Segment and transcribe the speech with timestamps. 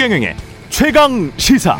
[0.00, 0.34] 최경영의
[0.70, 1.78] 최강 시사.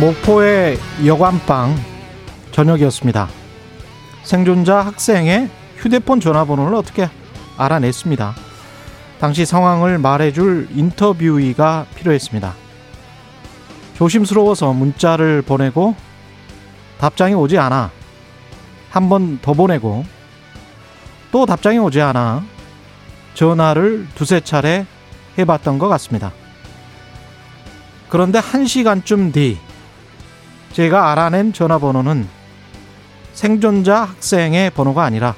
[0.00, 1.76] 목포의 여관방
[2.52, 3.28] 저녁이었습니다.
[4.22, 7.08] 생존자 학생의 휴대폰 전화번호를 어떻게
[7.56, 8.34] 알아냈습니다.
[9.20, 12.54] 당시 상황을 말해줄 인터뷰이가 필요했습니다.
[13.94, 15.94] 조심스러워서 문자를 보내고
[16.98, 17.90] 답장이 오지 않아
[18.90, 20.04] 한 번 더 보내고
[21.32, 22.42] 또 답장이 오지 않아
[23.34, 24.86] 전화를 두세 차례
[25.38, 26.32] 해봤던 것 같습니다.
[28.08, 29.58] 그런데 한 시간쯤 뒤
[30.72, 32.28] 제가 알아낸 전화번호는
[33.32, 35.34] 생존자 학생의 번호가 아니라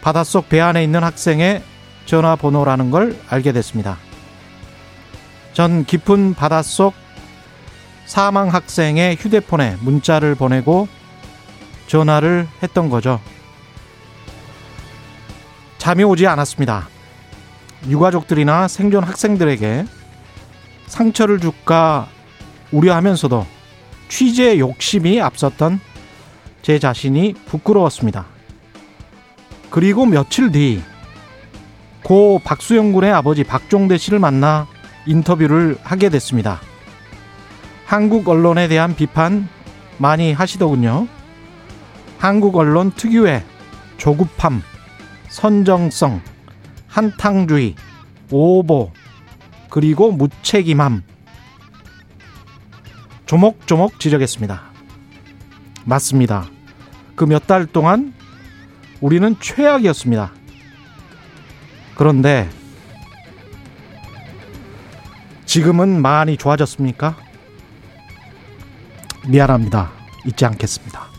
[0.00, 1.62] 바닷속 배 안에 있는 학생의
[2.06, 3.98] 전화번호라는 걸 알게 됐습니다.
[5.52, 6.94] 전 깊은 바닷속
[8.06, 10.88] 사망 학생의 휴대폰에 문자를 보내고
[11.88, 13.20] 전화를 했던 거죠.
[15.86, 16.88] 잠이 오지 않았습니다.
[17.88, 19.86] 유가족들이나 생존 학생들에게
[20.88, 22.08] 상처를 줄까
[22.72, 23.46] 우려하면서도
[24.08, 25.78] 취재 욕심이 앞섰던
[26.62, 28.26] 제 자신이 부끄러웠습니다.
[29.70, 30.82] 그리고 며칠 뒤
[32.02, 34.66] 고 박수영 군의 아버지 박종대 씨를 만나
[35.06, 36.60] 인터뷰를 하게 됐습니다.
[37.84, 39.48] 한국 언론에 대한 비판
[39.98, 41.06] 많이 하시더군요.
[42.18, 43.44] 한국 언론 특유의
[43.98, 44.62] 조급함,
[45.40, 46.22] 선정성,
[46.88, 47.74] 한탕주의,
[48.30, 48.90] 오보,
[49.68, 51.02] 그리고 무책임함.
[53.26, 54.62] 조목조목 지적했습니다.
[55.84, 56.46] 맞습니다.
[57.16, 58.14] 그 몇 달 동안
[59.02, 60.32] 우리는 최악이었습니다.
[61.96, 62.48] 그런데
[65.44, 67.14] 지금은 많이 좋아졌습니까?
[69.28, 69.92] 미안합니다.
[70.24, 71.15] 잊지 않겠습니다.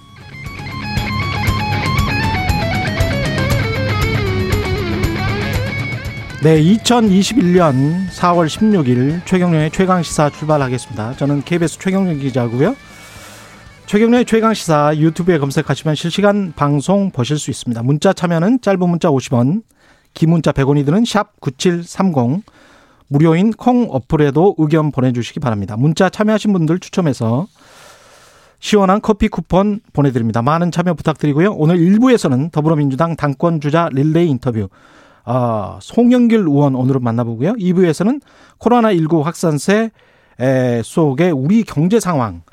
[6.44, 11.16] 네, 2021년 4월 16일 최경련의 최강 시사 출발하겠습니다.
[11.16, 12.76] 저는 KBS 최경련 기자고요.
[13.88, 17.82] 최경련의 최강 시사 유튜브에 검색하시면 실시간 방송 보실 수 있습니다.
[17.82, 19.64] 문자 참여는 짧은 문자 50원,
[20.14, 22.44] 긴 문자 100원이 드는 샵 9730,
[23.08, 25.76] 무료인 콩 어플에도 의견 보내 주시기 바랍니다.
[25.76, 27.48] 문자 참여하신 분들 추첨해서
[28.60, 30.44] 시원한 커피 쿠폰 보내드립니다.
[30.44, 31.54] 많은 참여 부탁드리고요.
[31.54, 34.70] 오늘 1부에서는 더불어민주당 당권 주자 릴레이 인터뷰
[35.28, 37.54] 어, 송영길 의원 오늘은 만나보고요.
[37.56, 38.22] 2부에서는
[38.60, 39.92] 코로나19 확산세
[40.84, 42.44] 속에 우리 경제 상황,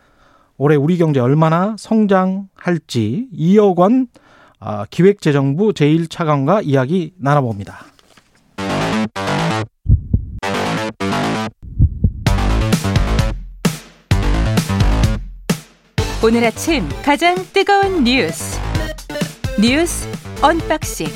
[0.56, 4.08] 올해 우리 경제 얼마나 성장할지 이억 원
[4.58, 7.78] 어, 기획재정부 제1차관과 이야기 나눠봅니다.
[16.24, 18.58] 오늘 아침 가장 뜨거운 뉴스
[19.60, 20.08] 뉴스
[20.42, 21.06] 언박싱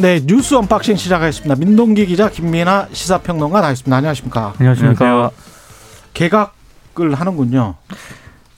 [0.00, 1.54] 네, 뉴스 언박싱 시작하겠습니다.
[1.54, 3.96] 민동기 기자, 김민아 시사평론가 나왔습니다.
[3.98, 4.54] 안녕하십니까?
[4.58, 5.30] 안녕하십니까?
[6.14, 7.74] 개각을 하는군요.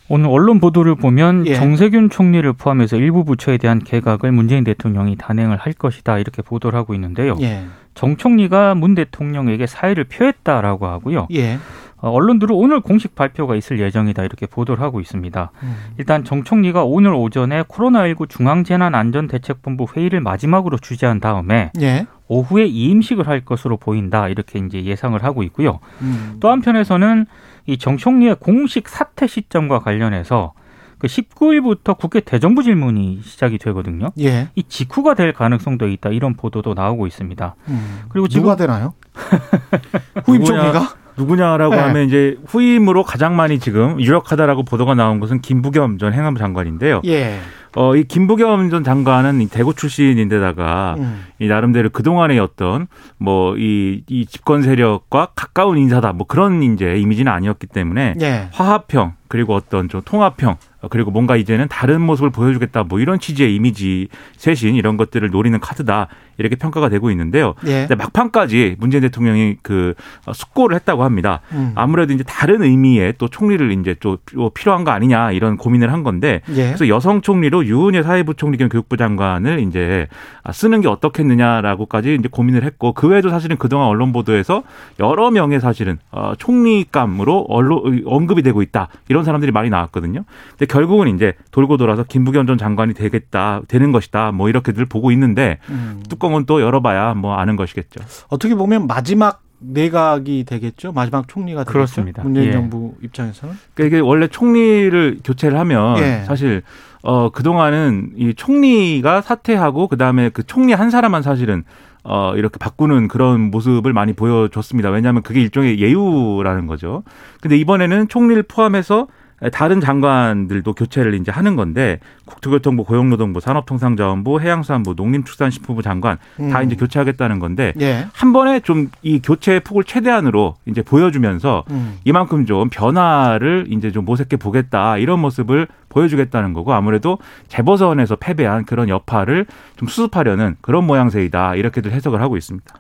[0.09, 1.55] 오늘 언론 보도를 보면 예.
[1.55, 6.94] 정세균 총리를 포함해서 일부 부처에 대한 개각을 문재인 대통령이 단행을 할 것이다 이렇게 보도를 하고
[6.94, 7.37] 있는데요.
[7.41, 11.27] 예, 정 총리가 문 대통령에게 사의를 표했다라고 하고요.
[11.33, 15.51] 예, 어, 언론들은 오늘 공식 발표가 있을 예정이다 이렇게 보도를 하고 있습니다.
[15.63, 15.77] 음.
[15.99, 22.07] 일단 정 총리가 오늘 오전에 코로나19 중앙재난안전대책본부 회의를 마지막으로 주재한 다음에 예.
[22.29, 25.81] 오후에 이임식을 할 것으로 보인다 이렇게 이제 예상을 하고 있고요.
[26.03, 26.37] 음.
[26.41, 27.27] 또 한편에서는
[27.67, 30.53] 이 정 총리의 공식 사퇴 시점과 관련해서
[30.99, 34.09] 그 19일부터 국회 대정부 질문이 시작이 되거든요.
[34.21, 34.49] 예.
[34.55, 37.55] 이 직후가 될 가능성도 있다 이런 보도도 나오고 있습니다.
[37.69, 38.01] 음.
[38.11, 38.95] 그리고 지금 누가 되나요?
[40.25, 40.45] 후임?
[40.45, 41.04] 총리가?
[41.17, 41.81] 누구냐라고 네.
[41.81, 47.03] 하면 이제 후임으로 가장 많이 지금 유력하다라고 보도가 나온 것은 김부겸 전 행안부 장관인데요.
[47.07, 47.39] 예.
[47.77, 51.25] 어, 이 김부겸 전 장관은 이 대구 출신인데다가 음.
[51.41, 52.87] 이 나름대로 그동안의 어떤
[53.19, 58.49] 뭐 이 이 집권 세력과 가까운 인사다 뭐 그런 이제 이미지는 아니었기 때문에 예.
[58.53, 60.56] 화합형 그리고 어떤 좀 통합형 어,
[60.91, 66.09] 그리고 뭔가 이제는 다른 모습을 보여주겠다 뭐 이런 취지의 이미지 쇄신 이런 것들을 노리는 카드다
[66.39, 67.55] 이렇게 평가가 되고 있는데요.
[67.67, 67.87] 예.
[67.97, 69.95] 막판까지 문재인 대통령이 그
[70.27, 71.41] 어, 숙고를 했다고 합니다.
[71.53, 71.73] 음.
[71.75, 74.19] 아무래도 이제 다른 의미의 또 총리를 이제 또
[74.55, 76.67] 필요한 거 아니냐 이런 고민을 한 건데 예.
[76.67, 80.09] 그래서 여성 총리로 유은혜 사회부 총리 겸 교육부 장관을 이제
[80.43, 84.63] 아, 쓰는 게 어떻겠느냐라고까지 이제 고민을 했고 그 외에도 사실은 그동안 언론 보도에서
[85.01, 90.25] 여러 명의 사실은 어, 총리감으로 언론 언급이 되고 있다 이런 사람들이 많이 나왔거든요.
[90.51, 95.59] 근데 결국은 이제 돌고 돌아서 김부겸 전 장관이 되겠다 되는 것이다 뭐 이렇게들 보고 있는데
[95.71, 96.03] 음.
[96.09, 98.05] 뚜껑은 또 열어봐야 뭐 아는 것이겠죠.
[98.29, 100.91] 어떻게 보면 마지막 내각이 되겠죠.
[100.93, 101.73] 마지막 총리가 되겠죠.
[101.73, 102.23] 그렇습니다.
[102.25, 102.53] 문재인 예.
[102.53, 103.55] 정부 입장에서는.
[103.75, 106.25] 그러니까 이게 원래 총리를 교체를 하면 예.
[106.26, 106.62] 사실
[107.03, 111.62] 어 그 동안은 이 총리가 사퇴하고 그 다음에 그 총리 한 사람만 사실은
[112.03, 114.91] 어 이렇게 바꾸는 그런 모습을 많이 보여줬습니다.
[114.91, 117.05] 왜냐하면 그게 일종의 예우라는 거죠.
[117.41, 119.06] 근데 이번에는 총리를 포함해서
[119.53, 126.19] 다른 장관들도 교체를 이제 하는 건데 국토교통부, 고용노동부, 산업통상자원부, 해양수산부, 농림축산식품부 장관
[126.51, 126.65] 다 음.
[126.65, 128.07] 이제 교체하겠다는 건데 예.
[128.13, 131.99] 한 번에 좀 이 교체의 폭을 최대한으로 이제 보여주면서 음.
[132.05, 138.89] 이만큼 좀 변화를 이제 좀 모색해 보겠다 이런 모습을 보여주겠다는 거고 아무래도 재보선에서 패배한 그런
[138.89, 139.47] 여파를
[139.77, 142.75] 좀 수습하려는 그런 모양새이다 이렇게들 해석을 하고 있습니다.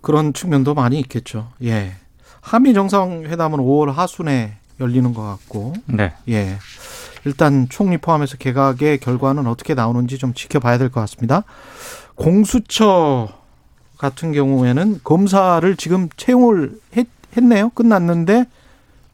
[0.00, 1.48] 그런 측면도 많이 있겠죠.
[1.64, 1.92] 예.
[2.40, 6.12] 한미 정상회담은 5월 하순에 열리는 것 같고, 네.
[6.28, 6.56] 예.
[7.24, 11.42] 일단 총리 포함해서 개각의 결과는 어떻게 나오는지 좀 지켜봐야 될 것 같습니다.
[12.14, 13.28] 공수처
[13.98, 17.70] 같은 경우에는 검사를 지금 채용을 했, 했네요.
[17.70, 18.44] 끝났는데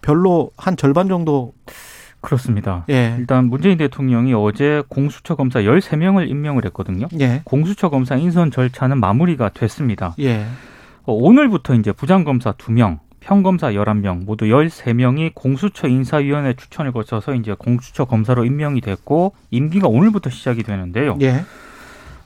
[0.02, 1.54] 별로 한 절반 정도,
[2.20, 2.84] 그렇습니다.
[2.90, 3.16] 예.
[3.18, 7.08] 일단 문재인 대통령이 어제 공수처 검사 13명을 임명을 했거든요.
[7.20, 7.42] 예.
[7.44, 10.14] 공수처 검사 인선 절차는 마무리가 됐습니다.
[10.20, 10.46] 예.
[11.04, 18.04] 어, 오늘부터 이제 부장검사 2명, 평검사 11명, 모두 13명이 공수처 인사위원회 추천을 거쳐서 이제 공수처
[18.04, 21.16] 검사로 임명이 됐고 임기가 오늘부터 시작이 되는데요.
[21.22, 21.42] 예.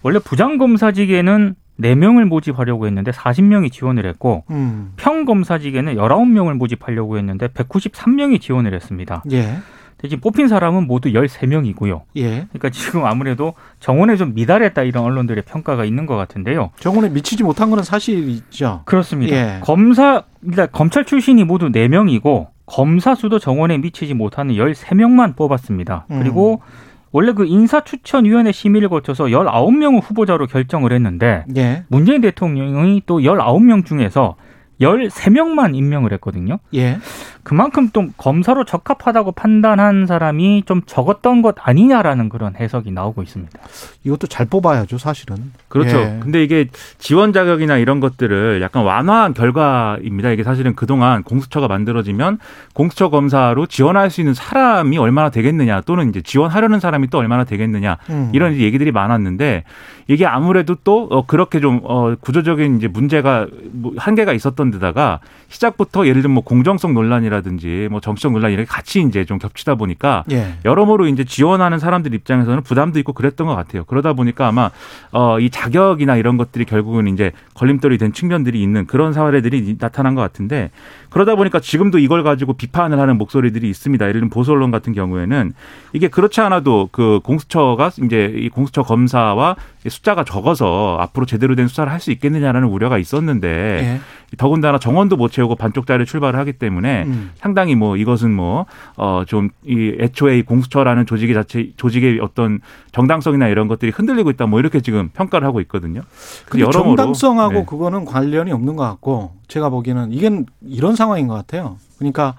[0.02, 4.92] 원래 부장검사직에는 4명을 모집하려고 했는데 40명이 지원을 했고 음.
[4.96, 9.22] 평검사직에는 19명을 모집하려고 했는데 193명이 지원을 했습니다.
[9.30, 9.58] 예.
[10.02, 12.02] 지금 뽑힌 사람은 모두 13명이고요.
[12.16, 12.46] 예.
[12.52, 16.70] 그러니까 지금 아무래도 정원에 좀 미달했다 이런 언론들의 평가가 있는 것 같은데요.
[16.78, 18.82] 정원에 미치지 못한 거는 사실이죠.
[18.84, 19.34] 그렇습니다.
[19.34, 19.60] 예.
[19.60, 26.06] 검사 일단 검찰 출신이 모두 4명이고 검사 수도 정원에 미치지 못하는 13명만 뽑았습니다.
[26.10, 26.20] 음.
[26.20, 26.62] 그리고
[27.10, 31.84] 원래 그 인사추천위원회 심의를 거쳐서 19명을 후보자로 결정을 했는데 예.
[31.88, 34.36] 문재인 대통령이 또 19명 중에서
[34.80, 36.58] 13명만 임명을 했거든요.
[36.74, 36.98] 예.
[37.42, 43.58] 그만큼 좀 검사로 적합하다고 판단한 사람이 좀 적었던 것 아니냐라는 그런 해석이 나오고 있습니다.
[44.04, 45.52] 이것도 잘 뽑아야죠, 사실은.
[45.68, 45.98] 그렇죠.
[45.98, 46.18] 예.
[46.20, 46.66] 근데 이게
[46.98, 50.30] 지원 자격이나 이런 것들을 약간 완화한 결과입니다.
[50.30, 52.38] 이게 사실은 그동안 공수처가 만들어지면
[52.74, 57.96] 공수처 검사로 지원할 수 있는 사람이 얼마나 되겠느냐 또는 이제 지원하려는 사람이 또 얼마나 되겠느냐
[58.10, 58.30] 음.
[58.34, 59.64] 이런 이제 얘기들이 많았는데
[60.06, 66.06] 이게 아무래도 또 어, 그렇게 좀 어, 구조적인 이제 문제가 뭐 한계가 있었던 데다가 시작부터
[66.06, 70.54] 예를 들면 뭐 공정성 논란이라든지 뭐 정치적 논란 이렇게 같이 이제 좀 겹치다 보니까 예.
[70.64, 73.84] 여러모로 이제 지원하는 사람들 입장에서는 부담도 있고 그랬던 것 같아요.
[73.84, 74.70] 그러다 보니까 아마
[75.10, 80.20] 어, 이 자격이나 이런 것들이 결국은 이제 걸림돌이 된 측면들이 있는 그런 사례들이 나타난 것
[80.20, 80.70] 같은데
[81.10, 84.04] 그러다 보니까 지금도 이걸 가지고 비판을 하는 목소리들이 있습니다.
[84.04, 85.52] 예를 들면 보수 언론 같은 경우에는
[85.92, 89.56] 이게 그렇지 않아도 그 공수처가 이제 이 공수처 검사와
[89.88, 94.00] 숫자가 적어서 앞으로 제대로 된 수사를 할 수 있겠느냐라는 우려가 있었는데 예.
[94.36, 97.30] 더군다나 정원도 못 채우고 반쪽짜리 출발을 하기 때문에 음.
[97.36, 102.60] 상당히 뭐 이것은 뭐어좀 이 애초에 이 공수처라는 조직의 자체 조직의 어떤
[102.92, 106.02] 정당성이나 이런 것들이 흔들리고 있다 뭐 이렇게 지금 평가를 하고 있거든요.
[106.48, 107.64] 근데 여러모로- 정당성하고 네.
[107.66, 110.30] 그거는 관련이 없는 것 같고 제가 보기에는 이게
[110.66, 111.78] 이런 상황인 것 같아요.
[111.98, 112.34] 그러니까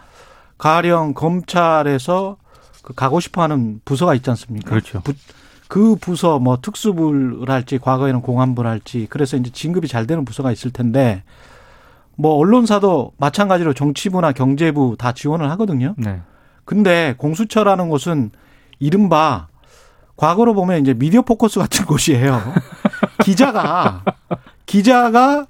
[0.60, 2.38] 가령 검찰에서
[2.84, 4.70] 그 가고 싶어하는 부서가 있지 않습니까?
[4.70, 5.02] 그렇죠.
[5.02, 5.14] 부-
[5.68, 11.24] 그 부서 뭐 특수부랄지 과거에는 공안부랄지 그래서 이제 진급이 잘 되는 부서가 있을 텐데
[12.16, 15.94] 뭐 언론사도 마찬가지로 정치부나 경제부 다 지원을 하거든요.
[15.98, 16.22] 네.
[16.66, 18.32] 근데 공수처라는 곳은
[18.80, 19.48] 이른바
[20.18, 22.42] 과거로 보면 이제 미디어 포커스 같은 곳이에요.
[23.24, 24.04] 기자가
[24.66, 25.46] 기자가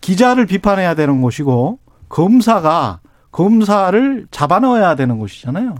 [0.00, 1.78] 기자를 비판해야 되는 곳이고
[2.14, 3.00] 검사가
[3.32, 5.74] 검사를 잡아넣어야 되는 곳이잖아요.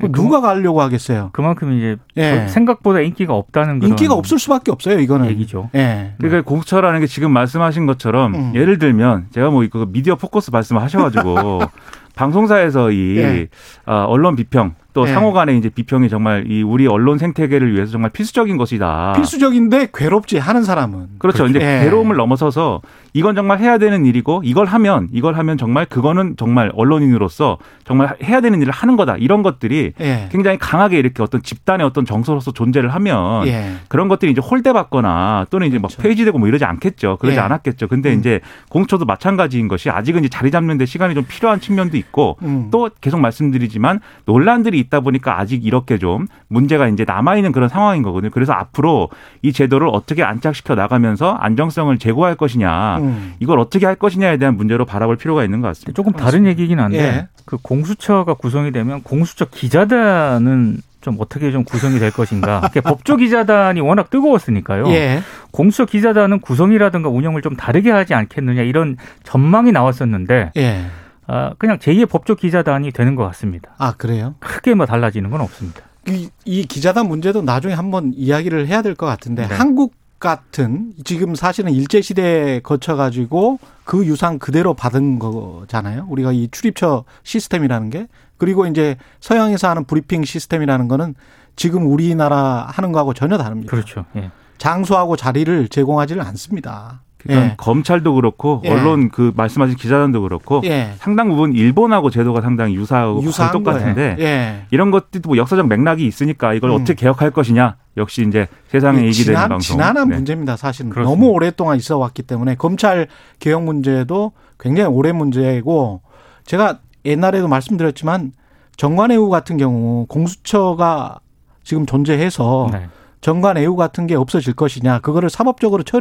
[0.00, 1.30] 그 누가 가려고 하겠어요?
[1.32, 2.46] 그만큼 이제 예.
[2.48, 5.00] 생각보다 인기가 없다는 그런 인기가 없을 수밖에 없어요.
[5.00, 5.68] 이거는 얘기죠.
[5.74, 6.14] 예.
[6.18, 8.52] 그러니까 공수처라는 게 지금 말씀하신 것처럼 음.
[8.54, 11.60] 예를 들면 제가 뭐 이거 미디어 포커스 말씀하셔가지고
[12.14, 13.48] 방송사에서 이 예.
[13.84, 15.12] 어, 언론 비평 또 예.
[15.12, 19.12] 상호 간의 이제 비평이 정말 이 우리 언론 생태계를 위해서 정말 필수적인 것이다.
[19.16, 21.46] 필수적인데 괴롭지 하는 사람은 그렇죠.
[21.46, 21.84] 이제 예.
[21.84, 22.80] 괴로움을 넘어서서
[23.12, 28.40] 이건 정말 해야 되는 일이고 이걸 하면 이걸 하면 정말 그거는 정말 언론인으로서 정말 해야
[28.40, 29.16] 되는 일을 하는 거다.
[29.16, 30.28] 이런 것들이 예.
[30.30, 33.72] 굉장히 강하게 이렇게 어떤 집단의 어떤 정서로서 존재를 하면 예.
[33.88, 36.02] 그런 것들이 이제 홀대받거나 또는 이제 막 그렇죠.
[36.02, 37.16] 폐지되고 뭐 이러지 않겠죠.
[37.20, 37.40] 그러지 예.
[37.40, 37.88] 않았겠죠.
[37.88, 38.18] 근데 음.
[38.18, 42.68] 이제 공처도 마찬가지인 것이 아직은 이제 자리 잡는 데 시간이 좀 필요한 측면도 있고 음.
[42.70, 48.02] 또 계속 말씀드리지만 논란들이 있다 보니까 아직 이렇게 좀 문제가 이제 남아 있는 그런 상황인
[48.02, 48.30] 거거든요.
[48.30, 49.08] 그래서 앞으로
[49.42, 53.34] 이 제도를 어떻게 안착시켜 나가면서 안정성을 제고할 것이냐, 음.
[53.40, 55.92] 이걸 어떻게 할 것이냐에 대한 문제로 바라볼 필요가 있는 것 같습니다.
[55.92, 57.28] 조금 다른 얘기긴 한데 예.
[57.44, 62.60] 그 공수처가 구성이 되면 공수처 기자단은 좀 어떻게 좀 구성이 될 것인가.
[62.84, 64.88] 법조 기자단이 워낙 뜨거웠으니까요.
[64.88, 65.20] 예.
[65.50, 70.84] 공수처 기자단은 구성이라든가 운영을 좀 다르게 하지 않겠느냐 이런 전망이 나왔었는데 예.
[71.32, 73.70] 아, 그냥 제2의 법조 기자단이 되는 것 같습니다.
[73.78, 74.34] 아, 그래요?
[74.40, 75.82] 크게 뭐 달라지는 건 없습니다.
[76.08, 79.54] 이, 이 기자단 문제도 나중에 한번 이야기를 해야 될 것 같은데 네.
[79.54, 86.06] 한국 같은 지금 사실은 일제 시대에 거쳐 가지고 그 유산 그대로 받은 거잖아요.
[86.10, 88.06] 우리가 이 출입처 시스템이라는 게
[88.36, 91.14] 그리고 이제 서양에서 하는 브리핑 시스템이라는 거는
[91.56, 93.70] 지금 우리나라 하는 거하고 전혀 다릅니다.
[93.70, 94.04] 그렇죠.
[94.16, 94.30] 예.
[94.58, 97.02] 장소하고 자리를 제공하지를 않습니다.
[97.22, 97.54] 그러니까 예.
[97.56, 98.70] 검찰도 그렇고 예.
[98.70, 100.92] 언론 그 말씀하신 기자단도 그렇고 예.
[100.96, 104.16] 상당 부분 일본하고 제도가 상당히 유사하고 유사한 똑같은데.
[104.18, 104.62] 예.
[104.70, 106.76] 이런 것들도 뭐 역사적 맥락이 있으니까 이걸 음.
[106.76, 109.60] 어떻게 개혁할 것이냐 역시 이제 세상에 이기 되는 방송.
[109.60, 110.16] 지난한 네.
[110.16, 110.56] 문제입니다.
[110.56, 111.10] 사실은 그렇습니다.
[111.10, 113.06] 너무 오랫동안 있어 왔기 때문에 검찰
[113.38, 116.00] 개혁 문제도 굉장히 오래 문제고
[116.44, 118.32] 제가 옛날에도 말씀드렸지만
[118.76, 121.20] 정관예우 같은 경우 공수처가
[121.64, 122.88] 지금 존재해서 네.
[123.20, 126.00] 정관예우 같은 게 없어질 것이냐 그거를 사법적으로 처,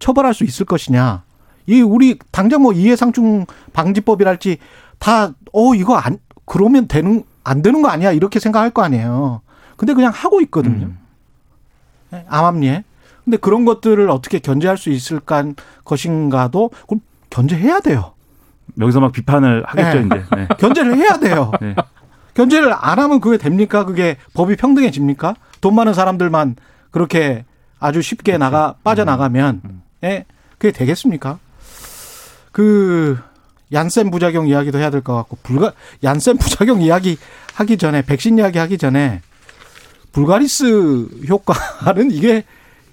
[0.00, 1.22] 처벌할 수 있을 것이냐
[1.66, 4.58] 이 우리 당장 뭐 이해상충 방지법이랄지
[4.98, 9.40] 다 어 이거 안 그러면 되는 안 되는 거 아니야 이렇게 생각할 거 아니에요.
[9.76, 10.86] 근데 그냥 하고 있거든요.
[10.86, 10.98] 음.
[12.10, 12.84] 네, 암암리에.
[13.24, 15.44] 근데 그런 것들을 어떻게 견제할 수 있을까
[15.84, 18.14] 것인가도 그럼 견제해야 돼요.
[18.78, 20.06] 여기서 막 비판을 하겠죠 네.
[20.06, 20.36] 이제.
[20.36, 20.48] 네.
[20.58, 21.52] 견제를 해야 돼요.
[21.60, 21.74] 네.
[22.34, 23.84] 견제를 안 하면 그게 됩니까?
[23.84, 25.34] 그게 법이 평등해집니까?
[25.60, 26.56] 돈 많은 사람들만
[26.90, 27.44] 그렇게
[27.78, 29.82] 아주 쉽게 나가 빠져나가면 음.
[30.04, 30.24] 예,
[30.58, 31.38] 그게 되겠습니까?
[32.52, 33.18] 그
[33.72, 37.16] 얀센 부작용 이야기도 해야 될 것 같고 불가 얀센 부작용 이야기
[37.54, 39.20] 하기 전에 백신 이야기 하기 전에
[40.12, 42.44] 불가리스 효과는 이게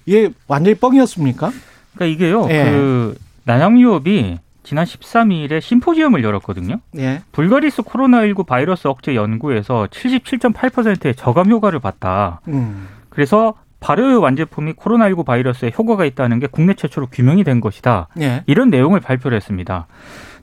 [0.06, 1.50] 이게 완전히 뻥이었습니까?
[1.94, 2.46] 그러니까 이게요.
[2.50, 2.64] 예.
[2.70, 6.80] 그 난양유업이 지난 13일에 심포지엄을 열었거든요.
[6.98, 7.22] 예.
[7.32, 12.40] 불가리스 코로나19 바이러스 억제 연구에서 77.8%의 저감 효과를 봤다.
[12.48, 12.88] 음.
[13.08, 18.08] 그래서 발효 완제품이 코로나19 바이러스에 효과가 있다는 게 국내 최초로 규명이 된 것이다.
[18.20, 18.42] 예.
[18.46, 19.86] 이런 내용을 발표를 했습니다.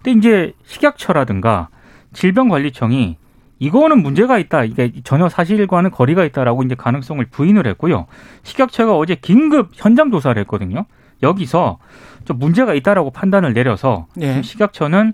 [0.02, 1.70] 근데 이제 식약처라든가
[2.14, 3.18] 질병관리청이
[3.60, 4.64] 이거는 문제가 있다.
[4.64, 8.06] 이게 전혀 사실과는 거리가 있다라고 이제 가능성을 부인을 했고요.
[8.44, 10.86] 식약처가 어제 긴급 현장 조사를 했거든요.
[11.24, 11.80] 여기서
[12.26, 14.42] 좀 문제가 있다라고 판단을 내려서 예.
[14.42, 15.14] 식약처는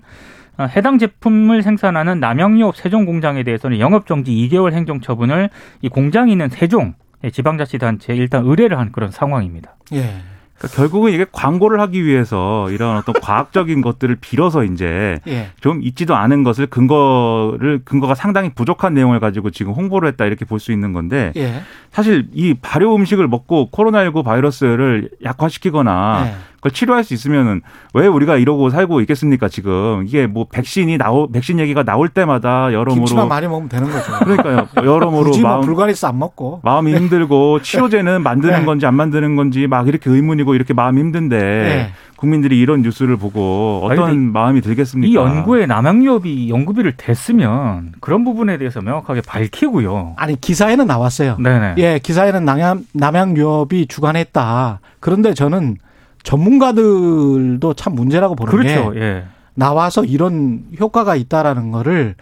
[0.58, 5.48] 어, 해당 제품을 생산하는 남양유업 세종 공장에 대해서는 영업 정지 2개월 행정 처분을
[5.80, 6.94] 이 공장이 있는 세종
[7.30, 9.76] 지방자치단체에 일단 의뢰를 한 그런 상황입니다.
[9.92, 10.16] 예.
[10.58, 15.48] 그러니까 결국은 이게 광고를 하기 위해서 이런 어떤 과학적인 것들을 빌어서 이제 예.
[15.60, 20.60] 좀 있지도 않은 것을 근거를 근거가 상당히 부족한 내용을 가지고 지금 홍보를 했다 이렇게 볼
[20.60, 21.62] 수 있는 건데 예.
[21.90, 26.34] 사실 이 발효 음식을 먹고 코로나19 바이러스를 약화시키거나 예.
[26.62, 27.60] 그걸 치료할 수 있으면은
[27.92, 32.80] 왜 우리가 이러고 살고 있겠습니까 지금 이게 뭐 백신이 나오 백신 얘기가 나올 때마다 김치만
[32.80, 34.12] 여러모로 많이 먹으면 되는 거죠.
[34.20, 36.60] 그러니까요 여러모로 굳이 뭐 마음 불가리스 안 먹고.
[36.62, 38.64] 마음이 힘들고 치료제는 만드는 네.
[38.64, 41.92] 건지 안 만드는 건지 막 이렇게 의문이고 이렇게 마음이 힘든데 네.
[42.16, 45.10] 국민들이 이런 뉴스를 보고 어떤 마음이 들겠습니까?
[45.10, 50.14] 이 연구에 남양유업이 연구비를 댔으면 그런 부분에 대해서 명확하게 밝히고요.
[50.16, 51.38] 아니 기사에는 나왔어요.
[51.40, 51.74] 네네.
[51.78, 54.78] 예, 기사에는 남양 남양유업이 주관했다.
[55.00, 55.78] 그런데 저는
[56.22, 58.92] 전문가들도 참 문제라고 보는 그렇죠.
[58.92, 59.24] 게 예.
[59.54, 62.14] 나와서 이런 효과가 있다라는 거를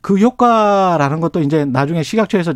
[0.00, 2.54] 그 효과라는 것도 이제 나중에 식약처에서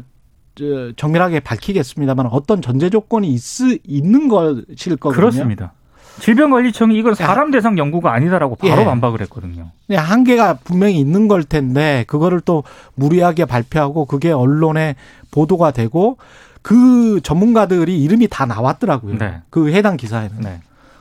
[0.57, 3.41] 저, 정밀하게 밝히겠습니다만 어떤 전제 조건이 있,
[3.87, 5.21] 있는 것일 거거든요.
[5.21, 5.73] 그렇습니다.
[6.19, 8.85] 질병관리청이 이건 사람 대상 연구가 아니다라고 바로 예.
[8.85, 9.71] 반박을 했거든요.
[9.87, 12.63] 그냥 한계가 분명히 있는 걸 텐데 그거를 또
[12.95, 14.97] 무리하게 발표하고 그게 언론에
[15.31, 16.19] 보도가 되고
[16.63, 19.17] 그 전문가들이 이름이 다 나왔더라고요.
[19.19, 19.41] 네.
[19.49, 20.41] 그 해당 기사에는.
[20.41, 20.61] 네.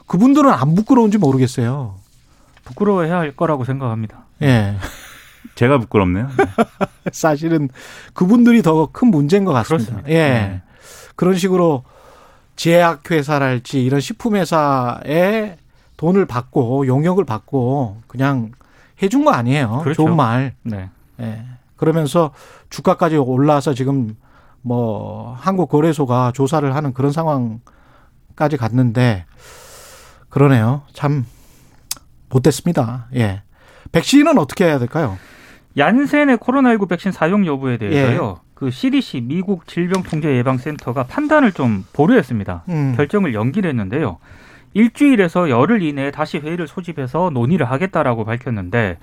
[0.09, 1.95] 그분들은 안 부끄러운지 모르겠어요.
[2.65, 4.25] 부끄러워해야 할 거라고 생각합니다.
[4.41, 4.75] 예.
[5.55, 6.29] 제가 부끄럽네요.
[7.13, 7.69] 사실은
[8.13, 9.91] 그분들이 더 큰 문제인 것 같습니다.
[10.01, 10.09] 그렇습니다.
[10.09, 10.29] 예.
[10.29, 10.61] 네.
[11.15, 11.83] 그런 식으로
[12.55, 15.57] 제약회사랄지 이런 식품회사에
[15.97, 18.51] 돈을 받고 용역을 받고 그냥
[19.03, 19.81] 해준 거 아니에요.
[19.83, 20.03] 그렇죠.
[20.03, 20.55] 좋은 말.
[20.63, 20.89] 네.
[21.21, 21.45] 예.
[21.75, 22.31] 그러면서
[22.69, 24.15] 주가까지 올라와서 지금
[24.61, 29.25] 뭐 한국 거래소가 조사를 하는 그런 상황까지 갔는데
[30.29, 30.83] 그러네요.
[30.93, 31.25] 참
[32.29, 33.07] 못됐습니다.
[33.15, 33.41] 예.
[33.91, 35.17] 백신은 어떻게 해야 될까요?
[35.77, 37.77] 얀센의 코로나19 백신 사용 여부에 예.
[37.77, 38.39] 대해서요.
[38.53, 42.65] 그 CDC 미국 질병통제예방센터가 판단을 좀 보류했습니다.
[42.69, 42.93] 음.
[42.97, 44.17] 결정을 연기를 했는데요.
[44.73, 48.97] 일주일에서 열흘 이내에 다시 회의를 소집해서 논의를 하겠다라고 밝혔는데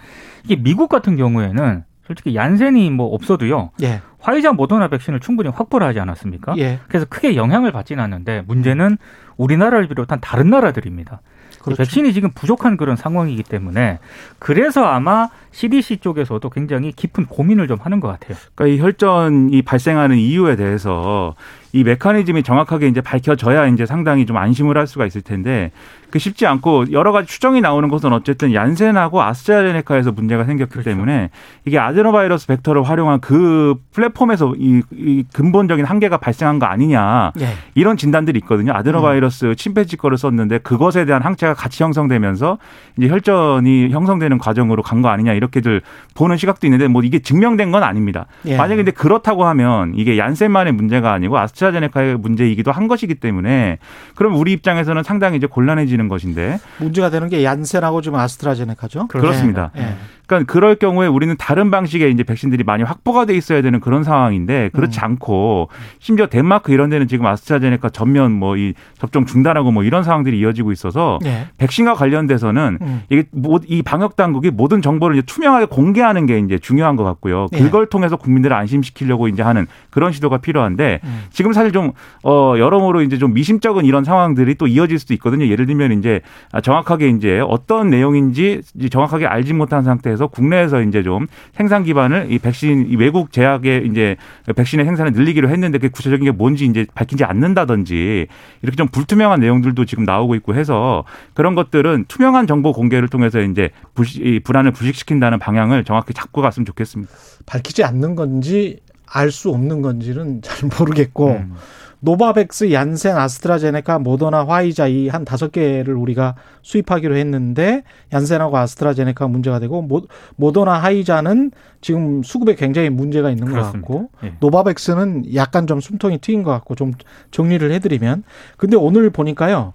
[0.45, 3.71] 이게 미국 같은 경우에는 솔직히 얀센이 뭐 없어도요.
[3.83, 4.01] 예.
[4.27, 6.57] 화이자 모더나 백신을 충분히 확보를 하지 않았습니까?
[6.59, 6.81] 예.
[6.89, 8.99] 그래서 크게 영향을 받지는 않는데 문제는
[9.37, 11.21] 우리나라를 비롯한 다른 나라들입니다.
[11.63, 11.77] 그렇죠.
[11.77, 14.01] 백신이 지금 부족한 그런 상황이기 때문에
[14.41, 18.37] 그래서 아마 CDC 쪽에서도 굉장히 깊은 고민을 좀 하는 것 같아요.
[18.57, 21.37] 그러니까 이 혈전이 발생하는 이유에 대해서
[21.77, 25.71] 이 메커니즘이 정확하게 이제 밝혀져야 이제 상당히 좀 안심을 할 수가 있을 텐데
[26.11, 30.89] 그 쉽지 않고 여러 가지 추정이 나오는 것은 어쨌든 얀센하고 아스트라제네카에서 문제가 생겼기 그렇죠.
[30.91, 31.31] 때문에
[31.67, 37.49] 이게 아데노바이러스 벡터를 활용한 그 플랫폼에서 이, 이 근본적인 한계가 발생한 거 아니냐 예.
[37.75, 38.73] 이런 진단들이 있거든요.
[38.73, 42.57] 아데노바이러스 침팬지 거를 썼는데 그것에 대한 항체가 같이 형성되면서
[42.97, 45.83] 이제 혈전이 형성되는 과정으로 간 거 아니냐 이렇게들
[46.15, 48.25] 보는 시각도 있는데 뭐 이게 증명된 건 아닙니다.
[48.47, 48.57] 예.
[48.57, 53.79] 만약에 근데 그렇다고 하면 이게 얀센만의 문제가 아니고 아스트라 제네카의 문제이기도 한 것이기 때문에
[54.15, 59.09] 그럼 우리 입장에서는 상당히 이제 곤란해지는 것인데 문제가 되는 게 얀센하고 지금 아스트라제네카죠.
[59.09, 59.71] 그렇습니다.
[59.77, 59.83] 예.
[59.83, 59.95] 예.
[60.27, 64.71] 그러니까 그럴 경우에 우리는 다른 방식의 이제 백신들이 많이 확보가 돼 있어야 되는 그런 상황인데
[64.73, 65.69] 그렇지 않고
[65.99, 70.73] 심지어 덴마크 이런 데는 지금 아스트라제네카 전면 뭐 이 접종 중단하고 뭐 이런 상황들이 이어지고
[70.73, 71.47] 있어서 예.
[71.59, 73.03] 백신과 관련돼서는 음.
[73.11, 77.47] 이게 모- 이 방역 당국이 모든 정보를 이제 투명하게 공개하는 게 이제 중요한 것 같고요.
[77.53, 77.59] 예.
[77.59, 81.23] 그걸 통해서 국민들을 안심시키려고 이제 하는 그런 시도가 필요한데 음.
[81.31, 81.93] 지금 사실 좀
[82.23, 85.47] 어 여러모로 이제 좀 미심쩍은 이런 상황들이 또 이어질 수도 있거든요.
[85.47, 91.27] 예를 들면 이제 아, 정확하게 이제 어떤 내용인지 정확하게 알지 못한 상태에서 국내에서 이제 좀
[91.55, 94.17] 생산 기반을 이 백신 이 외국 제약의 이제
[94.55, 98.27] 백신의 생산을 늘리기로 했는데 그 구체적인 게 뭔지 이제 밝히지 않는다든지
[98.63, 101.05] 이렇게 좀 불투명한 내용들도 지금 나오고 있고 해서
[101.35, 106.65] 그런 것들은 투명한 정보 공개를 통해서 이제 불- 이 불안을 불식시킨다는 방향을 정확히 잡고 갔으면
[106.67, 107.13] 좋겠습니다.
[107.47, 111.55] 밝히지 않는 건지 알 수 없는 건지는 잘 모르겠고 음.
[112.01, 119.59] 노바백스, 얀센, 아스트라제네카, 모더나, 화이자 이 한 다섯 개를 우리가 수입하기로 했는데 얀센하고 아스트라제네카 문제가
[119.59, 120.03] 되고 모,
[120.37, 121.51] 모더나, 화이자는
[121.81, 123.87] 지금 수급에 굉장히 문제가 있는 것 그렇습니다.
[123.89, 124.35] 같고 예.
[124.41, 126.93] 노바백스는 약간 좀 숨통이 트인 것 같고 좀
[127.31, 128.25] 정리를 해드리면
[128.57, 129.73] 근데 오늘 보니까요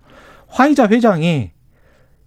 [0.47, 1.51] 화이자 회장이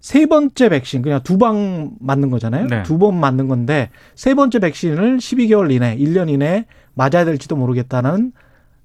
[0.01, 2.67] 세 번째 백신 그냥 두 방 맞는 거잖아요.
[2.67, 2.83] 네.
[2.83, 8.33] 두번 맞는 건데 세 번째 백신을 12개월 이내, 1년 이내 맞아야 될지도 모르겠다는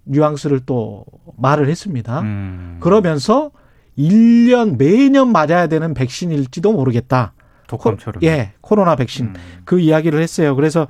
[0.10, 1.06] 뉘앙스를 또
[1.38, 2.22] 말을 했습니다.
[2.22, 2.78] 음.
[2.80, 3.52] 그러면서
[3.98, 7.34] 1년 매년 맞아야 되는 백신일지도 모르겠다.
[7.68, 8.24] 독감처럼.
[8.24, 9.28] 예, 코로나 백신.
[9.28, 9.34] 음.
[9.64, 10.56] 그 이야기를 했어요.
[10.56, 10.88] 그래서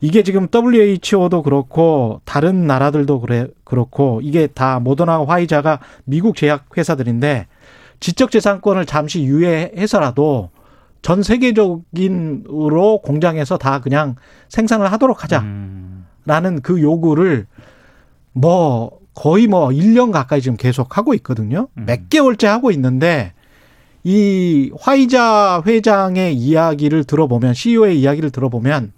[0.00, 7.48] 이게 지금 WHO도 그렇고 다른 나라들도 그래 그렇고 이게 다 모더나 화이자가 미국 제약 회사들인데
[7.98, 10.50] 지적 재산권을 잠시 유예해서라도
[11.02, 14.14] 전 세계적인으로 공장에서 다 그냥
[14.48, 16.60] 생산을 하도록 하자라는 음.
[16.62, 17.46] 그 요구를
[18.32, 21.68] 뭐 거의 뭐 1년 가까이 지금 계속 하고 있거든요.
[21.76, 21.84] 음.
[21.86, 23.32] 몇 개월째 하고 있는데
[24.04, 28.92] 이 화이자 회장의 이야기를 들어보면 CEO의 이야기를 들어보면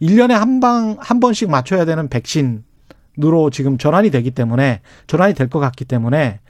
[0.00, 5.58] 1년에 한 방 한 번씩 맞춰야 되는 백신으로 지금 전환이 되기 때문에 전환이 될 것
[5.60, 6.40] 같기 때문에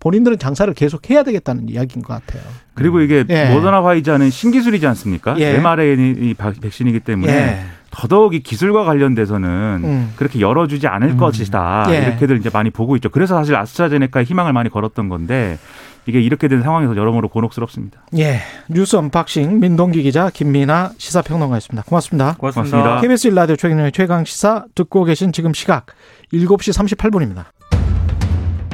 [0.00, 2.42] 본인들은 장사를 계속 해야 되겠다는 이야기인 것 같아요.
[2.74, 3.46] 그리고 이게 예.
[3.54, 5.34] 모더나 화이자는 신기술이지 않습니까?
[5.38, 5.54] 예.
[5.56, 7.60] mRNA 백신이기 때문에 예.
[7.94, 10.12] 더더욱이 기술과 관련돼서는 음.
[10.16, 11.16] 그렇게 열어주지 않을 음.
[11.16, 11.98] 것이다 예.
[11.98, 13.08] 이렇게들 이제 많이 보고 있죠.
[13.08, 15.58] 그래서 사실 아스트라제네카에 희망을 많이 걸었던 건데
[16.06, 18.04] 이게 이렇게 된 상황에서 여러모로 곤혹스럽습니다.
[18.18, 18.40] 예.
[18.68, 21.84] 뉴스 언박싱 민동기 기자 김민아 시사평론가였습니다.
[21.84, 22.34] 고맙습니다.
[22.38, 22.76] 고맙습니다.
[22.76, 23.00] 고맙습니다.
[23.00, 25.86] KBS 일라디오 최경영의 최강 시사 듣고 계신 지금 시각
[26.32, 27.44] 7시 38분입니다.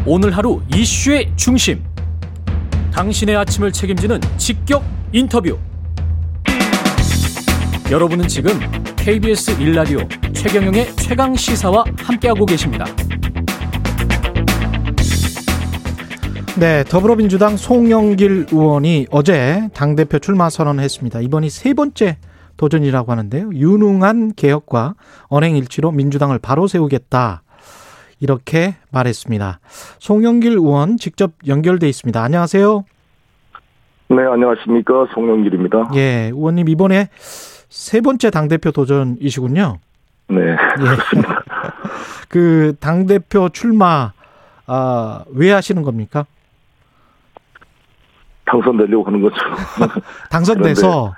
[0.06, 1.84] 오늘 하루 이슈의 중심.
[2.92, 5.58] 당신의 아침을 책임지는 직격 인터뷰.
[7.90, 8.52] 여러분은 지금
[8.96, 9.98] KBS 일라디오
[10.32, 12.84] 최경영의 최강 시사와 함께하고 계십니다.
[16.60, 21.20] 네, 더불어민주당 송영길 의원이 어제 당대표 출마 선언했습니다.
[21.22, 22.18] 이번이 세 번째
[22.58, 23.50] 도전이라고 하는데요.
[23.54, 24.94] 유능한 개혁과
[25.26, 27.42] 언행일치로 민주당을 바로 세우겠다.
[28.20, 29.58] 이렇게 말했습니다.
[29.98, 32.22] 송영길 의원 직접 연결돼 있습니다.
[32.22, 32.84] 안녕하세요.
[34.10, 35.06] 네, 안녕하십니까.
[35.12, 35.90] 송영길입니다.
[35.96, 37.08] 예, 의원님 이번에
[37.70, 39.78] 세 번째 당대표 도전이시군요.
[40.28, 40.40] 네.
[40.40, 40.56] 예.
[42.28, 44.12] 그 당대표 출마
[44.66, 46.26] 아, 왜 하시는 겁니까?
[48.44, 49.36] 당선되려고 하는 거죠.
[50.30, 51.14] 당선돼서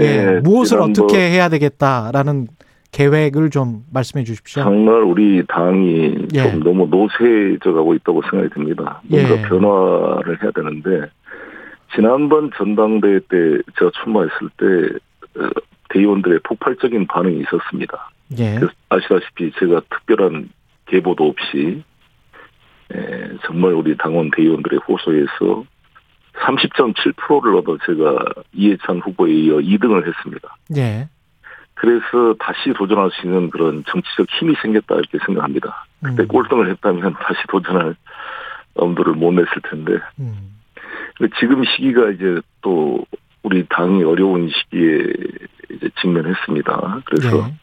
[0.00, 2.48] 예, 예, 무엇을 어떻게 해야 되겠다라는
[2.92, 4.62] 계획을 좀 말씀해 주십시오.
[4.62, 6.50] 정말 우리 당이 예.
[6.50, 9.00] 좀 너무 노쇠져 가고 있다고 생각이 듭니다.
[9.04, 9.42] 뭔가 예.
[9.42, 11.10] 변화를 해야 되는데,
[11.94, 15.48] 지난번 전당대회 때 제가 출마했을 때, 어,
[15.88, 18.10] 대의원들의 폭발적인 반응이 있었습니다.
[18.38, 18.58] 예.
[18.88, 20.50] 아시다시피 제가 특별한
[20.86, 21.82] 계보도 없이,
[22.92, 25.64] 에, 정말 우리 당원 대의원들의 호소에서
[26.34, 30.56] 30.7%를 얻어 제가 이해찬 후보에 이어 2등을 했습니다.
[30.76, 31.08] 예.
[31.74, 35.86] 그래서 다시 도전할 수 있는 그런 정치적 힘이 생겼다 이렇게 생각합니다.
[36.02, 36.28] 그때 음.
[36.28, 37.94] 꼴등을 했다면 다시 도전할
[38.74, 40.58] 엄두를 못 냈을 텐데 음.
[41.38, 43.04] 지금 시기가 이제 또
[43.42, 44.98] 우리 당이 어려운 시기에
[45.70, 47.00] 이제 직면했습니다.
[47.04, 47.54] 그래서 예.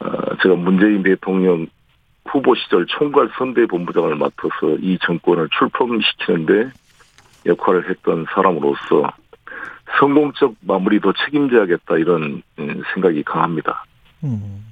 [0.00, 1.66] 어, 제가 문재인 대통령
[2.24, 6.70] 후보 시절 총괄 선대본부장을 맡아서 이 정권을 출범시키는데
[7.46, 9.10] 역할을 했던 사람으로서
[9.98, 13.84] 성공적 마무리도 책임져야겠다 이런 음, 생각이 강합니다.
[14.24, 14.64] 음.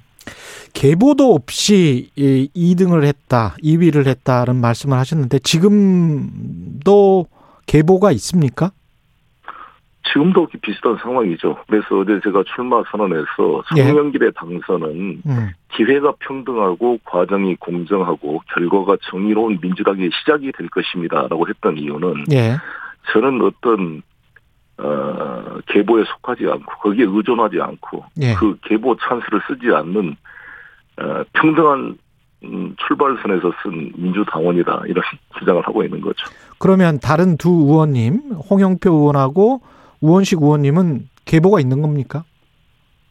[0.75, 7.27] 계보도 없이 2등을 했다, 2위를 했다는 말씀을 하셨는데 지금도
[7.65, 8.73] 계보가 있습니까?
[10.13, 11.57] 지금도 비슷한 상황이죠.
[11.67, 13.85] 그래서 어제 제가 출마 선언에서 예.
[13.85, 15.51] 송영길의 당선은 음.
[15.75, 22.57] 기회가 평등하고 과정이 공정하고 결과가 정의로운 민주당의 시작이 될 것입니다라고 했던 이유는 예.
[23.13, 24.03] 저는 어떤
[24.79, 28.35] 어, 계보에 속하지 않고 거기에 의존하지 않고 예.
[28.35, 30.17] 그 계보 찬스를 쓰지 않는
[30.99, 31.99] 어, 평등한
[32.45, 35.03] 음, 출발선에서 쓴 민주당원이다 이런
[35.39, 36.27] 주장을 하고 있는 거죠.
[36.59, 39.63] 그러면 다른 두 의원님, 홍영표 의원하고
[40.01, 42.25] 우원식 의원님은 계보가 있는 겁니까?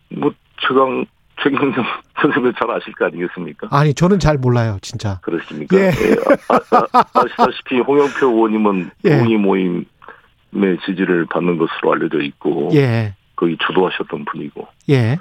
[0.09, 1.05] 뭐 최강
[1.41, 1.73] 최경영
[2.21, 3.67] 선생님 잘 아실 거 아니겠습니까?
[3.71, 5.19] 아니, 저는 잘 몰라요, 진짜.
[5.21, 5.77] 그렇습니까?
[5.77, 5.89] 예.
[6.49, 9.17] 아, 시다시피 홍영표 의원님은 예.
[9.17, 9.85] 동의 모임의
[10.85, 13.13] 지지를 받는 것으로 알려져 있고 예.
[13.35, 15.17] 거기 주도하셨던 분이고 예.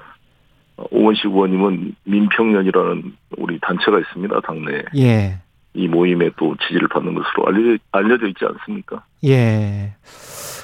[0.77, 5.41] 어, 오원식 의원님은 민평연이라는 우리 단체가 있습니다 당내에 예.
[5.75, 9.05] 이 모임에 또 지지를 받는 것으로 알려져, 알려져 있지 않습니까?
[9.25, 9.95] 예.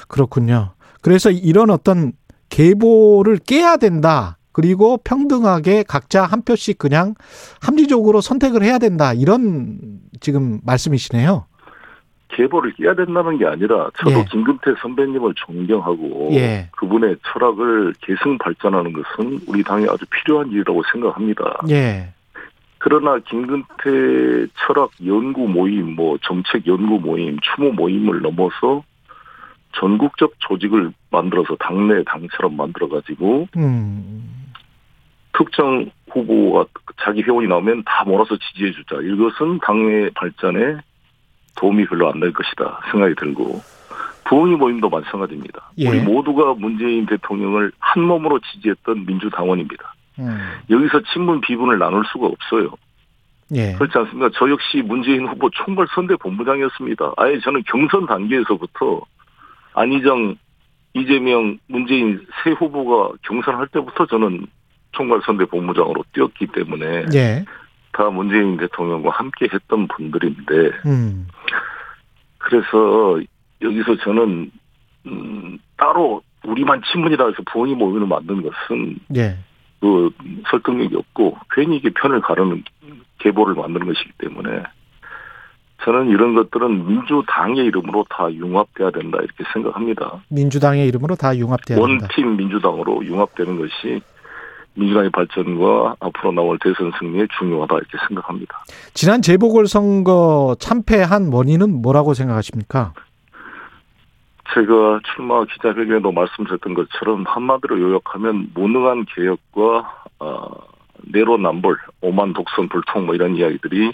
[0.07, 0.71] 그렇군요.
[1.01, 2.13] 그래서 이런 어떤
[2.49, 4.37] 계보를 깨야 된다.
[4.51, 7.15] 그리고 평등하게 각자 한 표씩 그냥
[7.61, 9.13] 합리적으로 선택을 해야 된다.
[9.13, 9.79] 이런
[10.19, 11.45] 지금 말씀이시네요.
[12.29, 14.25] 계보를 깨야 된다는 게 아니라 저도 예.
[14.31, 16.69] 김근태 선배님을 존경하고 예.
[16.77, 21.61] 그분의 철학을 계승 발전하는 것은 우리 당에 아주 필요한 일이라고 생각합니다.
[21.69, 22.13] 예.
[22.77, 28.83] 그러나 김근태 철학 연구 모임, 뭐 정책 연구 모임, 추모 모임을 넘어서
[29.73, 34.51] 전국적 조직을 만들어서 당내 당처럼 만들어 가지고 음.
[35.33, 36.65] 특정 후보가
[37.03, 38.97] 자기 회원이 나오면 다 몰아서 지지해 주자.
[39.01, 40.77] 이것은 당의 발전에
[41.55, 43.61] 도움이 별로 안 될 것이다 생각이 들고
[44.25, 45.71] 부흥이 모임도 마찬가지입니다.
[45.79, 45.89] 예.
[45.89, 49.93] 우리 모두가 문재인 대통령을 한 몸으로 지지했던 민주당원입니다.
[50.19, 50.37] 음.
[50.69, 52.71] 여기서 친문 비분을 나눌 수가 없어요.
[53.53, 53.73] 예.
[53.73, 54.29] 그렇지 않습니까?
[54.35, 57.13] 저 역시 문재인 후보 총괄 선대 본부장이었습니다.
[57.17, 59.01] 아예 저는 경선 단계에서부터
[59.73, 60.35] 안희정,
[60.93, 64.47] 이재명, 문재인 세 후보가 경선할 때부터 저는
[64.91, 67.45] 총괄 선대 본부장으로 뛰었기 때문에 예.
[67.93, 70.53] 다 문재인 대통령과 함께 했던 분들인데
[70.85, 71.27] 음.
[72.37, 73.21] 그래서
[73.61, 74.51] 여기서 저는
[75.07, 79.37] 음, 따로 우리만 친문이라 해서 부흥이 모임을 만든 것은 예.
[79.79, 80.11] 그
[80.49, 82.63] 설득력이 없고 괜히 이게 편을 가르는
[83.19, 84.63] 계보를 만드는 것이기 때문에
[85.83, 90.21] 저는 이런 것들은 민주당의 이름으로 다 융합돼야 된다 이렇게 생각합니다.
[90.29, 91.81] 민주당의 이름으로 다 융합돼야 된다.
[92.03, 94.01] 원팀 민주당으로 융합되는 것이
[94.75, 98.63] 민주당의 발전과 앞으로 나올 대선 승리에 중요하다 이렇게 생각합니다.
[98.93, 102.93] 지난 재보궐선거 참패한 원인은 뭐라고 생각하십니까?
[104.53, 110.49] 제가 출마 기자회견에도 말씀드렸던 것처럼 한마디로 요약하면 무능한 개혁과 어,
[111.11, 113.91] 내로남불, 오만 독선 불통 뭐 이런 이야기들이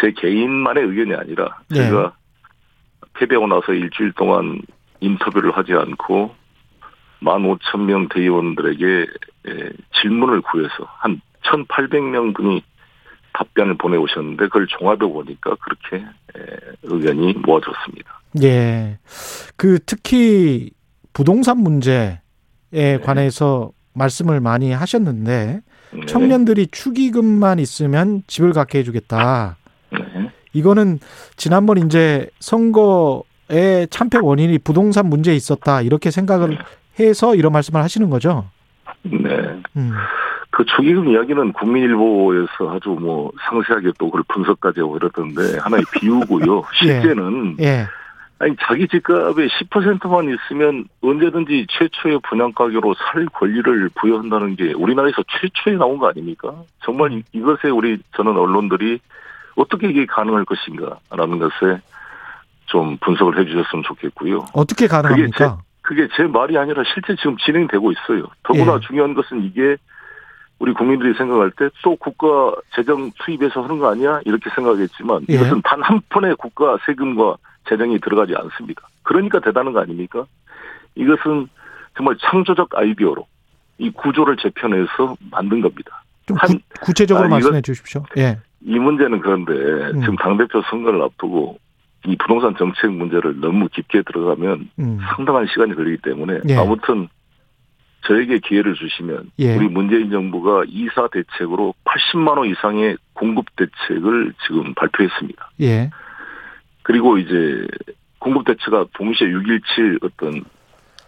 [0.00, 1.76] 제 개인만의 의견이 아니라 네.
[1.76, 2.14] 제가
[3.14, 4.60] 패배하고 나서 일주일 동안
[5.00, 6.34] 인터뷰를 하지 않고
[7.22, 9.06] 15,000명 대의원들에게
[9.48, 12.62] 에, 질문을 구해서 한 1,800명 분이
[13.32, 18.20] 답변을 보내오셨는데 그걸 종합해 보니까 그렇게 에, 의견이 모아졌습니다.
[18.42, 18.98] 예.
[19.56, 20.70] 그 특히
[21.12, 22.18] 부동산 문제에
[23.02, 25.60] 관해서 말씀을 많이 하셨는데
[25.92, 26.06] 네.
[26.06, 29.56] 청년들이 축의금만 있으면 집을 갖게 해주겠다.
[30.56, 30.60] 네.
[30.60, 30.98] 이거는
[31.36, 36.58] 지난번 이제 선거의 참패 원인이 부동산 문제에 있었다 이렇게 생각을
[36.98, 38.46] 해서 이런 말씀을 하시는 거죠.
[39.02, 39.28] 네.
[39.76, 39.92] 음.
[40.50, 46.62] 그 축의금 이야기는 국민일보에서 아주 뭐 상세하게 또 그걸 분석까지 하고 그러던데 하나의 비유고요.
[46.74, 47.86] 실제는 예.
[48.38, 55.76] 아니 자기 집값의 10%만 있으면 언제든지 최초의 분양 가격으로 살 권리를 부여한다는 게 우리나라에서 최초에
[55.76, 56.54] 나온 거 아닙니까?
[56.84, 58.98] 정말 이- 이것에 우리 저는 언론들이
[59.56, 61.80] 어떻게 이게 가능할 것인가라는 것에
[62.66, 64.46] 좀 분석을 해주셨으면 좋겠고요.
[64.52, 65.58] 어떻게 가능합니까?
[65.82, 68.24] 그게 제 말이 아니라 실제 지금 진행되고 있어요.
[68.42, 68.80] 더구나 예.
[68.86, 69.76] 중요한 것은 이게
[70.58, 74.20] 우리 국민들이 생각할 때 또 국가 재정 투입해서 하는 거 아니야?
[74.24, 75.34] 이렇게 생각했지만 예.
[75.34, 77.36] 이것은 단 한 푼의 국가 세금과
[77.68, 78.82] 재정이 들어가지 않습니다.
[79.02, 80.24] 그러니까 대단한 거 아닙니까?
[80.96, 81.48] 이것은
[81.96, 83.26] 정말 창조적 아이디어로
[83.78, 86.02] 이 구조를 재편해서 만든 겁니다.
[86.26, 88.04] 좀 한- 구, 체적으로 아, 말씀해 주십시오.
[88.16, 88.38] 예.
[88.66, 90.00] 이 문제는 그런데 음.
[90.00, 91.58] 지금 당대표 선거를 앞두고
[92.06, 94.98] 이 부동산 정책 문제를 너무 깊게 들어가면 음.
[95.14, 96.56] 상당한 시간이 걸리기 때문에 예.
[96.56, 97.08] 아무튼
[98.06, 99.56] 저에게 기회를 주시면 예.
[99.56, 105.50] 우리 문재인 정부가 이사 대책으로 80만 호 이상의 공급 대책을 지금 발표했습니다.
[105.62, 105.90] 예.
[106.82, 107.66] 그리고 이제
[108.18, 110.44] 공급 대책가 동시에 6.17 어떤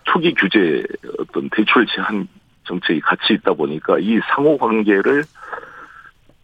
[0.05, 0.85] 초기 규제
[1.19, 2.29] 어떤 대출 제한
[2.65, 5.25] 정책이 같이 있다 보니까 이 상호 관계를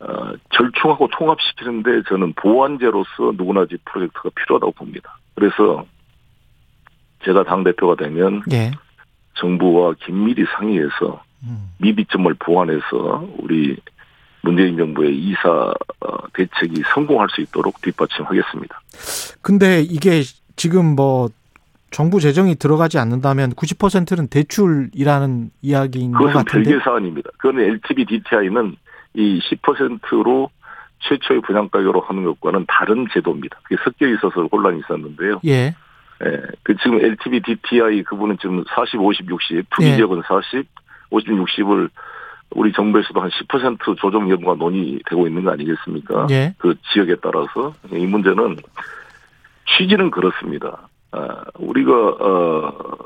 [0.06, 5.18] 어, 절충하고 통합시키는데 저는 보완제로서 누구나 집 프로젝트가 필요하다고 봅니다.
[5.34, 5.86] 그래서
[7.24, 8.72] 제가 당 대표가 되면 예.
[9.34, 11.70] 정부와 긴밀히 상의해서 음.
[11.78, 13.76] 미비점을 보완해서 우리
[14.42, 15.48] 문재인 정부의 이사
[16.00, 18.80] 어, 대책이 성공할 수 있도록 뒷받침하겠습니다.
[19.40, 20.22] 근데 이게
[20.56, 21.28] 지금 뭐
[21.90, 26.70] 정부 재정이 들어가지 않는다면 90%는 대출이라는 이야기인 것 같은데.
[26.70, 27.30] 별개 사안입니다.
[27.38, 28.76] 그거는 LTV DTI는
[29.14, 30.50] 이 10%로
[31.00, 33.58] 최초의 분양 가격으로 하는 것과는 다른 제도입니다.
[33.62, 35.40] 그게 섞여 있어서 혼란이 있었는데요.
[35.46, 35.74] 예.
[36.24, 39.96] 예, 그 지금 LTV DTI 그분은 지금 40, 50, 60, 투기 예.
[39.96, 40.66] 지역은 40,
[41.10, 41.90] 50, 60을
[42.50, 46.28] 우리 정부에서도 한 10% 조정 여부가 논의되고 있는 거 아니겠습니까?
[46.30, 46.54] 예.
[46.58, 48.56] 그 지역에 따라서 이 문제는
[49.66, 50.88] 취지는 그렇습니다.
[51.10, 52.98] 아, 우리가 어,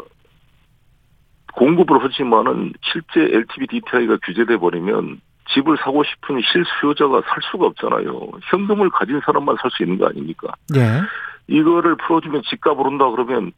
[1.55, 5.21] 공급을 하지만은 실제 LTV DTI가 규제돼 버리면
[5.55, 8.31] 집을 사고 싶은 실수요자가 살 수가 없잖아요.
[8.51, 10.49] 현금을 가진 사람만 살 수 있는 거 아닙니까?
[10.77, 11.03] 예.
[11.47, 13.53] 이거를 풀어주면 집값 오른다 그러면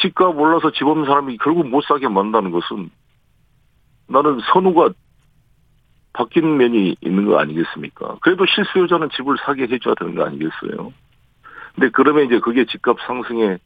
[0.00, 2.90] 집값 올라서 집 없는 사람이 결국 못 사게 만다는 것은
[4.08, 4.90] 나는 선우가
[6.12, 8.16] 바뀐 면이 있는 거 아니겠습니까?
[8.22, 10.92] 그래도 실수요자는 집을 사게 해줘야 되는 거 아니겠어요?
[11.74, 13.58] 근데 그러면 이제 그게 집값 상승의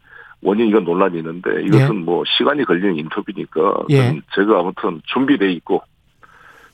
[0.42, 4.20] 원인이가 논란이 있는데 이것은 뭐 시간이 걸리는 인터뷰니까 예.
[4.34, 5.82] 제가 아무튼 준비돼 있고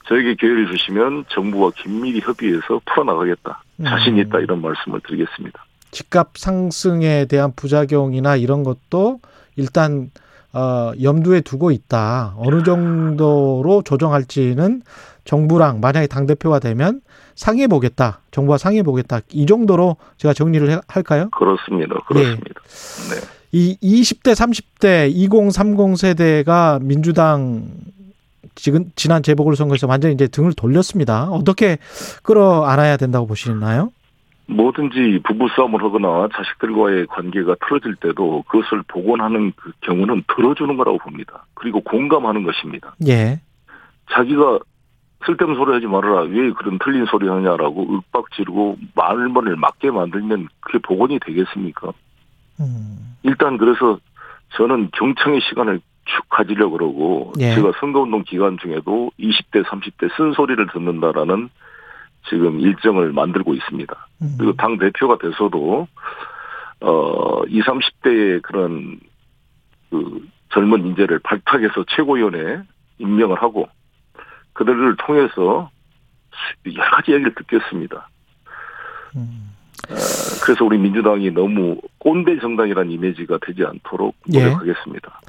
[0.09, 3.63] 저에게 기회를 주시면 정부와 긴밀히 협의해서 풀어나가겠다.
[3.85, 5.65] 자신 있다 이런 말씀을 드리겠습니다.
[5.91, 9.21] 집값 상승에 대한 부작용이나 이런 것도
[9.57, 10.11] 일단
[10.53, 12.35] 어, 염두에 두고 있다.
[12.39, 14.83] 어느 정도로 조정할지는
[15.25, 17.01] 정부랑 만약에 당 대표가 되면
[17.35, 18.21] 상의해 보겠다.
[18.31, 19.21] 정부와 상의해 보겠다.
[19.33, 21.29] 이 정도로 제가 정리를 해- 할까요?
[21.37, 21.97] 그렇습니다.
[22.07, 22.61] 그렇습니다.
[23.11, 23.21] 네.
[23.53, 27.69] 이 20대, 30대, 2030 세대가 민주당
[28.57, 31.25] 지금 지난 재보궐선거에서 완전히 이제 등을 돌렸습니다.
[31.31, 31.79] 어떻게
[32.25, 33.93] 끌어안아야 된다고 보시나요?
[34.49, 41.45] 뭐든지 부부싸움을 하거나 자식들과의 관계가 틀어질 때도 그것을 복원하는 그 경우는 들어주는 거라고 봅니다.
[41.55, 42.95] 그리고 공감하는 것입니다.
[43.07, 43.41] 예.
[44.13, 44.61] 자기가
[45.25, 46.23] 쓸데없는 소리 하지 말아라.
[46.23, 51.93] 왜 그런 틀린 소리 하냐라고 윽박 지르고 말문을 맞게 만들면 그게 복원이 되겠습니까?
[52.61, 53.17] 음.
[53.25, 53.99] 일단 그래서
[54.57, 57.55] 저는 경청의 시간을 쭉 가지려고 그러고 예.
[57.55, 61.51] 제가 선거운동 기간 중에도 20대, 30대 쓴소리를 듣는다라는
[62.29, 64.09] 지금 일정을 만들고 있습니다.
[64.23, 64.35] 음.
[64.39, 65.87] 그리고 당 대표가 돼서도
[66.81, 68.99] 어 20, 30대의 그런
[69.91, 72.63] 그 젊은 인재를 발탁해서 최고위원회
[72.99, 73.69] 임명을 하고
[74.55, 75.71] 그들을 통해서
[76.67, 78.09] 여러 가지 얘기를 듣겠습니다.
[79.17, 79.56] 음.
[79.91, 79.95] 어,
[80.43, 84.45] 그래서 우리 민주당이 너무 꼰대 정당이라는 이미지가 되지 않도록 예.
[84.45, 85.21] 노력하겠습니다.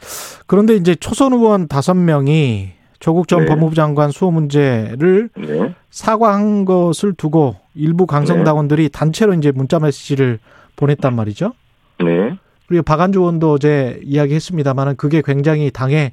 [0.48, 3.46] 그런데 이제 초선 의원 다섯 명이 조국 전 네.
[3.46, 5.76] 법무부 장관 수호 문제를 네.
[5.92, 10.40] 사과한 것을 두고 일부 강성당원들이 단체로 이제 문자 메시지를
[10.76, 11.54] 보냈단 말이죠.
[12.00, 12.38] 네.
[12.68, 16.12] 그리고 박안주 의원도 어제 이야기했습니다만은 그게 굉장히 당에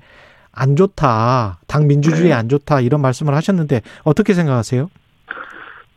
[0.53, 2.33] 안 좋다, 당 민주주의에 네.
[2.33, 4.89] 안 좋다 이런 말씀을 하셨는데 어떻게 생각하세요?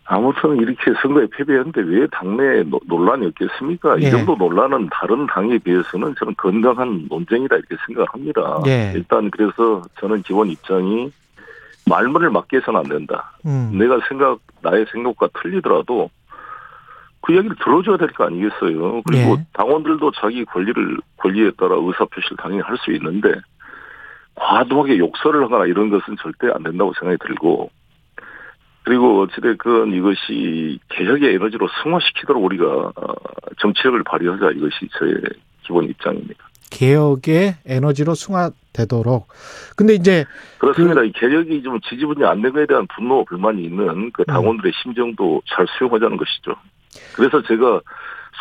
[0.10, 4.00] 아무튼 이렇게 선거에 패배했는데 왜 당내에 노- 논란이 없겠습니까?
[4.02, 4.08] 예.
[4.08, 8.62] 이 정도 논란은 다른 당에 비해서는 저는 건강한 논쟁이다 이렇게 생각을 합니다.
[8.68, 8.94] 예.
[8.96, 11.12] 일단 그래서 저는 기본 입장이
[11.90, 13.32] 말문을 맞게 해서는 안 된다.
[13.46, 13.72] 음.
[13.78, 16.10] 내가 생각 나의 생각과 틀리더라도
[17.22, 19.02] 그 이야기를 들어줘야 될 거 아니겠어요.
[19.04, 19.46] 그리고 예.
[19.54, 23.34] 당원들도 자기 권리를 권리에 따라 의사 표시를 당연히 할 수 있는데
[24.36, 27.70] 과도하게 욕설을 하거나 이런 것은 절대 안 된다고 생각이 들고
[28.88, 33.14] 그리고 어찌됐건 이것이 개혁의 에너지로 승화시키도록 우리가 어,
[33.60, 35.14] 정책을 발휘하자 이것이 저의
[35.64, 36.48] 기본 입장입니다.
[36.70, 39.28] 개혁의 에너지로 승화되도록.
[39.76, 40.24] 근데 이제
[40.60, 41.04] 그렇습니다.
[41.04, 46.16] 이 개혁이 좀 지지분이 안된 거에 대한 분노, 불만이 있는 그 당원들의 심정도 잘 수용하자는
[46.16, 46.56] 것이죠.
[47.14, 47.82] 그래서 제가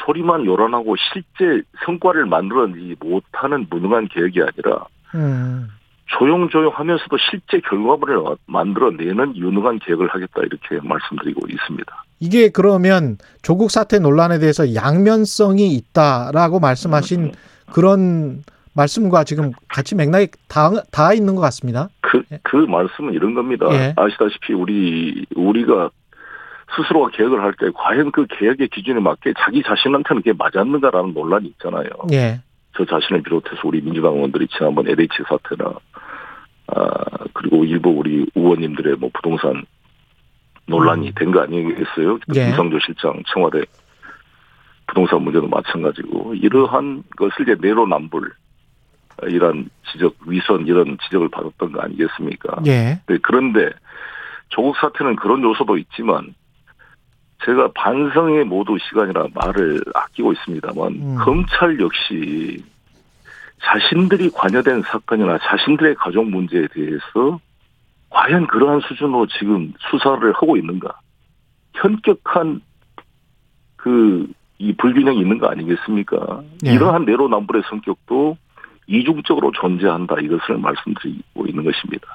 [0.04, 4.84] 소리만 요란하고 실제 성과를 만들어내지 못하는 무능한 개혁이 아니라
[5.16, 5.70] 음,
[6.06, 12.04] 조용조용 하면서도 실제 결과물을 만들어내는 유능한 개혁을 하겠다 이렇게 말씀드리고 있습니다.
[12.20, 17.32] 이게 그러면 조국 사태 논란에 대해서 양면성이 있다라고 말씀하신
[17.72, 18.42] 그런
[18.74, 21.88] 말씀과 지금 같이 맥락이 다, 다 있는 것 같습니다.
[22.02, 23.66] 그, 그 말씀은 이런 겁니다.
[23.72, 23.94] 예.
[23.96, 25.90] 아시다시피 우리, 우리가
[26.76, 31.88] 스스로가 계획을 할 때 과연 그 계획의 기준에 맞게 자기 자신한테는 그게 맞았는가라는 논란이 있잖아요.
[32.12, 32.40] 예.
[32.76, 35.72] 저 자신을 비롯해서 우리 민주당 의원들이 지난번 LH 사태나
[36.68, 39.64] 아 그리고 일부 우리 의원님들의 뭐 부동산
[40.66, 42.18] 논란이 된 거 아니겠어요?
[42.34, 42.46] 예.
[42.46, 43.62] 김성조 실장 청와대
[44.86, 48.32] 부동산 문제도 마찬가지고 이러한 것을 이제 내로남불
[49.28, 52.62] 이런 지적 위선 이런 지적을 받았던 거 아니겠습니까?
[52.66, 53.00] 예.
[53.06, 53.70] 네, 그런데
[54.48, 56.34] 조국 사태는 그런 요소도 있지만
[57.44, 61.16] 제가 반성의 모두 시간이라 말을 아끼고 있습니다만 음.
[61.18, 62.62] 검찰 역시
[63.62, 67.40] 자신들이 관여된 사건이나 자신들의 가족 문제에 대해서
[68.10, 70.98] 과연 그러한 수준으로 지금 수사를 하고 있는가?
[71.74, 72.60] 현격한
[73.76, 74.26] 그
[74.58, 76.42] 이 불균형이 있는 거 아니겠습니까?
[76.66, 76.72] 예.
[76.72, 78.36] 이러한 내로남불의 성격도
[78.86, 82.06] 이중적으로 존재한다 이것을 말씀드리고 있는 것입니다.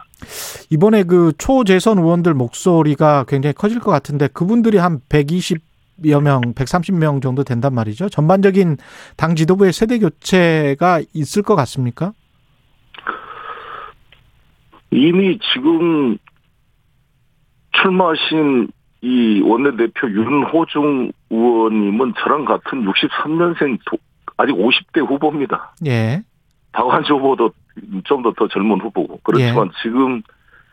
[0.69, 5.61] 이번에 그 초재선 의원들 목소리가 굉장히 커질 것 같은데 그분들이 한 120
[6.09, 8.09] 여 명, 130명 정도 된단 말이죠.
[8.09, 8.77] 전반적인
[9.17, 12.13] 당 지도부의 세대 교체가 있을 것 같습니까?
[14.91, 16.17] 이미 지금
[17.81, 18.67] 출마하신
[19.01, 23.79] 이 원내대표 윤호중 의원님은 저랑 같은 63년생
[24.37, 25.73] 아직 50대 후보입니다.
[25.85, 26.23] 예.
[26.71, 27.51] 박완주 후보도
[28.03, 29.71] 좀 더 더 젊은 후보고 그렇지만 예.
[29.81, 30.21] 지금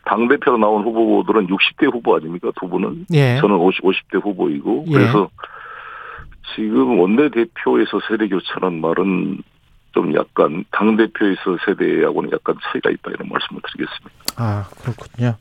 [0.09, 3.37] 당 대표로 나온 후보들은 60대 후보 아닙니까 두 분은 예.
[3.41, 4.93] 저는 50, 50대 후보이고 예.
[4.93, 5.29] 그래서
[6.55, 9.43] 지금 원내 대표에서 세대 교체라는 말은
[9.93, 14.19] 좀 약간 당 대표에서 세대하고는 약간 차이가 있다 이런 말씀을 드리겠습니다.
[14.37, 15.35] 아, 그렇군요.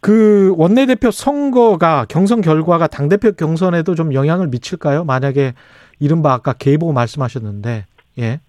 [0.00, 5.04] 그 원내 대표 선거가 경선 결과가 당 대표 경선에도 좀 영향을 미칠까요?
[5.04, 5.54] 만약에
[5.98, 7.86] 이른바 아까 계보 말씀하셨는데,
[8.18, 8.40] 예.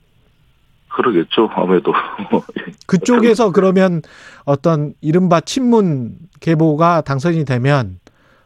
[0.96, 1.94] 그러겠죠 아무래도
[2.88, 4.02] 그쪽에서 그러면
[4.46, 8.00] 어떤 이른바 친문 계보가 당선이 되면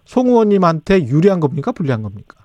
[0.06, 1.72] 송 의원님한테 유리한 겁니까?
[1.72, 2.36] 불리한 겁니까?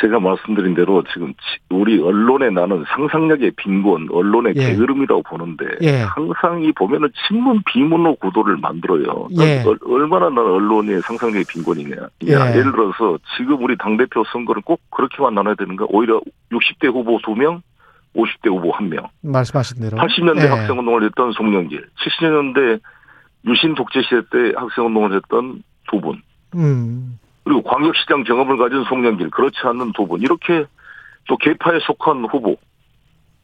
[0.00, 4.60] 제가 말씀드린 대로 지금 지- 우리 언론에 나는 상상력의 빈곤, 언론의 예.
[4.74, 6.02] 게으름이라고 보는데 예.
[6.02, 9.28] 항상 이 보면은 친문 비문호 구도를 만들어요.
[9.40, 9.62] 예.
[9.66, 11.96] 얼- 얼마나 나는 언론의 상상력의 빈곤이냐.
[12.26, 12.30] 예.
[12.32, 15.86] 예를 들어서 지금 우리 당 대표 선거를 꼭 그렇게만 나눠야 되는가?
[15.88, 16.20] 오히려
[16.52, 17.62] 60대 후보 2명,
[18.14, 19.08] 50대 후보 1명.
[19.22, 19.96] 말씀하신 대로.
[19.96, 20.48] 80년대 예.
[20.48, 22.80] 학생운동을 했던 송영길, 70년대
[23.46, 26.20] 유신 독재 시대 때 학생운동을 했던 두 분.
[26.54, 27.18] 음.
[27.46, 30.64] 그리고 광역시장 경험을 가진 송영길 그렇지 않는 두 분 이렇게
[31.28, 32.56] 또 개파에 속한 후보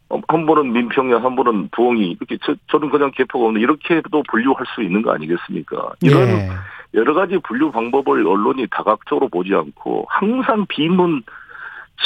[0.08, 4.66] 어, 한 분은 민평야 한 분은 부엉이 이렇게 저, 저는 그냥 개파가 없는 이렇게도 분류할
[4.74, 5.92] 수 있는 거 아니겠습니까?
[6.02, 6.48] 이런 예.
[6.94, 11.22] 여러 가지 분류 방법을 언론이 다각적으로 보지 않고 항상 비문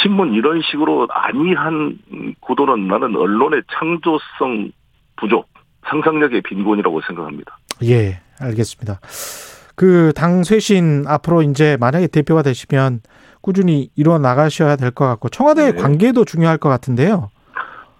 [0.03, 1.97] 신문 이런 식으로 안이한
[2.41, 4.71] 구도는 나는 언론의 창조성
[5.15, 5.49] 부족
[5.87, 7.57] 상상력의 빈곤이라고 생각합니다.
[7.83, 8.99] 예, 알겠습니다.
[9.77, 13.01] 그 당 쇄신 앞으로 이제 만약에 대표가 되시면
[13.41, 15.81] 꾸준히 이뤄 나가셔야 될 것 같고 청와대 네.
[15.81, 17.29] 관계도 중요할 것 같은데요.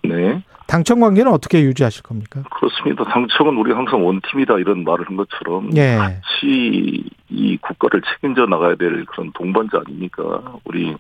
[0.04, 0.44] 네.
[0.66, 2.42] 당청 관계는 어떻게 유지하실 겁니까?
[2.50, 3.04] 그렇습니다.
[3.06, 5.96] 당청은 우리 항상 원팀이다 이런 말을 한 것처럼 예.
[5.96, 10.24] 같이 이 국가를 책임져 나가야 될 그런 동반자 아닙니까?
[10.66, 10.96] 우리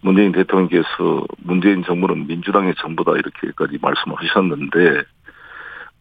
[0.00, 5.02] 문재인 대통령께서 문재인 정부는 민주당의 정부다 이렇게까지 말씀하셨는데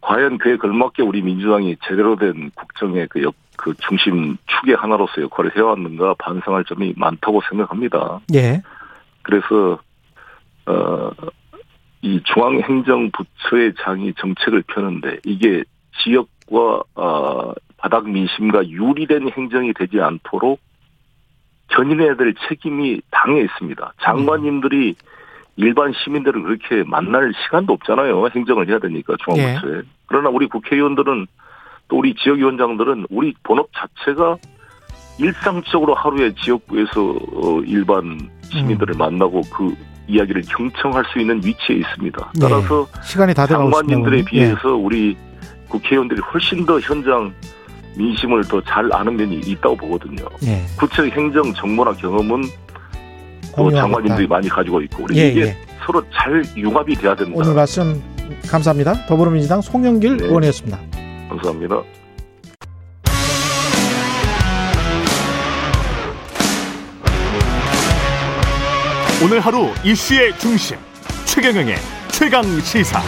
[0.08, 5.58] 과연 그에 걸맞게 우리 민주당이 제대로 된 국정의 그, 역, 그 중심 축의 하나로서 역할을
[5.58, 8.22] 해왔는가 반성할 점이 많다고 생각합니다.
[8.34, 8.62] 예.
[9.22, 9.78] 그래서
[10.66, 11.12] 어,
[12.02, 15.66] 이 중앙행정부처의 장이 정책을 펴는데 이게
[16.02, 20.62] 지역과 어, 바닥 민심과 유리된 행정이 되지 않도록
[21.68, 23.94] 견인해야 될 책임이 당에 있습니다.
[24.02, 24.96] 장관님들이
[25.58, 28.28] 일반 시민들을 그렇게 만날 시간도 없잖아요.
[28.34, 29.82] 행정을 해야 되니까 중앙부처에.
[30.06, 31.28] 그러나 우리 국회의원들은
[31.90, 34.38] 또 우리 지역위원장들은 우리 본업 자체가
[35.20, 37.02] 일상적으로 하루에 지역구에서
[37.34, 39.74] 어, 일반 시민들을 만나고 그
[40.08, 42.32] 이야기를 경청할 수 있는 위치에 있습니다.
[42.36, 42.40] 예.
[42.40, 44.20] 따라서 시간이 다 장관님들에.
[44.20, 44.24] 예.
[44.24, 45.18] 비해서 우리
[45.70, 47.34] 국회의원들이 훨씬 더 현장
[47.98, 50.24] 민심을 더 잘 아는 면이 있다고 보거든요.
[50.46, 50.62] 예.
[50.78, 52.44] 구체 행정 정보나 경험은
[53.58, 53.82] 그 공유하겠다.
[53.82, 55.58] 장관님들이 많이 가지고 있고 우리 예, 이게 예.
[55.86, 57.40] 서로 잘 융합이 돼야 됩니다.
[57.42, 58.02] 오늘 말씀
[58.50, 59.06] 감사합니다.
[59.08, 60.26] 더불어민주당 송영길 네.
[60.26, 60.80] 의원이었습니다.
[61.30, 61.82] 감사합니다.
[69.24, 70.78] 오늘 하루 이슈의 중심
[71.26, 71.76] 최경영의
[72.12, 73.02] 최강 시사.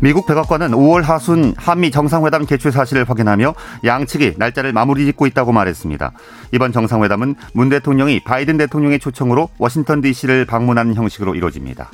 [0.00, 6.12] 미국 백악관은 5월 하순 한미 정상회담 개최 사실을 확인하며 양측이 날짜를 마무리 짓고 있다고 말했습니다.
[6.52, 11.90] 이번 정상회담은 문 대통령이 바이든 대통령의 초청으로 워싱턴 DC를 방문하는 형식으로 이루어집니다.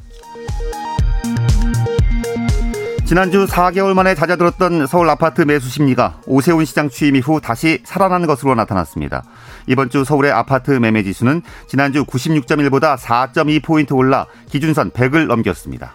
[3.06, 8.54] 지난주 4개월 만에 잦아들었던 서울 아파트 매수 심리가 오세훈 시장 취임 이후 다시 살아나는 것으로
[8.54, 9.24] 나타났습니다.
[9.66, 15.94] 이번 주 서울의 아파트 매매 지수는 지난주 96.1보다 4.2포인트 올라 기준선 100을 넘겼습니다.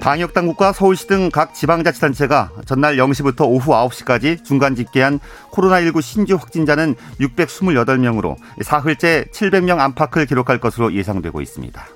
[0.00, 5.20] 방역당국과 서울시 등 각 지방자치단체가 전날 0시부터 오후 9시까지 중간 집계한
[5.52, 11.86] 코로나19 신규 확진자는 628명으로 사흘째 700명 안팎을 기록할 것으로 예상되고 있습니다.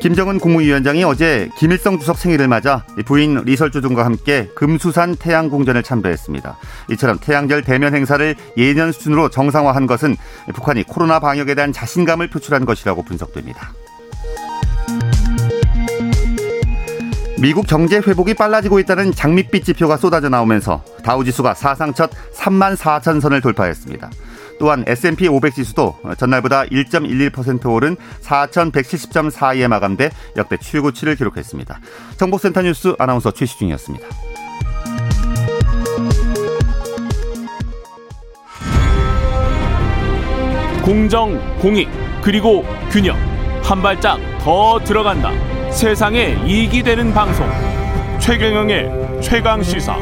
[0.00, 6.56] 김정은 국무위원장이 어제 김일성 주석 생일을 맞아 부인 리설주 등과 함께 금수산 태양궁전을 참배했습니다.
[6.90, 10.16] 이처럼 태양절 대면 행사를 예년 수준으로 정상화한 것은
[10.54, 13.72] 북한이 코로나 방역에 대한 자신감을 표출한 것이라고 분석됩니다.
[17.42, 23.40] 미국 경제 회복이 빨라지고 있다는 장밋빛 지표가 쏟아져 나오면서 다우지수가 사상 첫 3만 4천 선을
[23.40, 24.10] 돌파했습니다.
[24.60, 31.80] 또한 S&P 500 지수도 전날보다 1.11% 오른 4,170.42에 마감돼 역대 최고치를 기록했습니다.
[32.16, 34.06] 정보센터 뉴스 아나운서 최시중이었습니다.
[40.84, 41.88] 공정, 공익,
[42.22, 43.16] 그리고 균형.
[43.64, 45.32] 한 발짝 더 들어간다.
[45.72, 47.46] 세상에 이익이 되는 방송.
[48.20, 49.96] 최경영의 최강 시사.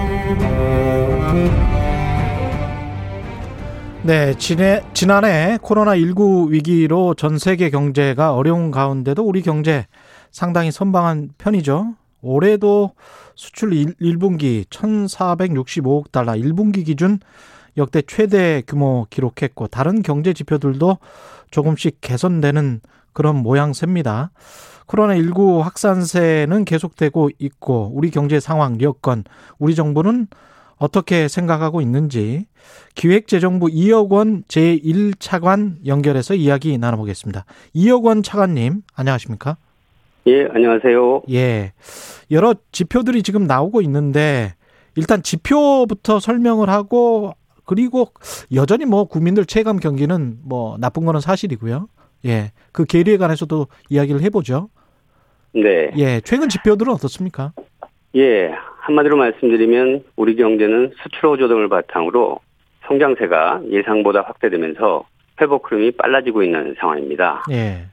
[4.02, 9.86] 네, 지내, 지난해 코로나19 위기로 전 세계 경제가 어려운 가운데도 우리 경제
[10.30, 11.94] 상당히 선방한 편이죠.
[12.20, 12.92] 올해도
[13.34, 17.20] 수출 1, 분기 1,465억 달러, 1분기 기준
[17.76, 20.98] 역대 최대 규모 기록했고 다른 경제 지표들도
[21.50, 22.80] 조금씩 개선되는
[23.12, 24.30] 그런 모양새입니다.
[24.90, 29.24] 코로나19 확산세는 계속되고 있고 우리 경제 상황, 여건,
[29.58, 30.26] 우리 정부는
[30.76, 32.46] 어떻게 생각하고 있는지
[32.94, 37.44] 기획재정부 2억 원 제1차관 연결해서 이야기 나눠보겠습니다.
[37.74, 39.56] 2억 원 차관님, 안녕하십니까?
[40.26, 41.22] 예, 안녕하세요.
[41.30, 41.72] 예.
[42.30, 44.54] 여러 지표들이 지금 나오고 있는데
[44.96, 47.32] 일단 지표부터 설명을 하고
[47.64, 48.12] 그리고
[48.52, 51.88] 여전히 뭐 국민들 체감 경기는 뭐 나쁜 거는 사실이고요.
[52.26, 52.52] 예.
[52.72, 54.68] 그 계리에 관해서도 이야기를 해보죠.
[55.52, 55.90] 네.
[55.96, 56.20] 예.
[56.20, 57.52] 최근 지표들은 어떻습니까?
[58.16, 58.52] 예.
[58.80, 62.40] 한마디로 말씀드리면 우리 경제는 수출 호조 등을 바탕으로
[62.86, 65.04] 성장세가 예상보다 확대되면서
[65.40, 67.44] 회복 흐름이 빨라지고 있는 상황입니다.
[67.50, 67.84] 예.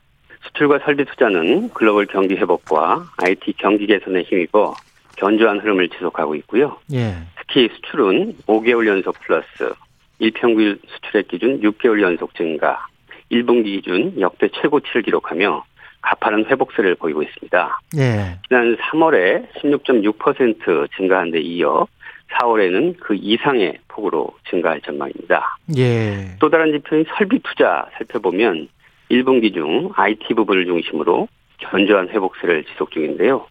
[0.48, 4.74] 수출과 설비 투자는 글로벌 경기 회복과 IT 경기 개선에 힘입어
[5.18, 6.78] 견조한 흐름을 지속하고 있고요.
[6.94, 7.16] 예.
[7.40, 9.74] 특히 수출은 5개월 연속 플러스,
[10.20, 12.88] 일평균 수출액 기준 6개월 연속 증가,
[13.32, 15.64] 1분기 기준 역대 최고치를 기록하며
[16.08, 17.80] 가파른 회복세를 보이고 있습니다.
[17.98, 18.38] 예.
[18.48, 21.86] 지난 3월에 16.6% 증가한 데 이어
[22.32, 25.58] 4월에는 그 이상의 폭으로 증가할 전망입니다.
[25.78, 26.38] 예.
[26.40, 28.70] 또 다른 지표인 설비 투자 살펴보면
[29.12, 31.28] 1분기 중 IT 부분을 중심으로
[31.58, 33.46] 견조한 회복세를 지속 중인데요.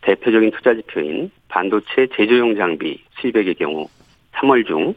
[0.00, 3.88] 대표적인 투자 지표인 반도체 제조용 장비 수입액의 경우
[4.32, 4.94] 3월 중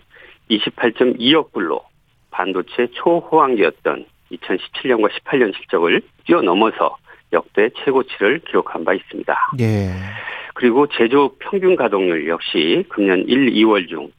[0.50, 1.84] 28.2억 불로
[2.32, 6.98] 반도체 초호황기였던 2017년과 18년 실적을 뛰어넘어서
[7.34, 9.36] 역대 최고치를 기록한 바 있습니다.
[9.60, 9.90] 예.
[10.54, 14.12] 그리고 제조 평균 가동률 역시 금년 1, 2월 중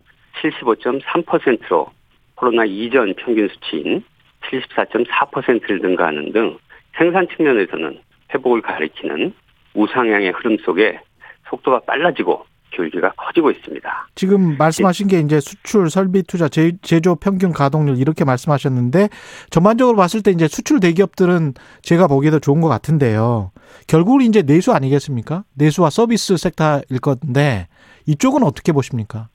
[0.42, 1.90] 75.3%로
[2.34, 4.04] 코로나 이전 평균 수치인
[4.42, 6.58] 74.4%를 능가하는 등
[6.96, 7.98] 생산 측면에서는
[8.34, 9.32] 회복을 가리키는
[9.74, 11.00] 우상향의 흐름 속에
[11.48, 12.44] 속도가 빨라지고
[12.76, 14.08] 기울기가 커지고 있습니다.
[14.14, 19.08] 지금 말씀하신 게 이제 수출, 설비 투자, 제, 제조 평균 가동률 이렇게 말씀하셨는데
[19.50, 23.50] 전반적으로 봤을 때 이제 수출 대기업들은 제가 보기에도 좋은 것 같은데요.
[23.88, 25.44] 결국은 이제 내수 아니겠습니까?
[25.54, 27.68] 내수와 서비스 섹터일 건데
[28.06, 29.28] 이쪽은 어떻게 보십니까?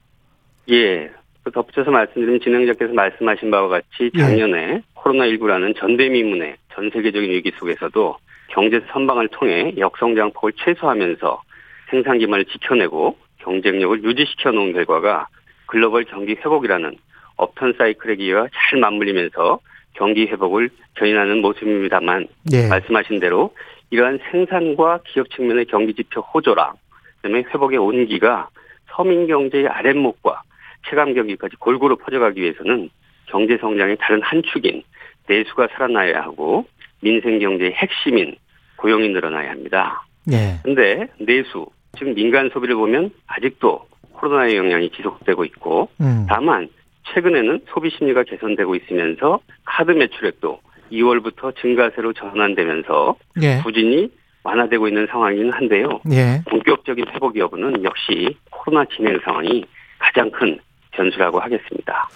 [0.70, 1.10] 예.
[1.52, 4.82] 덧붙여서 말씀드리면 진행자께서 말씀하신 바와 같이 작년에 예.
[4.96, 8.16] 코로나19라는 전대미문의 전 세계적인 위기 속에서도
[8.50, 11.42] 경제 선방을 통해 역성장폭을 최소화하면서
[11.90, 15.28] 생산 기반을 지켜내고 경쟁력을 유지시켜 놓은 결과가
[15.66, 16.96] 글로벌 경기 회복이라는
[17.38, 19.60] 업턴 사이클의 기회와 잘 맞물리면서
[19.94, 22.68] 경기 회복을 견인하는 모습입니다만 네.
[22.68, 23.54] 말씀하신 대로
[23.90, 26.74] 이러한 생산과 기업 측면의 경기 지표 호조랑
[27.18, 28.50] 그다음에 회복의 온기가
[28.90, 30.42] 서민 경제의 아랫목과
[30.88, 32.90] 체감 경기까지 골고루 퍼져가기 위해서는
[33.26, 34.84] 경제 성장의 다른 한 축인
[35.28, 36.66] 내수가 살아나야 하고
[37.02, 38.36] 민생 경제의 핵심인
[38.78, 40.04] 고용이 늘어나야 합니다.
[40.64, 41.26] 그런데 네.
[41.26, 41.68] 내수
[41.98, 46.26] 지금 민간 소비를 보면 아직도 코로나의 영향이 지속되고 있고 음.
[46.30, 46.70] 다만
[47.14, 50.60] 최근에는 소비 심리가 개선되고 있으면서 카드 매출액도
[50.92, 53.62] 2월부터 증가세로 전환되면서 예.
[53.64, 54.10] 부진이
[54.44, 56.02] 완화되고 있는 상황이긴 한데요.
[56.12, 56.42] 예.
[56.50, 59.66] 본격적인 회복 여부는 역시 코로나 진행 상황이
[60.00, 60.60] 가장 큰
[60.92, 62.10] 변수라고 하겠습니다.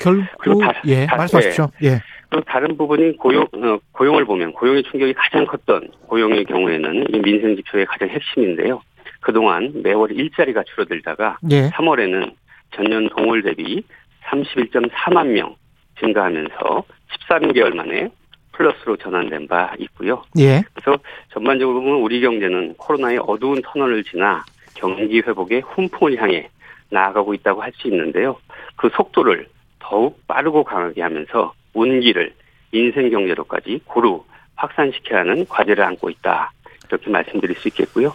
[0.00, 1.68] 결국 다, 예 다, 말씀하십시오.
[1.82, 2.00] 예.
[2.30, 7.54] 또 다른 부분이 고용 어, 고용을 보면 고용의 충격이 가장 컸던 고용의 경우에는 이 민생
[7.56, 8.80] 지표의 가장 핵심인데요.
[9.22, 11.70] 그동안 매월 일자리가 줄어들다가 예.
[11.70, 12.34] 3월에는
[12.74, 13.82] 전년 동월 대비
[14.24, 15.56] 31.4만 명
[16.00, 16.84] 증가하면서
[17.28, 18.08] 13개월 만에
[18.52, 20.22] 플러스로 전환된 바 있고요.
[20.38, 20.62] 예.
[20.74, 20.98] 그래서
[21.32, 24.44] 전반적으로 보면 우리 경제는 코로나의 어두운 터널을 지나
[24.74, 26.48] 경기 회복의 훈풍을 향해
[26.90, 28.36] 나아가고 있다고 할 수 있는데요.
[28.76, 29.46] 그 속도를
[29.78, 32.34] 더욱 빠르고 강하게 하면서 운기를
[32.72, 34.24] 인생 경제로까지 고루
[34.56, 36.52] 확산시켜야 하는 과제를 안고 있다.
[36.88, 38.14] 이렇게 말씀드릴 수 있겠고요.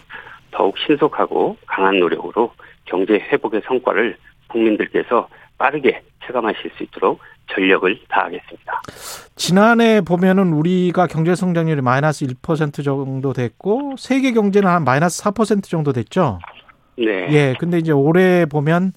[0.58, 2.52] 더욱 신속하고 강한 노력으로
[2.84, 7.20] 경제 회복의 성과를 국민들께서 빠르게 체감하실 수 있도록
[7.54, 8.82] 전력을 다하겠습니다.
[9.36, 15.92] 지난해 보면은 우리가 경제 성장률이 마이너스 1% 정도 됐고 세계 경제는 한 마이너스 4% 정도
[15.92, 16.40] 됐죠.
[16.98, 17.28] 네.
[17.30, 17.54] 예.
[17.60, 18.94] 근데 이제 올해 보면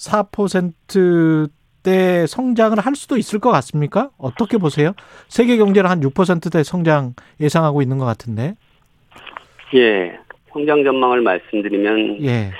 [0.00, 4.08] 4%대 성장을 할 수도 있을 것 같습니까?
[4.16, 4.94] 어떻게 보세요?
[5.28, 8.54] 세계 경제는 한 6%대 성장 예상하고 있는 것 같은데.
[9.74, 10.23] 예.
[10.54, 12.52] 성장 전망을 말씀드리면 예.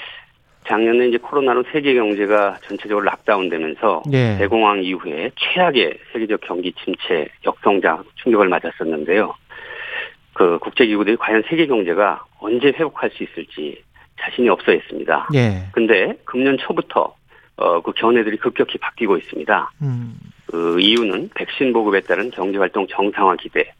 [0.67, 4.37] 작년에 이제 코로나로 세계 경제가 전체적으로 락다운되면서 예.
[4.39, 9.35] 대공황 이후에 최악의 세계적 경기 침체, 역성장 충격을 맞았었는데요.
[10.33, 13.81] 그 국제기구들이 과연 세계 경제가 언제 회복할 수 있을지
[14.21, 15.29] 자신이 없어 했습니다.
[15.35, 15.69] 예.
[15.73, 17.15] 근데 금년 초부터
[17.57, 19.71] 어, 그 견해들이 급격히 바뀌고 있습니다.
[19.83, 20.15] 음.
[20.47, 23.73] 그 이유는 백신 보급에 따른 경제 활동 정상화 기대,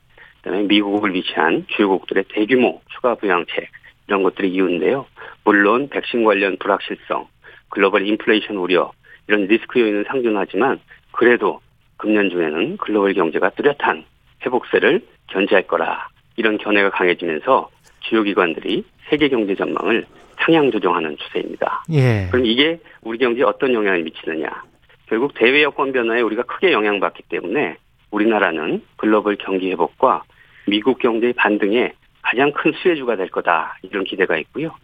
[0.43, 3.69] 그다음에 미국을 위치한 주요국들의 대규모 추가 부양책
[4.07, 5.07] 이런 것들이 이유인데요.
[5.45, 7.27] 물론 백신 관련 불확실성,
[7.69, 8.93] 글로벌 인플레이션 우려
[9.29, 10.81] 이런 리스크 요인은 상존하지만
[11.13, 11.61] 그래도
[11.97, 14.05] 금년 중에는 글로벌 경제가 뚜렷한
[14.45, 20.07] 회복세를 견지할 거라 이런 견해가 강해지면서 주요 기관들이 세계 경제 전망을
[20.39, 21.85] 상향 조정하는 추세입니다.
[21.93, 22.29] 예.
[22.31, 24.49] 그럼 이게 우리 경제에 어떤 영향을 미치느냐?
[25.07, 27.77] 결국 대외 여건 변화에 우리가 크게 영향받기 때문에
[28.11, 30.25] 우리나라는 글로벌 경기 회복과
[30.67, 31.93] 미국 경제의 반등에
[32.25, 34.75] 가장 큰 수혜주가 될 거다 이런 기대가 있고요.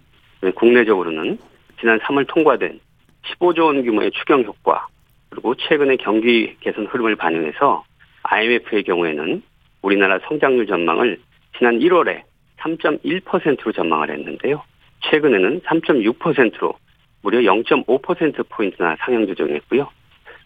[0.42, 1.38] 네, 국내적으로는
[1.80, 2.78] 지난 3월 통과된
[3.22, 4.86] 15조 원 규모의 추경 효과
[5.30, 7.84] 그리고 최근의 경기 개선 흐름을 반영해서
[8.24, 9.42] IMF의 경우에는
[9.82, 11.18] 우리나라 성장률 전망을
[11.56, 12.22] 지난 1월에
[12.58, 14.62] 3.1%로 전망을 했는데요.
[15.10, 16.74] 최근에는 3.6%로
[17.22, 19.88] 무려 0.5%포인트나 상향 조정했고요.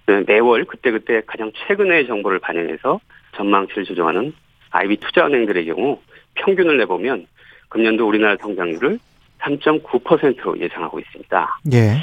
[0.06, 3.00] 네, 매월 그때그때 가장 최근의 정보를 반영해서
[3.36, 4.32] 전망치를 조정하는
[4.70, 6.00] IB 투자은행들의 경우
[6.34, 7.26] 평균을 내보면
[7.68, 8.98] 금년도 우리나라 성장률을
[9.40, 11.60] 3.9%로 예상하고 있습니다.
[11.72, 11.96] 예.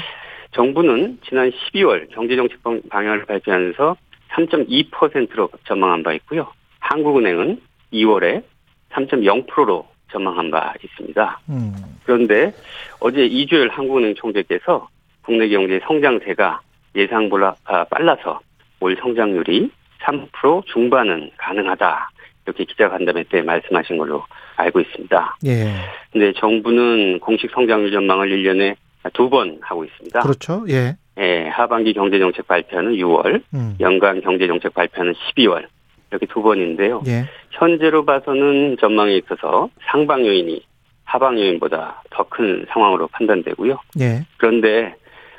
[0.52, 3.96] 정부는 지난 12월 경제정책 방향을 발표하면서
[4.30, 6.52] 3.2%로 전망한 바 있고요.
[6.80, 7.60] 한국은행은
[7.92, 8.42] 2월에
[8.90, 11.40] 3.0%로 전망한 바 있습니다.
[11.48, 11.72] 음.
[12.04, 12.52] 그런데
[13.00, 14.88] 어제 이주열 한국은행 총재께서
[15.22, 16.60] 국내 경제 성장세가
[16.94, 18.40] 예상보다 아, 빨라서
[18.80, 19.70] 올 성장률이
[20.00, 22.10] 3% 중반은 가능하다.
[22.46, 24.24] 이렇게 기자간담회 때 말씀하신 걸로
[24.56, 25.36] 알고 있습니다.
[25.46, 25.72] 예.
[26.12, 28.76] 근데 정부는 공식 성장률 전망을 1년에
[29.14, 30.20] 두 번 하고 있습니다.
[30.20, 30.64] 그렇죠.
[30.68, 30.96] 예.
[31.18, 33.76] 예, 하반기 경제정책 발표는 6월, 음.
[33.80, 35.66] 연간 경제정책 발표는 12월.
[36.10, 37.02] 이렇게 두 번인데요.
[37.06, 37.24] 예.
[37.52, 40.62] 현재로 봐서는 전망에 있어서 상방 요인이
[41.04, 43.78] 하방 요인보다 더 큰 상황으로 판단되고요.
[44.00, 44.20] 예.
[44.38, 44.94] 그런데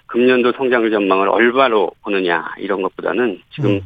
[0.08, 3.82] 금년도 성장률 전망을 얼마로 보느냐 이런 것보다는 지금 음.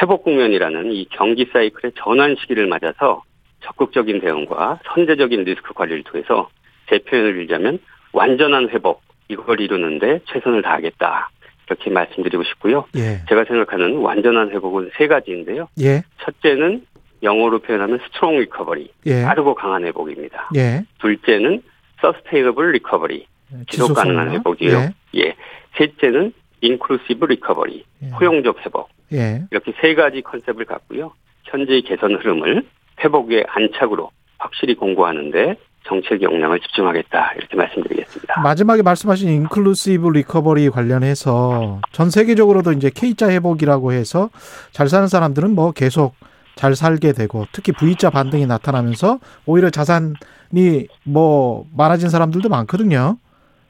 [0.00, 3.22] 회복 국면이라는 이 경기 사이클의 전환 시기를 맞아서
[3.60, 6.48] 적극적인 대응과 선제적인 리스크 관리를 통해서
[6.88, 7.78] 제 표현을 빌자면
[8.12, 11.30] 완전한 회복 이걸 이루는데 최선을 다하겠다
[11.66, 12.86] 이렇게 말씀드리고 싶고요.
[12.96, 13.22] 예.
[13.28, 15.68] 제가 생각하는 완전한 회복은 세 가지인데요.
[15.80, 16.02] 예.
[16.22, 16.84] 첫째는
[17.22, 19.22] 영어로 표현하면 strong recovery 예.
[19.22, 20.50] 빠르고 강한 회복입니다.
[20.56, 20.82] 예.
[20.98, 21.62] 둘째는
[22.00, 23.26] sustainable recovery
[23.70, 24.32] 지속 가능한?
[24.32, 24.90] 회복이에요.
[25.16, 25.20] 예.
[25.20, 25.34] 예.
[25.76, 26.32] 셋째는
[26.62, 28.10] inclusive recovery 예.
[28.10, 29.42] 포용적 회복 예.
[29.50, 31.12] 이렇게 세 가지 컨셉을 갖고요.
[31.44, 32.64] 현재의 개선 흐름을
[33.04, 38.40] 회복의 안착으로 확실히 공고화하는데 정책 역량을 집중하겠다 이렇게 말씀드리겠습니다.
[38.40, 44.30] 마지막에 말씀하신 inclusive recovery 관련해서 전 세계적으로도 이제 K자 회복이라고 해서
[44.70, 46.14] 잘 사는 사람들은 뭐 계속
[46.54, 53.16] 잘 살게 되고 특히 V자 반등이 나타나면서 오히려 자산이 뭐 많아진 사람들도 많거든요.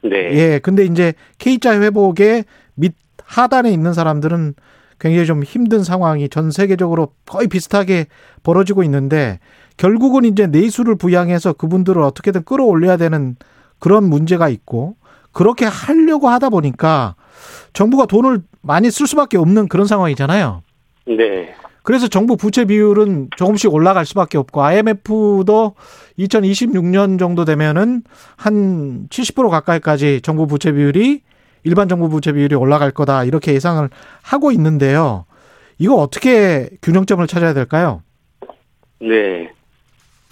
[0.03, 0.31] 네.
[0.33, 0.59] 예.
[0.59, 2.43] 근데 이제 K자 회복의
[2.75, 2.93] 밑
[3.23, 4.55] 하단에 있는 사람들은
[4.99, 8.07] 굉장히 좀 힘든 상황이 전 세계적으로 거의 비슷하게
[8.43, 9.39] 벌어지고 있는데
[9.77, 13.35] 결국은 이제 내수를 부양해서 그분들을 어떻게든 끌어올려야 되는
[13.79, 14.95] 그런 문제가 있고
[15.31, 17.15] 그렇게 하려고 하다 보니까
[17.73, 20.61] 정부가 돈을 많이 쓸 수밖에 없는 그런 상황이잖아요.
[21.07, 21.53] 네.
[21.81, 25.75] 그래서 정부 부채 비율은 조금씩 올라갈 수밖에 없고 IMF도
[26.17, 28.03] 2026년 정도 되면은
[28.37, 31.23] 한 70% 가까이까지 정부 부채 비율이
[31.63, 33.87] 일반 정부 부채 비율이 올라갈 거다 이렇게 예상을
[34.23, 35.25] 하고 있는데요.
[35.79, 38.03] 이거 어떻게 균형점을 찾아야 될까요?
[38.99, 39.51] 네.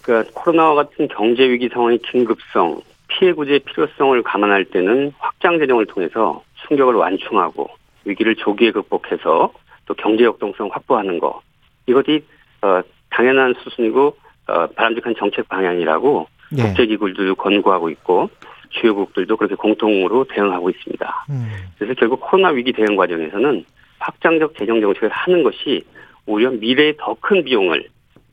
[0.02, 6.44] 그러니까 코로나와 같은 경제 위기 상황의 긴급성, 피해 구제 필요성을 감안할 때는 확장 재정을 통해서
[6.68, 7.70] 충격을 완충하고
[8.06, 9.52] 위기를 조기에 극복해서
[9.86, 11.42] 또 경제 역동성 확보하는 거
[11.88, 12.24] 이것이
[12.62, 14.16] 어, 당연한 수순이고
[14.48, 16.28] 어, 바람직한 정책 방향이라고
[16.58, 16.62] 예.
[16.64, 18.30] 국제기구들도 권고하고 있고
[18.72, 21.26] 주요국들도 그렇게 공통으로 대응하고 있습니다.
[21.30, 21.48] 음.
[21.78, 23.66] 그래서 결국 코로나 위기 대응 과정에서는
[24.00, 25.84] 확장적 재정 정책을 하는 것이
[26.26, 27.88] 오히려 미래에 더 큰 비용을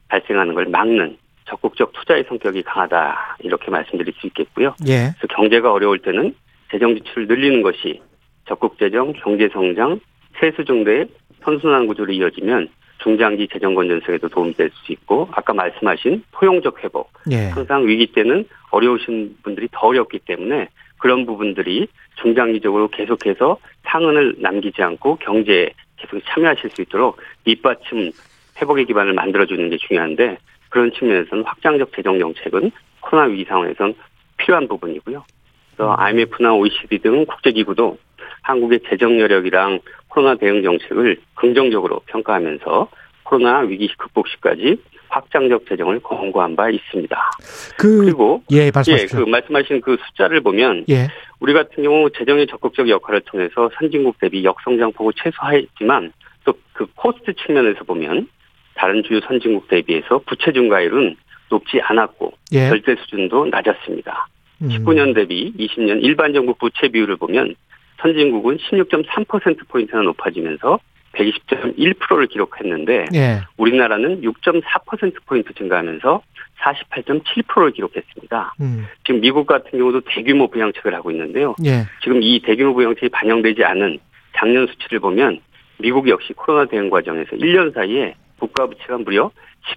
[0.09, 4.75] 발생하는 걸 막는 적극적 투자의 성격이 강하다 이렇게 말씀드릴 수 있겠고요.
[4.87, 5.13] 예.
[5.19, 6.35] 그래서 경제가 어려울 때는
[6.71, 8.01] 재정 지출을 늘리는 것이
[8.47, 10.01] 적극 재정, 경제 성장,
[10.41, 11.07] 세수 정도의
[11.43, 12.69] 선순환 구조로 이어지면
[12.99, 17.49] 중장기 재정 건 전성에도 도움이 될 수 있고 아까 말씀하신 포용적 회복 예.
[17.49, 20.69] 항상 위기 때는 어려우신 분들이 더 어렵기 때문에
[20.99, 21.89] 그런 부분들이
[22.21, 28.11] 중장기적으로 계속해서 상흔을 남기지 않고 경제에 계속 참여하실 수 있도록 밑받침
[28.61, 30.39] 회복의 기반을 만들어주는 게 중요한데
[30.69, 32.71] 그런 측면에서는 확장적 재정 정책은
[33.01, 33.95] 코로나 위기 상황에선
[34.37, 35.25] 필요한 부분이고요.
[35.77, 37.99] 그래서 IMF나 OECD 등 국제기구도
[38.43, 39.81] 한국의 재정 여력이랑
[40.19, 42.89] 코로나 대응 정책을 긍정적으로 평가하면서
[43.23, 44.77] 코로나 위기 극복 시까지
[45.09, 47.31] 확장적 재정을 권고한 바 있습니다.
[47.79, 49.25] 그 그리고 예, 예, 말씀하십시오.
[49.25, 51.07] 그 말씀하신 그 숫자를 보면 예.
[51.41, 56.13] 우리 같은 경우 재정의 적극적 역할을 통해서 선진국 대비 역성장 폭을 최소화했지만
[56.45, 58.29] 또 그 cost 측면에서 보면
[58.75, 61.17] 다른 주요 선진국 대비해서 부채 증가율은
[61.51, 62.69] 높지 않았고 예.
[62.69, 64.29] 절대 수준도 낮았습니다.
[64.63, 64.69] 음.
[64.69, 67.55] 19년 대비 20년 일반 정부 부채 비율을 보면
[68.01, 70.79] 선진국은 16.3%포인트나 높아지면서
[71.13, 73.41] 120.1%를 기록했는데 예.
[73.57, 76.23] 우리나라는 6.4%포인트 증가하면서
[76.61, 78.55] 48.7%를 기록했습니다.
[78.61, 78.87] 음.
[79.05, 81.55] 지금 미국 같은 경우도 대규모 부양책을 하고 있는데요.
[81.65, 81.87] 예.
[82.03, 83.99] 지금 이 대규모 부양책이 반영되지 않은
[84.37, 85.41] 작년 수치를 보면
[85.79, 89.31] 미국 역시 코로나 대응 과정에서 1년 사이에 국가 부채가 무려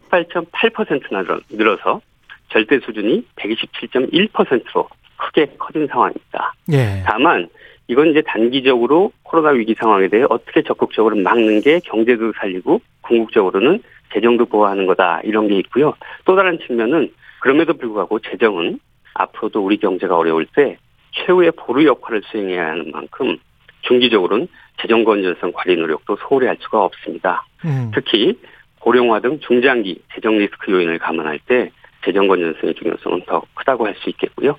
[0.09, 2.01] 18.8%나 늘어서
[2.49, 6.53] 절대 수준이 127.1%로 크게 커진 상황입니다.
[6.73, 7.03] 예.
[7.05, 7.47] 다만
[7.91, 13.83] 이건 이제 단기적으로 코로나 위기 상황에 대해 어떻게 적극적으로 막는 게 경제도 살리고 궁극적으로는
[14.13, 15.93] 재정도 보호하는 거다 이런 게 있고요.
[16.23, 17.11] 또 다른 측면은
[17.41, 18.79] 그럼에도 불구하고 재정은
[19.13, 20.77] 앞으로도 우리 경제가 어려울 때
[21.11, 23.37] 최후의 보루 역할을 수행해야 하는 만큼
[23.81, 24.47] 중기적으로는
[24.81, 27.45] 재정 건전성 관리 노력도 소홀히 할 수가 없습니다.
[27.65, 27.91] 음.
[27.93, 28.39] 특히
[28.79, 31.69] 고령화 등 중장기 재정 리스크 요인을 감안할 때
[32.05, 34.57] 재정 건전성의 중요성은 더 크다고 할 수 있겠고요.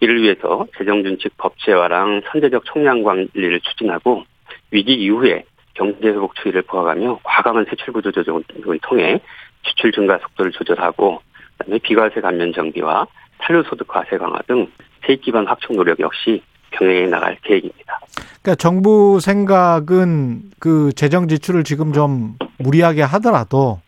[0.00, 4.24] 이를 위해서 재정준칙 법제화랑 선제적 총량 관리를 추진하고
[4.70, 5.44] 위기 이후에
[5.74, 8.44] 경제 회복 추이를 보아가며 과감한 세출 구조 조정을
[8.82, 9.20] 통해
[9.64, 11.20] 지출 증가 속도를 조절하고
[11.58, 13.06] 그다음에 비과세 감면 정비와
[13.38, 14.66] 탄료소득 과세 강화 등
[15.06, 18.00] 세입 기반 확충 노력 역시 병행해 나갈 계획입니다.
[18.42, 23.80] 그러니까 정부 생각은 그 재정 지출을 지금 좀 무리하게 하더라도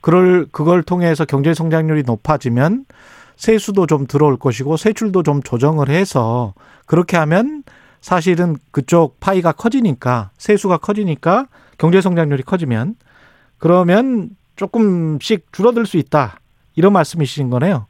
[0.00, 2.84] 그걸 그걸 통해서 경제 성장률이 높아지면
[3.36, 6.54] 세수도 좀 들어올 것이고 세출도 좀 조정을 해서
[6.86, 7.62] 그렇게 하면
[8.00, 11.46] 사실은 그쪽 파이가 커지니까 세수가 커지니까
[11.78, 12.94] 경제 성장률이 커지면
[13.58, 16.40] 그러면 조금씩 줄어들 수 있다.
[16.76, 17.86] 이런 말씀이신 거네요.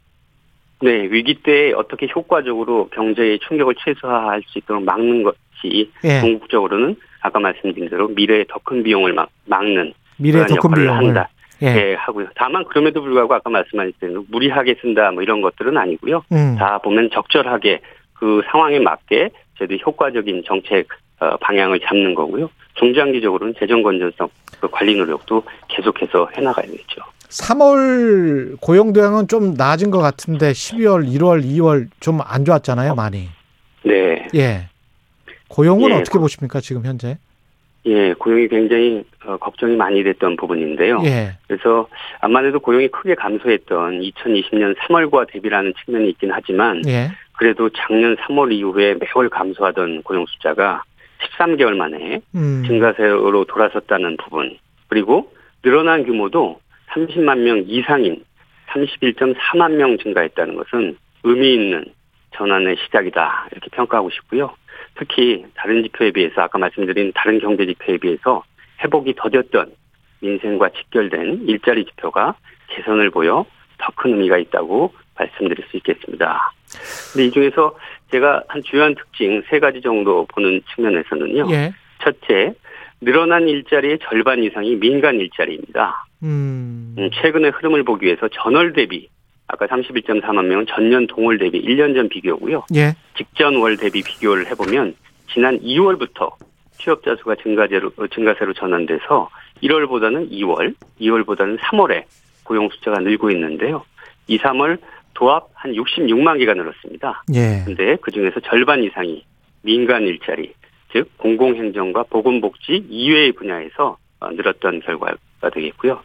[0.82, 6.20] 네, 위기 때 어떻게 효과적으로 경제의 충격을 최소화할 수 있도록 막는 것이 예.
[6.20, 11.28] 궁극적으로는 아까 말씀드린 대로 미래에 더큰 비용을 막, 막는 그러한 더큰 비용을 한다.
[11.62, 11.66] 예.
[11.66, 12.26] 예, 하고요.
[12.36, 16.22] 다만 그럼에도 불구하고 아까 말씀하신 대로 무리하게 쓴다 뭐 이런 것들은 아니고요.
[16.32, 16.56] 음.
[16.58, 17.80] 다 보면 적절하게
[18.14, 20.86] 그 상황에 맞게 저희도 효과적인 정책
[21.18, 22.50] 어, 방향을 잡는 거고요.
[22.74, 24.28] 중장기적으로는 재정 건전성
[24.60, 27.00] 그 관리 노력도 계속해서 해나가야겠죠.
[27.30, 33.28] 3월 고용 대응은 좀 나아진 것 같은데 12월, 1월, 2월 좀 안 좋았잖아요, 많이.
[33.84, 34.68] 네, 예.
[35.48, 37.18] 고용은 예, 어떻게 고- 보십니까, 지금 현재?
[37.86, 41.02] 예, 고용이 굉장히 어, 걱정이 많이 됐던 부분인데요.
[41.04, 41.38] 예.
[41.46, 41.88] 그래서
[42.44, 47.10] 해도 고용이 크게 감소했던 2020년 3월과 대비라는 측면이 있긴 하지만 예.
[47.38, 50.82] 그래도 작년 3월 이후에 매월 감소하던 고용 숫자가
[51.38, 52.64] 13개월 만에 음.
[52.66, 54.58] 증가세로 돌아섰다는 부분
[54.88, 55.32] 그리고
[55.62, 56.60] 늘어난 규모도
[56.90, 58.24] 30만 명 이상인
[58.68, 61.84] 31.4만 명 증가했다는 것은 의미 있는
[62.36, 64.54] 전환의 시작이다 이렇게 평가하고 싶고요.
[64.98, 68.42] 특히 다른 지표에 비해서 아까 말씀드린 다른 경제 지표에 비해서
[68.82, 69.70] 회복이 더뎠던
[70.20, 72.36] 민생과 직결된 일자리 지표가
[72.68, 73.46] 개선을 보여
[73.78, 76.52] 더 큰 의미가 있다고 말씀드릴 수 있겠습니다.
[77.12, 77.76] 근데 이 중에서
[78.10, 81.46] 제가 한 주요한 특징 세 가지 정도 보는 측면에서는요.
[81.50, 81.72] 예.
[82.02, 82.54] 첫째,
[83.00, 86.06] 늘어난 일자리의 절반 이상이 민간 일자리입니다.
[86.22, 86.94] 음.
[86.98, 89.08] 음, 최근의 흐름을 보기 위해서 전월 대비
[89.48, 92.64] 아까 31.4만 명은 전년 동월 대비 1년 전 비교고요.
[92.74, 92.94] 예.
[93.16, 94.94] 직전 월 대비 비교를 해보면
[95.32, 96.32] 지난 2월부터
[96.78, 99.28] 취업자 수가 증가제로 어, 증가세로 전환돼서
[99.62, 102.04] 1월보다는 2월, 2월보다는 3월에
[102.44, 103.84] 고용 숫자가 늘고 있는데요.
[104.28, 104.78] 2, 3월
[105.14, 107.24] 도합 한 66만 개가 늘었습니다.
[107.34, 107.62] 예.
[107.64, 109.24] 근데 그 중에서 절반 이상이
[109.62, 110.52] 민간 일자리,
[110.92, 116.00] 즉 공공행정과 보건복지 이외의 분야에서 어, 늘었던 결과가 되겠고요.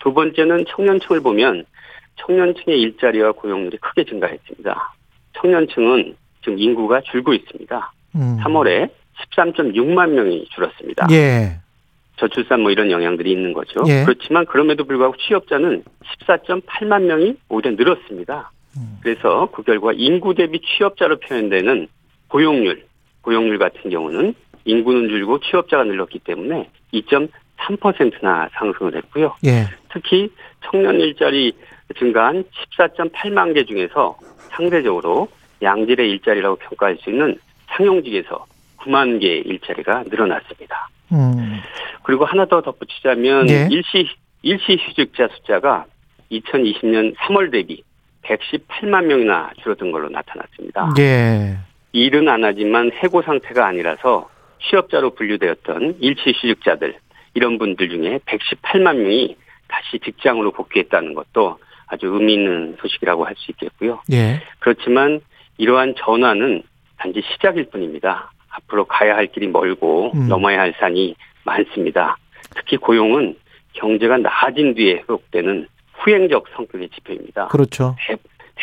[0.00, 1.64] 두 번째는 청년층을 보면
[2.16, 4.94] 청년층의 일자리와 고용률이 크게 증가했습니다.
[5.34, 7.92] 청년층은 지금 인구가 줄고 있습니다.
[8.16, 8.38] 음.
[8.42, 8.90] 3월에
[9.30, 11.08] 13.6만 명이 줄었습니다.
[11.12, 11.58] 예.
[12.16, 13.80] 저출산 뭐 이런 영향들이 있는 거죠.
[13.88, 14.04] 예.
[14.04, 15.84] 그렇지만 그럼에도 불구하고 취업자는
[16.26, 18.52] 14.8만 명이 오히려 늘었습니다.
[18.76, 18.98] 음.
[19.02, 21.88] 그래서 그 결과 인구 대비 취업자로 표현되는
[22.28, 22.84] 고용률,
[23.22, 24.34] 고용률 같은 경우는
[24.64, 29.34] 인구는 줄고 취업자가 늘었기 때문에 2.3%나 상승을 했고요.
[29.44, 29.66] 예.
[29.92, 30.30] 특히
[30.64, 31.52] 청년 일자리
[31.92, 32.44] 증가한
[32.78, 34.16] 14.8만 개 중에서
[34.50, 35.28] 상대적으로
[35.62, 37.36] 양질의 일자리라고 평가할 수 있는
[37.68, 38.46] 상용직에서
[38.78, 40.88] 9만 개 일자리가 늘어났습니다.
[41.12, 41.60] 음.
[42.02, 43.68] 그리고 하나 더 덧붙이자면 예.
[43.70, 44.08] 일시
[44.42, 45.86] 일시 휴직자 숫자가
[46.30, 47.82] 2020년 3월 대비
[48.22, 50.94] 118만 명이나 줄어든 걸로 나타났습니다.
[50.98, 51.56] 예.
[51.92, 54.28] 일은 안 하지만 해고 상태가 아니라서
[54.62, 56.96] 취업자로 분류되었던 일시 휴직자들
[57.34, 59.36] 이런 분들 중에 118만 명이
[59.68, 61.58] 다시 직장으로 복귀했다는 것도
[61.92, 64.00] 아주 의미 있는 소식이라고 할 수 있겠고요.
[64.12, 64.40] 예.
[64.60, 65.20] 그렇지만
[65.58, 66.62] 이러한 전환은
[66.96, 68.30] 단지 시작일 뿐입니다.
[68.50, 70.28] 앞으로 가야 할 길이 멀고 음.
[70.28, 71.14] 넘어야 할 산이
[71.44, 72.16] 많습니다.
[72.54, 73.36] 특히 고용은
[73.74, 77.48] 경제가 나아진 뒤에 회복되는 후행적 성격의 지표입니다.
[77.48, 77.96] 그렇죠.
[78.06, 78.16] 대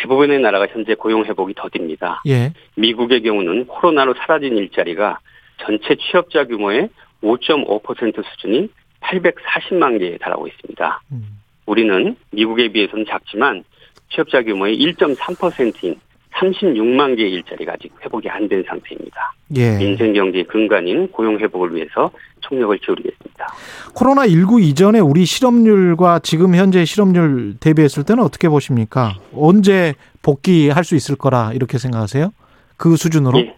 [0.07, 2.21] 부분의 나라가 현재 고용 회복이 더딥니다.
[2.27, 2.53] 예.
[2.75, 5.19] 미국의 경우는 코로나로 사라진 일자리가
[5.57, 6.89] 전체 취업자 규모의
[7.23, 8.69] 5.5% 수준인
[9.01, 11.01] 840만 개에 달하고 있습니다.
[11.11, 11.38] 음.
[11.73, 13.63] 우리는 미국에 비해서는 작지만
[14.11, 15.95] 취업자 규모의 1.3%인
[16.33, 19.33] 36만 개의 일자리가 아직 회복이 안 된 상태입니다.
[19.57, 19.77] 예.
[19.77, 22.09] 민생 경제의 근간인 고용 회복을 위해서
[22.41, 23.47] 총력을 기울이겠습니다.
[23.93, 29.15] 코로나 19 이전에 우리 실업률과 지금 현재 실업률 대비했을 때는 어떻게 보십니까?
[29.35, 29.93] 언제
[30.23, 32.31] 복귀할 수 있을 거라 이렇게 생각하세요?
[32.77, 33.37] 그 수준으로?
[33.39, 33.55] 예.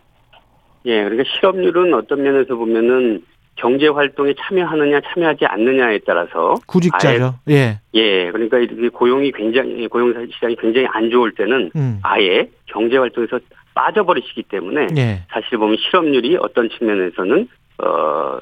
[0.85, 3.23] 예, 그러니까 실업률은 어떤 면에서 보면은
[3.61, 7.35] 경제 활동에 참여하느냐 참여하지 않느냐에 따라서 구직자죠.
[7.51, 7.79] 예.
[7.93, 11.99] 예, 그러니까 이렇게 고용이 굉장히 고용 시장이 굉장히 안 좋을 때는 음.
[12.01, 13.39] 아예 경제 활동에서
[13.75, 15.21] 빠져버리시기 때문에 예.
[15.29, 17.47] 사실 보면 실업률이 어떤 측면에서는
[17.83, 18.39] 어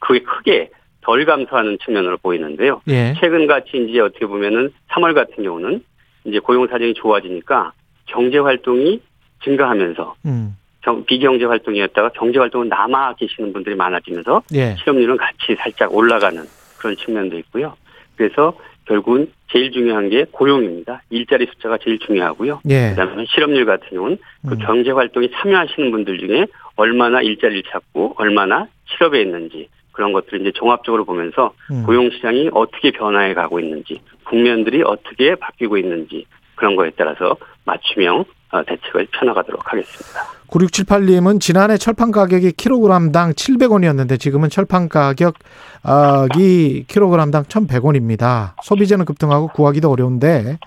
[0.00, 0.70] 그게 크게
[1.02, 2.80] 덜 감소하는 측면으로 보이는데요.
[2.88, 3.14] 예.
[3.20, 5.84] 최근 같이 이제 어떻게 보면은 3월 같은 경우는
[6.24, 7.72] 이제 고용 사정이 좋아지니까
[8.06, 9.00] 경제 활동이
[9.44, 10.56] 증가하면서 음.
[10.82, 14.74] 경- 비경제 활동이었다가 경제 활동을 남아 계시는 분들이 많아지면서 예.
[14.80, 16.42] 실업률은 같이 살짝 올라가는
[16.78, 17.74] 그런 측면도 있고요.
[18.16, 18.54] 그래서
[18.84, 21.02] 결국은 제일 중요한 게 고용입니다.
[21.10, 22.60] 일자리 숫자가 제일 중요하고요.
[22.68, 22.90] 예.
[22.90, 24.18] 그다음에 실업률 같은 경우는
[24.48, 24.58] 그 음.
[24.58, 31.04] 경제 활동에 참여하시는 분들 중에 얼마나 일자리를 찾고 얼마나 실업에 있는지 그런 것들을 이제 종합적으로
[31.04, 31.84] 보면서 음.
[31.84, 36.24] 고용 시장이 어떻게 변화해 가고 있는지 국면들이 어떻게 바뀌고 있는지
[36.56, 38.24] 그런 거에 따라서 맞춤형 어,
[38.60, 40.20] 대책을 펴나가도록 하겠습니다.
[40.48, 48.52] 9678님은 지난해 철판 가격이 킬로그램당 700원이었는데 지금은 철판 가격이 킬로그램당 1,100원입니다.
[48.62, 50.58] 소비재는 급등하고 구하기도 어려운데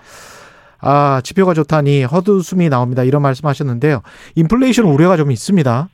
[0.80, 3.04] 아, 지표가 좋다니 헛웃음이 나옵니다.
[3.04, 4.02] 이런 말씀하셨는데요.
[4.34, 5.88] 인플레이션 우려가 좀 있습니다.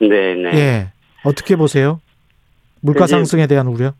[0.00, 0.50] 네, 네.
[0.54, 0.92] 예.
[1.24, 2.00] 어떻게 보세요?
[2.80, 3.92] 물가 상승에 대한 우려?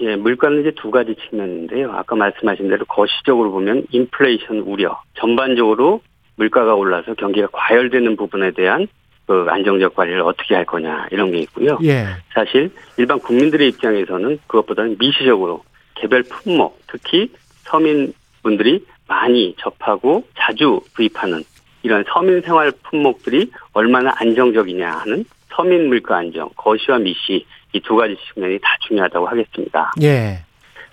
[0.00, 1.92] 예, 물가는 이제 두 가지 측면인데요.
[1.92, 6.00] 아까 말씀하신 대로 거시적으로 보면 인플레이션 우려, 전반적으로
[6.36, 8.86] 물가가 올라서 경기가 과열되는 부분에 대한
[9.26, 11.78] 그 안정적 관리를 어떻게 할 거냐 이런 게 있고요.
[11.84, 12.06] 예.
[12.34, 15.64] 사실 일반 국민들의 입장에서는 그것보다는 미시적으로
[15.94, 17.30] 개별 품목, 특히
[17.62, 18.12] 서민
[18.42, 21.42] 분들이 많이 접하고 자주 구입하는
[21.82, 28.16] 이런 서민 생활 품목들이 얼마나 안정적이냐 하는 서민 물가 안정, 거시와 미시 이 두 가지
[28.32, 29.92] 측면이 다 중요하다고 하겠습니다.
[30.02, 30.38] 예.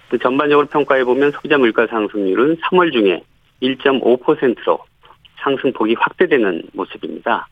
[0.09, 3.21] 또 전반적으로 평가해 보면 소비자 물가 상승률은 3월 중에
[3.61, 4.79] 1.5%로
[5.41, 7.47] 상승폭이 확대되는 모습입니다.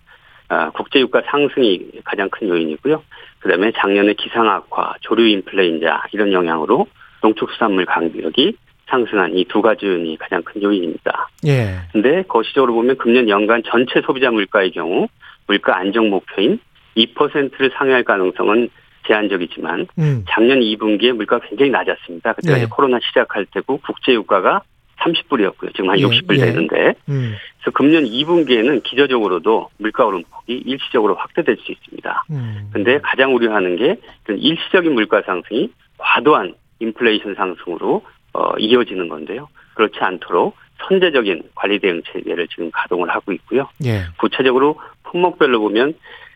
[0.48, 3.04] 아, 국제유가 상승이 가장 큰 요인이고요.
[3.40, 6.88] 그다음에 작년에 기상악화, 조류 인플레인자 이런 영향으로
[7.22, 8.56] 농축수산물 가격이
[8.88, 11.30] 상승한 이 두 가지 요인이 가장 큰 요인입니다.
[11.46, 11.76] 예.
[11.92, 15.08] 근데 거시적으로 보면 금년 연간 전체 소비자 물가의 경우
[15.48, 16.60] 물가 안정 목표인
[16.98, 18.70] 2%를 상회할 가능성은
[19.08, 20.26] 제한적이지만 음.
[20.30, 22.34] 작년 2분기에 물가가 굉장히 낮았습니다.
[22.34, 22.66] 그때가 네.
[22.70, 24.62] 코로나 시작할 때고 국제 유가가
[25.00, 25.74] 30불이었고요.
[25.76, 26.46] 지금 한 예, 60불 예.
[26.46, 27.36] 되는데 음.
[27.58, 32.26] 그래서 금년 2분기에는 기저적으로도 물가 오름폭이 일시적으로 확대될 수 있습니다.
[32.32, 32.70] 음.
[32.72, 39.50] 근데 가장 우려하는 게그 일시적인 물가 상승이 과도한 인플레이션 상승으로 어, 이어지는 건데요.
[39.74, 40.56] 그렇지 않도록
[40.88, 43.68] 선제적인 관리 대응 체계를 지금 가동을 하고 있고요.
[43.86, 44.04] 예.
[44.18, 45.94] 구체적으로 품목별로 보면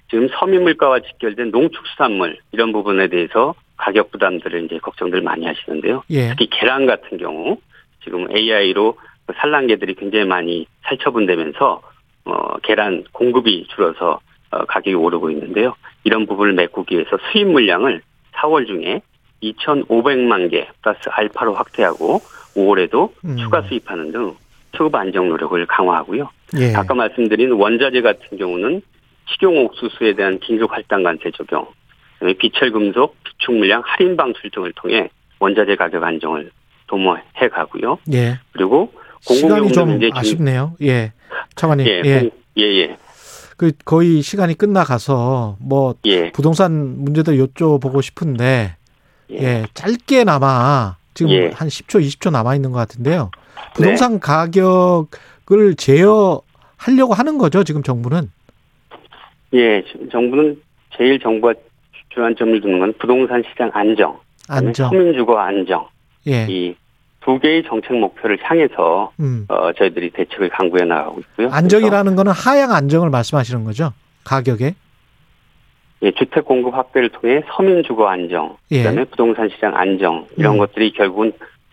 [0.09, 6.03] 지금 서민 물가와 직결된 농축수산물 이런 부분에 대해서 가격 부담들을 이제 걱정들 많이 하시는데요.
[6.11, 6.30] 예.
[6.30, 7.57] 특히 계란 같은 경우
[8.04, 8.97] 지금 AI로
[9.36, 11.82] 산란계들이 굉장히 많이 살처분되면서
[12.26, 14.20] 어, 계란 공급이 줄어서
[14.51, 15.76] 어, 가격이 오르고 있는데요.
[16.04, 18.01] 이런 부분을 메꾸기 위해서 수입 물량을
[18.36, 19.01] 4월 중에
[19.41, 22.22] 2,500만 개 플러스 알파로 확대하고
[22.56, 23.38] 5월에도 음.
[23.38, 24.36] 추가 수입하는 등
[24.76, 26.30] 수급 안정 노력을 강화하고요.
[26.60, 26.74] 예.
[26.76, 28.82] 아까 말씀드린 원자재 같은 경우는
[29.26, 31.68] 식용 옥수수에 대한 긴급 할당 관세 적용,
[32.14, 36.51] 그다음에 비철 금속, 비축 물량 할인 방출 등을 통해 원자재 가격 안정을
[36.88, 37.21] 도모해
[37.51, 37.97] 가고요.
[38.13, 38.39] 예.
[38.51, 40.75] 그리고 시간이 좀 아쉽네요.
[40.81, 41.13] 예.
[41.55, 41.88] 차관님.
[41.88, 42.19] 예, 예.
[42.19, 42.97] 공- 예, 예,
[43.57, 48.75] 그 거의 시간이 끝나가서 뭐 예, 부동산 문제도 여쭤보고 싶은데
[49.31, 49.36] 예.
[49.38, 51.39] 예, 짧게나마 지금 예.
[51.47, 51.51] 네.
[51.53, 53.31] 한 10초, 20초 남아 있는 것 같은데요.
[53.75, 58.29] 부동산 가격을 제어하려고 하는 거죠, 지금 정부는.
[59.53, 60.61] 예, 정부는
[60.97, 61.53] 제일 정부가
[62.09, 64.89] 주안점을 두는 건 부동산 시장 안정, 안정.
[64.89, 65.88] 서민 주거 안정
[66.28, 66.45] 예.
[66.47, 69.45] 이두 개의 정책 목표를 향해서 음.
[69.49, 71.49] 어, 저희들이 대책을 강구해 나가고 있고요.
[71.51, 73.93] 안정이라는 거는 하향 안정을 말씀하시는 거죠?
[74.24, 74.76] 가격에.
[76.03, 78.80] 예, 주택 공급 확대를 통해 서민 주거 안정, 예.
[78.80, 80.57] 그다음에 부동산 시장 안정 이런 음.
[80.59, 81.32] 것들이 결국은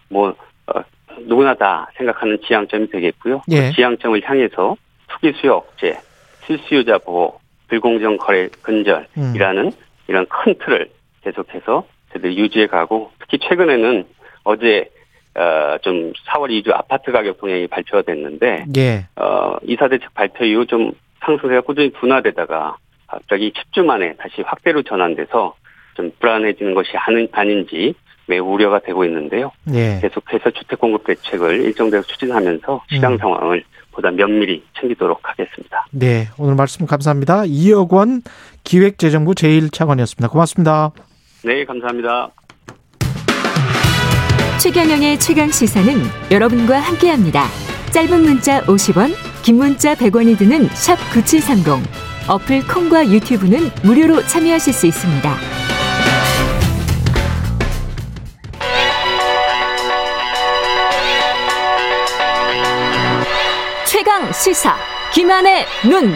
[0.08, 0.34] 뭐
[0.68, 0.80] 어,
[1.22, 3.42] 누구나 다 생각하는 지향점이 되겠고요.
[3.50, 3.70] 예.
[3.70, 4.76] 그 지향점을 향해서
[5.08, 5.98] 투기 수요 억제,
[6.46, 9.70] 실수요자 보호, 불공정 거래 근절이라는 음.
[10.06, 10.90] 이런 큰 틀을
[11.22, 14.04] 계속해서 저희들이 유지해 가고 특히 최근에는
[14.44, 14.90] 어제
[15.34, 19.06] 어, 좀 4월 2주 아파트 가격 동향이 발표가 됐는데 예.
[19.16, 20.92] 어, 이사 대책 발표 이후 좀
[21.24, 22.76] 상승세가 꾸준히 둔화되다가
[23.06, 25.54] 갑자기 10주 만에 다시 확대로 전환돼서
[25.94, 27.94] 좀 불안해지는 것이 아닌, 아닌지
[28.26, 29.50] 매우 우려가 되고 있는데요.
[29.72, 29.98] 예.
[30.00, 33.18] 계속해서 주택 공급 대책을 일정 대로 추진하면서 시장 음.
[33.18, 35.86] 상황을 보다 면밀히 챙기도록 하겠습니다.
[35.90, 36.28] 네.
[36.38, 37.44] 오늘 말씀 감사합니다.
[37.46, 38.22] 이억 원
[38.62, 40.30] 기획재정부 제1차관이었습니다.
[40.30, 40.92] 고맙습니다.
[41.44, 42.30] 네, 감사합니다.
[44.60, 47.46] 최경영의 최강 시사는 여러분과 함께합니다.
[47.92, 51.82] 짧은 문자 50원, 긴 문자 100원이 드는 샵 9730.
[52.28, 55.34] 어플 콩과 유튜브는 무료로 참여하실 수 있습니다.
[63.86, 64.76] 최강 시사
[65.14, 66.10] 김한의 눈.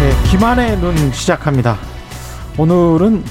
[0.00, 1.78] 네, 김한의 눈 시작합니다.
[2.58, 3.24] 오늘은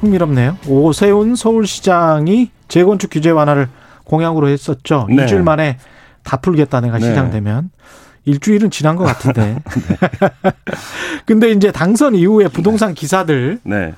[0.00, 0.58] 흥미롭네요.
[0.68, 3.68] 오세훈 서울시장이 재건축 규제 완화를
[4.04, 5.06] 공약으로 했었죠.
[5.08, 5.22] 네.
[5.22, 5.78] 일주일 만에
[6.22, 7.06] 다 풀겠다 내가 네.
[7.06, 7.70] 시장 되면.
[8.24, 9.62] 일주일은 지난 것 같은데.
[11.26, 13.94] 근데 이제 당선 이후에 부동산 기사들 네.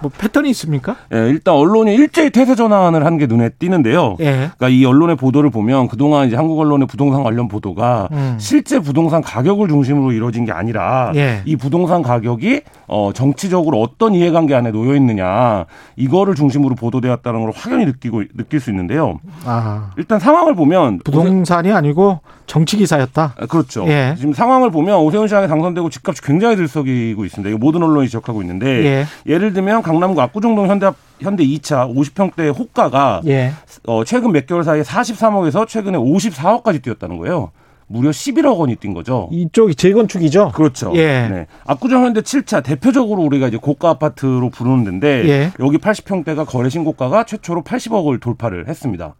[0.00, 0.96] 뭐 패턴이 있습니까?
[1.12, 4.16] 예, 일단 언론이 일제히 태세 전환을 한 게 눈에 띄는데요.
[4.20, 4.32] 예.
[4.56, 8.36] 그러니까 이 언론의 보도를 보면 그동안 이제 한국 언론의 부동산 관련 보도가 음.
[8.38, 11.42] 실제 부동산 가격을 중심으로 이루어진 게 아니라 예.
[11.44, 15.64] 이 부동산 가격이 어 정치적으로 어떤 이해관계 안에 놓여 있느냐
[15.96, 19.18] 이거를 중심으로 보도되었다는 걸 확연히 느끼고 느낄 수 있는데요.
[19.44, 23.34] 아, 일단 상황을 보면 부동산이 아니고 정치 기사였다.
[23.38, 23.84] 아, 그렇죠.
[23.88, 24.14] 예.
[24.16, 27.58] 지금 상황을 보면 오세훈 시장이 당선되고 집값이 굉장히 들썩이고 있습니다.
[27.58, 29.06] 모든 언론이 지적하고 있는데 예.
[29.26, 33.52] 예를 들면 강남구 압구정동 현대 현대 2차 50평대 호가가 예.
[33.86, 37.50] 어, 최근 몇 개월 사이에 43억에서 최근에 54억까지 뛰었다는 거예요.
[37.86, 39.30] 무려 11억 원이 뛴 거죠.
[39.32, 40.52] 이쪽이 재건축이죠.
[40.54, 40.92] 그렇죠.
[40.94, 41.28] 예.
[41.28, 41.46] 네.
[41.64, 45.52] 압구정 현대 7차 대표적으로 우리가 이제 고가 아파트로 부르는 데인데 예.
[45.58, 49.14] 여기 80평대가 거래 신고가가 최초로 80억을 돌파를 했습니다.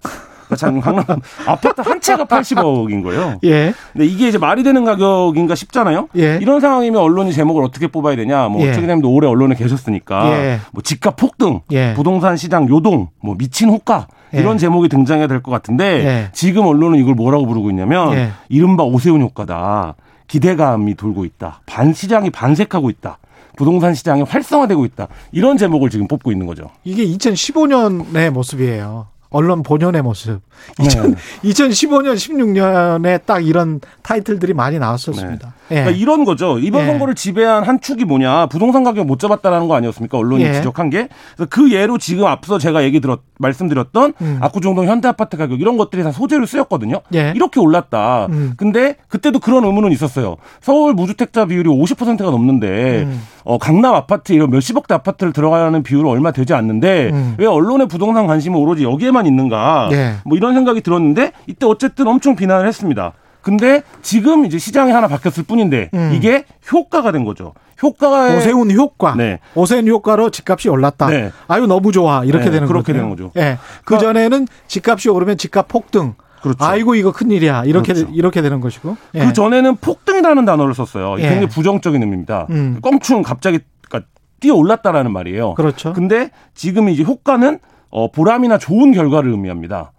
[0.57, 1.05] 참 강남
[1.47, 3.39] 아파트 한 채가 80억인 거예요.
[3.45, 3.73] 예.
[3.93, 6.09] 근데 이게 이제 말이 되는 가격인가 싶잖아요.
[6.17, 6.39] 예.
[6.41, 8.49] 이런 상황이면 언론이 제목을 어떻게 뽑아야 되냐.
[8.49, 8.73] 뭐 예.
[8.73, 10.61] 최근에도 오래 언론에 계셨으니까 예.
[10.73, 11.95] 뭐 집값 폭등, 예.
[11.95, 14.39] 부동산 시장 요동, 뭐 미친 호가 예.
[14.41, 16.29] 이런 제목이 등장해야 될 것 같은데 예.
[16.33, 18.31] 지금 언론은 이걸 뭐라고 부르고 있냐면 예.
[18.49, 19.95] 이른바 오세훈 효과다.
[20.27, 21.61] 기대감이 돌고 있다.
[21.65, 23.19] 반 시장이 반색하고 있다.
[23.57, 25.09] 부동산 시장이 활성화되고 있다.
[25.33, 26.71] 이런 제목을 지금 뽑고 있는 거죠.
[26.85, 29.07] 이게 2015년의 모습이에요.
[29.31, 30.41] 언론 본연의 모습.
[30.79, 30.87] 네.
[31.45, 35.55] 2015년, 16년에 딱 이런 타이틀들이 많이 나왔었습니다.
[35.71, 35.75] 예.
[35.75, 36.59] 그러니까 이런 거죠.
[36.59, 36.87] 이번 예.
[36.87, 38.47] 선거를 지배한 한 축이 뭐냐.
[38.47, 40.17] 부동산 가격 못 잡았다라는 거 아니었습니까?
[40.17, 40.55] 언론이 예.
[40.55, 41.09] 지적한 게.
[41.51, 44.39] 그 예로 지금 앞서 제가 얘기 들었, 말씀드렸던 음.
[44.41, 47.01] 압구정동 현대아파트 가격 이런 것들이 다 소재로 쓰였거든요.
[47.15, 47.33] 예.
[47.37, 48.27] 이렇게 올랐다.
[48.31, 48.55] 음.
[48.57, 50.37] 근데 그때도 그런 의문은 있었어요.
[50.61, 53.23] 서울 무주택자 비율이 50%가 넘는데 음.
[53.45, 57.35] 어, 강남 아파트 이런 몇십억대 아파트를 들어가는 비율은 얼마 되지 않는데 음.
[57.39, 59.89] 왜 언론의 부동산 관심은 오로지 여기에만 있는가?
[59.93, 60.15] 예.
[60.25, 63.13] 뭐 이런 생각이 들었는데 이때 어쨌든 엄청 비난을 했습니다.
[63.41, 66.13] 근데 지금 이제 시장이 하나 바뀌었을 뿐인데 음.
[66.15, 67.55] 이게 효과가 된 거죠.
[67.83, 69.15] 효과가 오세훈 효과.
[69.15, 69.39] 네.
[69.55, 71.07] 오세훈 효과로 집값이 올랐다.
[71.09, 71.31] 네.
[71.47, 72.25] 아유 너무 좋아.
[72.25, 72.99] 이렇게 네, 되는 그렇게 거죠.
[72.99, 73.31] 되는 거죠.
[73.37, 73.59] 예.
[73.85, 76.15] 그 전에는 집값이 오르면 집값 폭등.
[76.43, 76.65] 그렇죠.
[76.65, 77.65] 아이고 이거 큰일이야.
[77.65, 78.13] 이렇게 그렇죠.
[78.13, 78.97] 이렇게 되는 것이고.
[79.15, 79.21] 예.
[79.21, 81.17] 그 전에는 폭등이라는 단어를 썼어요.
[81.19, 81.23] 예.
[81.23, 82.47] 굉장히 부정적인 의미입니다.
[82.51, 82.79] 음.
[82.83, 84.11] 껑충 갑자기 그러니까
[84.41, 85.55] 뛰어 올랐다라는 말이에요.
[85.55, 85.93] 그렇죠.
[85.93, 87.61] 근데 지금 이제 효과는
[87.91, 89.93] 어, 보람이나 좋은 결과를 의미합니다.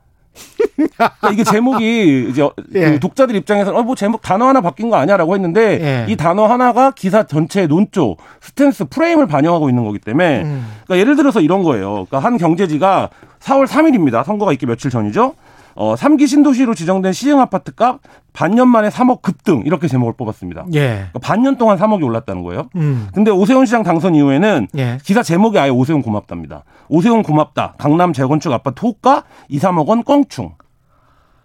[0.76, 2.92] 그러니까 이게 제목이 이제 예.
[2.92, 6.12] 그 독자들 입장에서는 어, 뭐 제목 단어 하나 바뀐 거 아니야라고 했는데 예.
[6.12, 10.66] 이 단어 하나가 기사 전체의 논조, 스탠스, 프레임을 반영하고 있는 거기 때문에 음.
[10.86, 12.06] 그러니까 예를 들어서 이런 거예요.
[12.06, 13.10] 그러니까 한 경제지가
[13.40, 14.24] 4월 3일입니다.
[14.24, 15.34] 선거가 있기 며칠 전이죠.
[15.80, 18.02] 어, 3기 신도시로 지정된 시흥 아파트 값
[18.34, 20.66] 반년 만에 3억 급등 이렇게 제목을 뽑았습니다.
[20.74, 20.88] 예.
[20.90, 22.68] 그러니까 반년 동안 3억이 올랐다는 거예요.
[22.76, 23.08] 음.
[23.14, 24.98] 근데 오세훈 시장 당선 이후에는 예.
[25.02, 26.66] 기사 제목이 아예 오세훈 고맙답니다.
[26.90, 27.76] 오세훈 고맙다.
[27.78, 30.52] 강남 재건축 아파트 호가 2, 3억 원 껑충.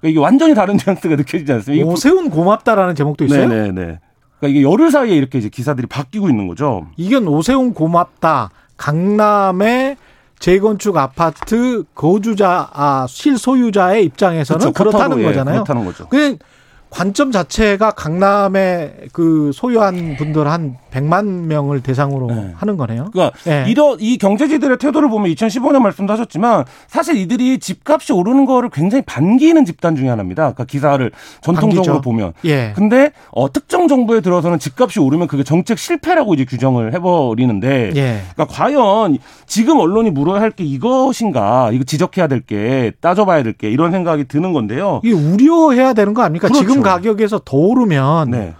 [0.01, 1.87] 그러니까 이게 완전히 다른 뉘앙스가 느껴지지 않습니까?
[1.89, 3.47] 오세훈 고맙다라는 제목도 있어요?
[3.47, 4.01] 네네네.
[4.41, 6.89] 그러니까 이게 열흘 사이에 이렇게 이제 기사들이 바뀌고 있는 거죠.
[6.97, 8.51] 이건 오세훈 고맙다.
[8.79, 9.97] 강남의
[10.45, 14.73] 재건축 아파트 거주자 아 실소유자의 입장에서는 그렇죠.
[14.75, 15.65] 그렇다는 그렇다고, 예, 거잖아요.
[15.65, 16.07] 그렇다는 거죠.
[16.11, 16.37] 그
[16.91, 22.53] 관점 자체가 강남에 그 소유한 분들 한 100만 명을 대상으로 네.
[22.57, 23.07] 하는 거네요.
[23.13, 23.65] 그러니까 예.
[23.69, 29.65] 이런 이 경제지들의 태도를 보면 2015년 말씀도 하셨지만 사실 이들이 집값이 오르는 거를 굉장히 반기는
[29.65, 30.43] 집단 중에 하나입니다.
[30.43, 32.01] 그러니까 기사를 전통적으로 반기죠.
[32.01, 32.33] 보면.
[32.45, 32.73] 예.
[32.77, 37.93] 근데 어, 특정 정부에 들어서는 집값이 오르면 그게 정책 실패라고 이제 규정을 해버리는데.
[37.97, 38.21] 예.
[38.35, 43.71] 그러니까 과연 지금 언론이 물어야 할 게 이것인가, 이거 지적해야 될 게 따져봐야 될 게
[43.71, 45.01] 이런 생각이 드는 건데요.
[45.03, 46.49] 이게 우려해야 되는 거 아닙니까?
[46.49, 46.61] 그렇죠.
[46.67, 48.55] 지금 가격에서 더 오르면 네.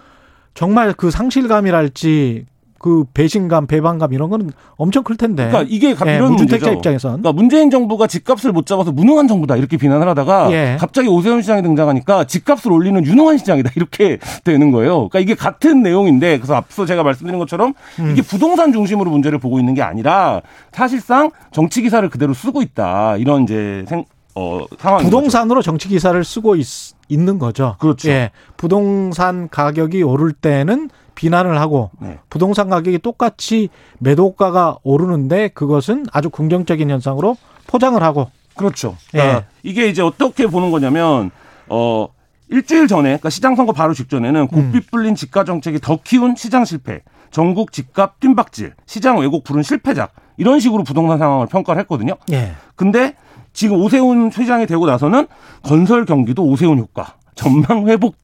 [0.55, 2.45] 정말 그 상실감이랄지
[2.77, 5.47] 그 배신감, 배반감 이런 거는 엄청 클 텐데.
[5.47, 6.71] 그러니까 이게 가- 예, 이런 문제죠.
[6.73, 7.13] 입장에선.
[7.21, 10.77] 그러니까 문재인 정부가 집값을 못 잡아서 무능한 정부다 이렇게 비난을 하다가 예.
[10.79, 15.09] 갑자기 오세훈 시장이 등장하니까 집값을 올리는 유능한 시장이다 이렇게 되는 거예요.
[15.09, 18.11] 그러니까 이게 같은 내용인데 그래서 앞서 제가 말씀드린 것처럼 음.
[18.11, 20.41] 이게 부동산 중심으로 문제를 보고 있는 게 아니라
[20.71, 25.03] 사실상 정치 기사를 그대로 쓰고 있다 이런 이제 생, 어, 상황.
[25.03, 26.67] 부동산으로 정치 기사를 쓰고 있,
[27.09, 27.75] 는 거죠.
[27.79, 28.09] 그렇죠.
[28.09, 28.31] 예.
[28.57, 32.19] 부동산 가격이 오를 때는 비난을 하고 네.
[32.29, 33.69] 부동산 가격이 똑같이
[33.99, 38.97] 매도가가 오르는데 그것은 아주 긍정적인 현상으로 포장을 하고 그렇죠.
[39.11, 39.45] 그러니까 예.
[39.63, 41.31] 이게 이제 어떻게 보는 거냐면
[41.69, 42.07] 어
[42.49, 47.01] 일주일 전에 그러니까 시장 선거 바로 직전에는 곱빗 불린 집가 정책이 더 키운 시장 실패,
[47.31, 52.15] 전국 집값 뜀박질, 시장 왜곡 부른 실패작 이런 식으로 부동산 상황을 평가를 했거든요.
[52.31, 52.53] 예.
[52.75, 53.15] 근데
[53.55, 55.25] 지금 오세훈 회장이 되고 나서는
[55.63, 58.17] 건설 경기도 오세훈 효과, 전망 회복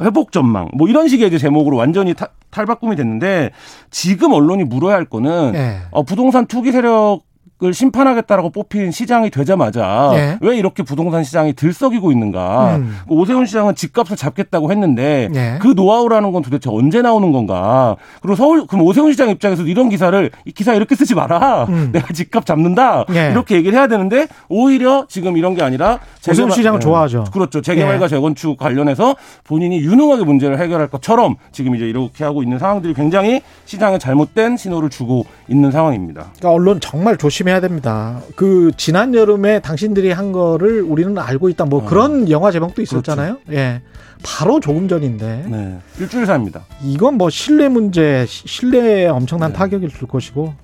[0.00, 3.50] 회복 전망 뭐 이런 식의 이제 제목으로 완전히 타- 탈바꿈이 됐는데
[3.90, 5.76] 지금 언론이 물어야 할 거는 예.
[5.90, 7.20] 어, 부동산 투기 세력
[7.64, 10.38] 을 심판하겠다라고 뽑힌 시장이 되자마자 예.
[10.40, 12.76] 왜 이렇게 부동산 시장이 들썩이고 있는가?
[12.76, 12.96] 음.
[13.06, 15.58] 그 오세훈 시장은 집값을 잡겠다고 했는데 예.
[15.60, 17.94] 그 노하우라는 건 도대체 언제 나오는 건가?
[18.20, 21.66] 그리고 서울 그럼 오세훈 시장 입장에서 이런 기사를 이 기사 이렇게 쓰지 마라.
[21.68, 21.90] 음.
[21.94, 23.04] 내가 집값 잡는다.
[23.14, 23.30] 예.
[23.30, 26.80] 이렇게 얘기를 해야 되는데 오히려 지금 이런 게 아니라 오세훈 재개발- 시장은 예.
[26.80, 27.24] 좋아하죠.
[27.32, 27.60] 그렇죠.
[27.62, 28.08] 재개발과 예.
[28.08, 33.98] 재건축 관련해서 본인이 유능하게 문제를 해결할 것처럼 지금 이제 이렇게 하고 있는 상황들이 굉장히 시장에
[33.98, 36.32] 잘못된 신호를 주고 있는 상황입니다.
[36.38, 38.20] 그러니까 언론 정말 조심해 야 됩니다.
[38.34, 41.66] 그 지난 여름에 당신들이 한 거를 우리는 알고 있다.
[41.66, 43.38] 뭐 그런 영화 제목도 있었잖아요.
[43.52, 43.82] 예.
[44.24, 45.78] 바로 조금 전인데 네.
[46.00, 46.64] 일주일 사입니다.
[46.82, 49.58] 이건 뭐 신뢰 문제, 시- 신뢰에 엄청난 네.
[49.58, 50.54] 타격을 줄 것이고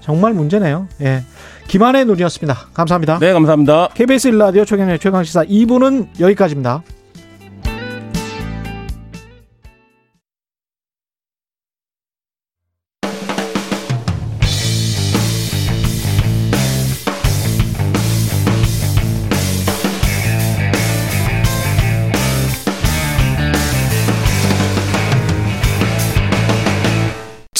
[0.00, 0.86] 정말 문제네요.
[1.00, 1.24] 예.
[1.66, 2.54] 김한의 눈이었습니다.
[2.74, 3.18] 감사합니다.
[3.18, 3.88] 네, 감사합니다.
[3.94, 6.82] KBS 일라디오 최경의 최강 시사 2부는 여기까지입니다.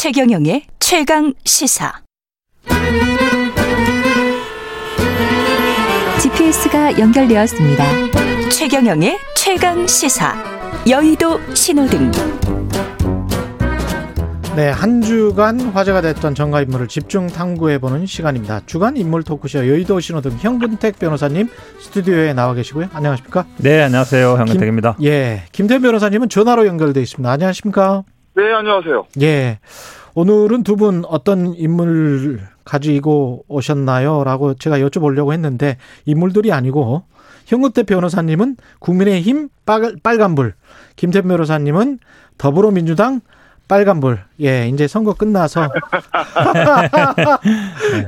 [0.07, 1.93] 최경영의 최강 시사.
[6.23, 7.85] GPS가 연결되었습니다.
[8.51, 10.37] 최경영의 최강 시사.
[10.89, 12.13] 여의도 신호등.
[14.55, 18.61] 네, 한 주간 화제가 됐던 정가 인물을 집중 탐구해보는 시간입니다.
[18.65, 21.49] 주간 인물 토크쇼 여의도 신호등 형근택 변호사님
[21.81, 22.91] 스튜디오에 나와 계시고요.
[22.93, 23.45] 안녕하십니까?
[23.57, 24.37] 네, 안녕하세요.
[24.37, 24.99] 형근택입니다.
[25.03, 27.29] 예, 김태 변호사님은 전화로 연결돼 있습니다.
[27.29, 28.05] 안녕하십니까?
[28.37, 29.07] 네, 안녕하세요.
[29.23, 29.59] 예,
[30.15, 34.25] 오늘은 두 분 어떤 인물 가지고 오셨나요?
[34.25, 37.05] 라고 제가 여쭤보려고 했는데 인물들이 아니고
[37.47, 40.55] 형근택 변호사님은 국민의힘 빨, 빨간불,
[40.97, 41.99] 김태 변호사님은
[42.39, 43.21] 더불어민주당
[43.69, 44.21] 빨간불.
[44.43, 45.69] 예, 이제 선거 끝나서.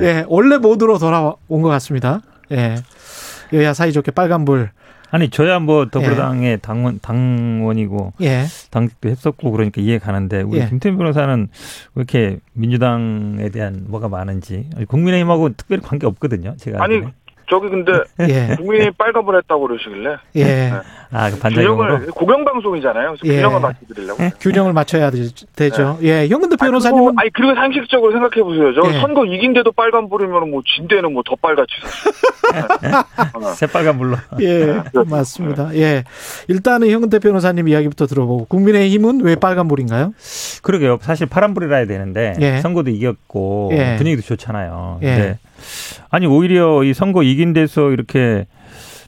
[0.03, 2.21] 예, 원래 모드로 돌아온 것 같습니다.
[2.53, 2.77] 예.
[3.53, 4.71] 여야 사이좋게 빨간불.
[5.11, 8.45] 아니 저야 뭐 더불어당의 당원 당원이고 예.
[8.71, 10.69] 당직도 했었고 그러니까 이해 가는데 우리 예.
[10.69, 11.49] 김태현 변호사는
[11.95, 16.55] 왜 이렇게 민주당에 대한 뭐가 많은지 아니, 국민의힘하고 특별히 관계 없거든요.
[16.59, 17.15] 제가 아니, 알기로는.
[17.51, 17.93] 저기 근데
[18.29, 18.55] 예.
[18.57, 20.17] 국민이 빨간불 했다고 그러시길래.
[20.37, 20.45] 예.
[20.45, 20.73] 네.
[21.11, 21.89] 아, 그 반작용으로.
[21.95, 23.15] 균형을 공영 방송이잖아요.
[23.19, 23.37] 그래서 예.
[23.41, 24.23] 균형을 맞춰드리려고.
[24.41, 27.23] 균형을 맞춰야 되, 죠 예, 현근대 변호사님은 네.
[27.23, 28.75] 아니 그리고 상식적으로 생각해 보세요.
[28.75, 29.01] 저 예.
[29.01, 31.73] 선거 이긴데도 빨간 불이면 뭐 진대는 뭐 더 빨갛지.
[33.57, 34.17] 새빨간 물로.
[34.41, 35.75] 예, 맞습니다.
[35.77, 36.05] 예.
[36.49, 40.13] 일단은 현근대 변호사님 이야기부터 들어보고 국민의힘은 왜 빨간불인가요?
[40.63, 40.99] 그러게요.
[41.03, 42.59] 사실 파란불이라 해야 되는데 예.
[42.61, 43.97] 선거도 이겼고 예.
[43.97, 45.01] 분위기도 좋잖아요.
[45.03, 45.39] 예.
[46.11, 48.47] 아니 오히려 이 선거 이긴 데서 이렇게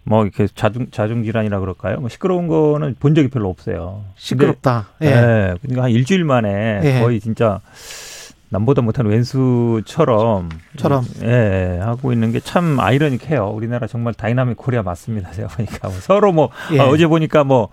[0.05, 1.99] 뭐 이렇게 자중 자중 질환이라 그럴까요?
[2.01, 4.05] 뭐 시끄러운 거는 본 적이 별로 없어요.
[4.17, 4.89] 시끄럽다.
[4.99, 5.17] 근데, 예.
[5.19, 5.55] 예.
[5.63, 7.01] 그러니까 한 일주일 만에 예.
[7.01, 7.61] 거의 진짜
[8.49, 11.05] 남보다 못한 웬수처럼 처럼.
[11.23, 13.47] 예, 하고 있는 게 참 아이러니해요.
[13.49, 15.31] 우리나라 정말 dynamic Korea 맞습니다.
[15.33, 16.81] 제가 보니까 뭐 서로 뭐 예.
[16.81, 17.69] 아, 어제 보니까 뭐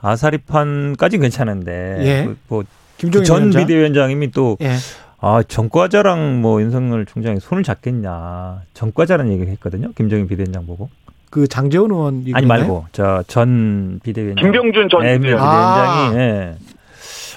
[0.00, 2.34] 아사리판까지 괜찮은데 예.
[2.48, 2.64] 그뭐
[2.96, 3.62] 김종인 전 위원장?
[3.66, 4.72] 비대위원장님이 또 예.
[5.20, 8.62] 아, 전과자랑 뭐 윤석열 총장이 손을 잡겠냐.
[8.74, 9.92] 전과자라는 얘기를 했거든요.
[9.92, 10.90] 김종인 비대위원장 보고.
[11.30, 12.46] 그 장제원 의원 아니?
[12.46, 14.42] 말고 저전 비대위원장.
[14.44, 16.12] 김병준 전 네, 비대위원장.
[16.12, 16.54] 비대위원장이 예.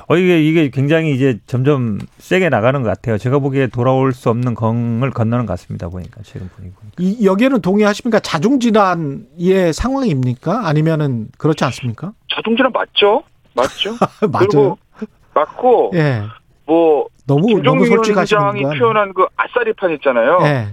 [0.07, 3.17] 어 이게 이게 굉장히 이제 점점 세게 나가는 것 같아요.
[3.17, 5.89] 제가 보기에 돌아올 수 없는 강을 건너는 것 같습니다.
[5.89, 6.75] 보니까 최근 분위기.
[6.99, 8.19] 이, 여기에는 동의하십니까?
[8.19, 10.67] 자중 질환의 상황입니까?
[10.67, 12.13] 아니면은 그렇지 않습니까?
[12.33, 13.23] 자동질환 맞죠?
[13.53, 13.91] 맞죠?
[14.31, 14.47] 맞아요.
[14.47, 14.77] 그리고
[15.33, 16.23] 맞고 예.
[16.71, 18.79] 뭐 너무 너무 김종민 솔직하시는 거야.
[18.79, 20.39] 표현한 그 아싸리판 있잖아요.
[20.43, 20.67] 예.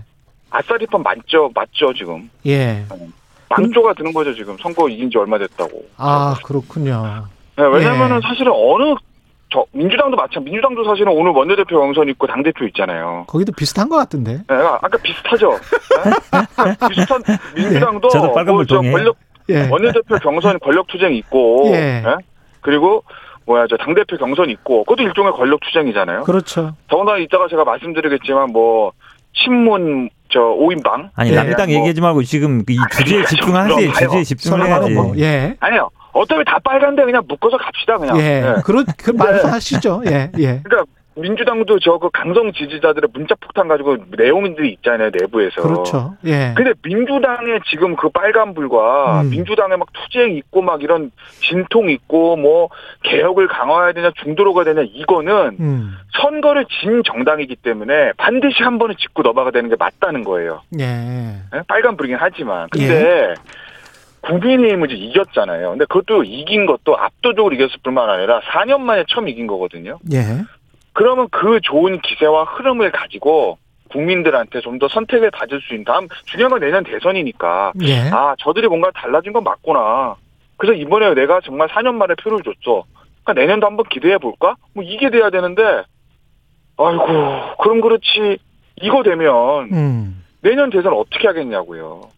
[0.51, 1.51] 아싸리판 맞죠?
[1.53, 2.31] 맞죠 지금.
[2.47, 2.85] 예.
[3.49, 5.83] 망조가 드는 거죠 지금 선거 이긴 지 얼마 됐다고.
[5.97, 7.27] 아, 그렇군요.
[7.57, 8.29] 네, 왜냐면은 예.
[8.29, 8.95] 사실은 어느
[9.51, 13.25] 저 민주당도 마찬 민주당도 사실은 오늘 원내대표 경선 있고 당 대표 있잖아요.
[13.27, 14.43] 거기도 비슷한 것 같은데.
[14.49, 15.51] 네, 아까 비슷하죠.
[15.51, 16.77] 네?
[16.91, 17.23] 비슷한
[17.57, 18.81] 민주당도 저도 빨간불 뭐 저.
[18.81, 19.17] 권력
[19.49, 19.69] 예.
[19.69, 22.05] 원내대표 경선 권력 투쟁 있고, 예.
[22.07, 22.17] 예?
[22.61, 23.03] 그리고
[23.49, 26.23] 뭐야 저 당 대표 경선 있고, 그것도 일종의 권력 투쟁이잖아요.
[26.25, 26.75] 그렇죠.
[26.89, 28.93] 더군다나 이따가 제가 말씀드리겠지만 뭐
[29.33, 31.35] 신문 저 5인방 아니 예.
[31.37, 33.77] 남당 뭐, 얘기하지 말고 지금 이 주제에 집중하세요.
[33.77, 34.91] 그럼 주제에 집중을 서로 해야지.
[34.93, 35.57] 뭐, 예.
[35.61, 38.19] 아니요 어차피 다 빨간데 그냥 묶어서 갑시다 그냥.
[38.21, 38.43] 예.
[38.57, 38.63] 예.
[38.65, 40.03] 그런 그 말씀하시죠.
[40.07, 40.31] 예.
[40.39, 40.61] 예.
[40.65, 40.85] 그러니까
[41.21, 45.63] 민주당도 저 그 강성 지지자들의 문자 폭탄 가지고 내용들이 있잖아요 내부에서.
[45.63, 46.15] 그렇죠.
[46.25, 46.55] 예.
[46.57, 49.31] 근데 민주당의 지금 그 빨간불과 음.
[49.31, 51.11] 민주당의 막 투쟁 있고 막 이런
[51.41, 52.69] 진통 있고 뭐
[53.03, 55.97] 개혁을 강화해야 되냐 중도로가 되냐 이거는 음.
[56.21, 60.63] 선거를 진 정당이기 때문에 반드시 한 번은 짚고 넘어가야 되는 게 맞다는 거예요.
[60.79, 60.85] 예.
[60.85, 61.63] 예?
[61.67, 63.35] 빨간불이긴 하지만 근데
[64.21, 65.71] 국민의힘은 이제 이겼잖아요.
[65.71, 69.99] 근데 그것도 이긴 것도 압도적으로 이겼을 뿐만 아니라 4년 만에 처음 이긴 거거든요.
[70.13, 70.43] 예.
[70.99, 73.57] 그러면 그 좋은 기세와 흐름을 가지고
[73.91, 78.11] 국민들한테 좀 더 선택을 가질 수 있는 다음 중요한 건 내년 대선이니까 예.
[78.11, 80.17] 아 저들이 뭔가 달라진 건 맞구나.
[80.57, 82.83] 그래서 이번에 내가 정말 4년 만에 표를 줬어.
[83.23, 84.57] 그러니까 내년도 한번 기대해 볼까?
[84.75, 85.63] 뭐 이게 돼야 되는데
[86.77, 87.07] 아이고
[87.63, 88.39] 그럼 그렇지
[88.83, 90.25] 이거 되면 음.
[90.43, 92.09] 내년 대선 어떻게 하겠냐고요.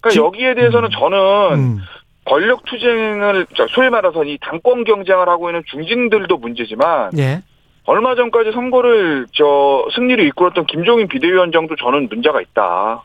[0.00, 1.18] 그러니까 지- 여기에 대해서는 저는
[1.54, 1.78] 음.
[2.24, 7.42] 권력 투쟁을 저 소위 말해서 이 당권 경쟁을 하고 있는 중진들도 문제지만 예.
[7.86, 13.02] 얼마 전까지 선거를 저 승리를 이끌었던 김종인 비대위원장도 저는 문제가 있다.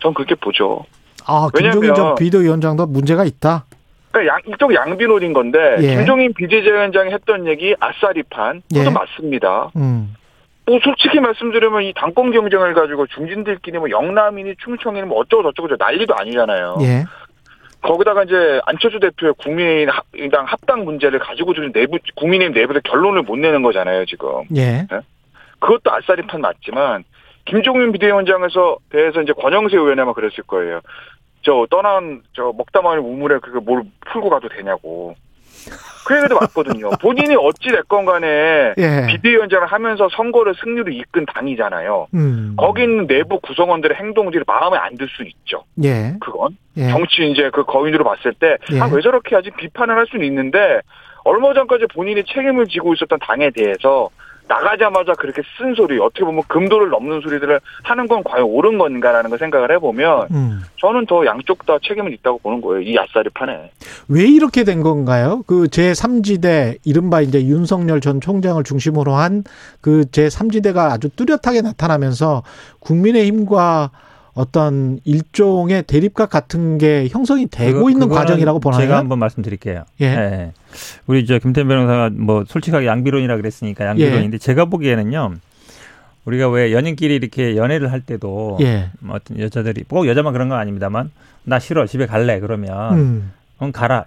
[0.00, 0.84] 전 그렇게 보죠.
[1.26, 3.64] 아, 김종인 왜냐면- 전 비대위원장도 문제가 있다.
[4.10, 5.96] 그러니까 양, 이쪽 양비론인 건데 예.
[5.96, 8.92] 김종인 비대위원장이 했던 얘기 아싸리판 그것도 예.
[8.92, 9.70] 맞습니다.
[9.76, 10.14] 음.
[10.66, 15.76] 뭐 솔직히 말씀드리면 이 당권 경쟁을 가지고 중진들끼리 뭐 영남이니 충청이니 뭐 어쩌고 저쩌고 저
[15.78, 16.76] 난리도 아니잖아요.
[16.82, 17.04] 예.
[17.82, 23.62] 거기다가 이제 안철수 대표의 국민의당 합당 문제를 가지고 지금 내부 국민의힘 내부에서 결론을 못 내는
[23.62, 24.44] 거잖아요 지금.
[24.56, 24.86] 예.
[25.58, 27.04] 그것도 아싸리판 맞지만
[27.44, 30.80] 김종인 비대위원장에서 대해서 이제 권영세 의원이 아마 그랬을 거예요.
[31.42, 35.16] 저 떠난 저 먹다 마는 우물에 그거 뭘 풀고 가도 되냐고.
[36.04, 36.90] 그 얘기도 맞거든요.
[37.00, 39.06] 본인이 어찌 됐건 간에 예.
[39.08, 42.08] 비대위원장을 하면서 선거를 승리로 이끈 당이잖아요.
[42.14, 42.54] 음.
[42.56, 45.64] 거기 있는 내부 구성원들의 행동들이 마음에 안 들 수 있죠.
[45.84, 46.14] 예.
[46.20, 46.88] 그건 예.
[46.90, 48.80] 정치 이제 그 거인으로 봤을 때 예.
[48.80, 50.80] 아왜 저렇게 하지 비판을 할 수는 있는데
[51.24, 54.10] 얼마 전까지 본인이 책임을 지고 있었던 당에 대해서
[54.48, 59.38] 나가자마자 그렇게 쓴 소리 어떻게 보면 금도를 넘는 소리들을 하는 건 과연 옳은 건가라는 걸
[59.38, 60.62] 생각을 해보면 음.
[60.78, 63.70] 저는 더 양쪽 다 책임은 있다고 보는 거예요 이 아싸리 판에
[64.08, 65.42] 왜 이렇게 된 건가요?
[65.46, 69.44] 그 제3지대 이른바 이제 윤석열 전 총장을 중심으로 한
[69.80, 72.42] 그 제3지대가 아주 뚜렷하게 나타나면서
[72.80, 73.90] 국민의힘과
[74.34, 78.80] 어떤 일종의 대립각 같은 게 형성이 되고 그거- 있는 과정이라고 보나요?
[78.80, 79.84] 제가 한번 말씀드릴게요.
[80.00, 80.52] 예.
[81.06, 85.34] 우리 저 김태현 변호사가 뭐 솔직하게 양비론이라 그랬으니까 양비론인데 제가 보기에는요.
[86.24, 88.90] 우리가 왜 연인끼리 이렇게 연애를 할 때도 예.
[89.00, 91.10] 뭐 어떤 여자들이 꼭 여자만 그런 건 아닙니다만
[91.44, 93.32] 나 싫어 집에 갈래 그러면 음.
[93.60, 94.04] 응 가라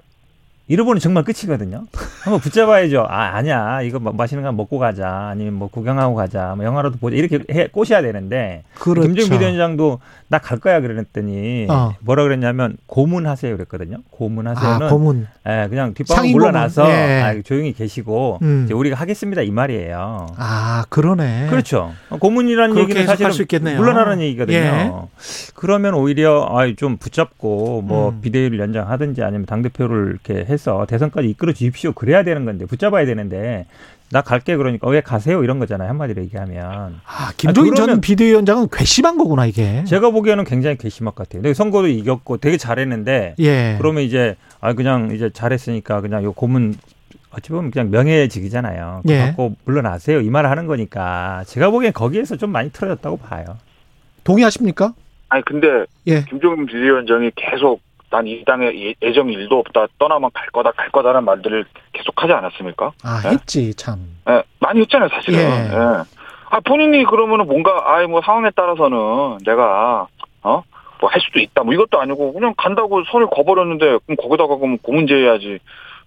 [0.67, 1.85] 잃어버리면 정말 끝이거든요.
[2.23, 3.05] 한번 붙잡아야죠.
[3.07, 3.81] 아, 아니야.
[3.83, 5.27] 이거 뭐 맛있는 거 먹고 가자.
[5.31, 6.53] 아니면 뭐 구경하고 가자.
[6.55, 7.15] 뭐 영화라도 보자.
[7.15, 8.63] 이렇게 해, 꼬셔야 되는데.
[8.79, 9.01] 그렇죠.
[9.07, 11.93] 김정일 비대위원장도 나 갈 거야 그랬더니 어.
[12.01, 13.97] 뭐라 그랬냐면 고문하세요 그랬거든요.
[14.09, 15.27] 고문하세요는 아, 고문.
[15.47, 16.89] 예, 그냥 뒷방 상인 물러나서.
[16.89, 17.21] 예.
[17.21, 18.63] 아, 조용히 계시고 음.
[18.65, 20.27] 이제 우리가 하겠습니다 이 말이에요.
[20.37, 21.47] 아, 그러네.
[21.51, 21.93] 그렇죠.
[22.19, 23.77] 고문이라는 얘기는 사실은.
[23.77, 24.57] 물러나라는 얘기거든요.
[24.57, 24.91] 예.
[25.53, 28.21] 그러면 오히려 아, 좀 붙잡고 뭐 음.
[28.21, 31.91] 비대위를 연장하든지 아니면 당 대표를 이렇게 해서 대선까지 이끌어 주십시오.
[31.93, 33.65] 그래야 되는 건데 붙잡아야 되는데
[34.11, 36.99] 나 갈게 그러니까 왜 가세요 이런 거잖아요 한마디로 얘기하면.
[37.05, 39.83] 아, 김종인 아, 전 비대위원장은 괘씸한 거구나 이게.
[39.85, 41.41] 제가 보기에는 굉장히 괘씸할 것 같아요.
[41.41, 43.75] 근데 선거도 이겼고 되게 잘했는데 예.
[43.79, 46.75] 그러면 이제 아 그냥 이제 잘했으니까 그냥 요 고문
[47.31, 49.01] 어찌 보면 그냥 명예직이잖아요.
[49.03, 49.19] 그거 예.
[49.19, 53.57] 갖고 물러나세요 이 말을 하는 거니까 제가 보기엔 거기에서 좀 많이 틀어졌다고 봐요.
[54.23, 54.93] 동의하십니까?
[55.29, 55.67] 아니 근데
[56.07, 56.23] 예.
[56.23, 57.81] 김종인 비대위원장이 계속
[58.15, 62.91] 난이 당에 예- 애정이 일도 없다 떠나면 갈 거다 갈 거다라는 말들을 계속 하지 않았습니까?
[63.03, 63.29] 아, 예?
[63.31, 63.99] 했지 참.
[64.29, 65.39] 예, 많이 했잖아요 사실은.
[65.39, 65.43] 예.
[65.43, 66.03] 예.
[66.49, 70.07] 아 본인이 그러면은 뭔가 아이 뭐 상황에 따라서는 내가
[70.43, 70.63] 어
[71.01, 75.59] 뭐 할 수도 있다 뭐 이것도 아니고 그냥 간다고 손을 거버렸는데 그럼 거기다가 그럼 고문제해야지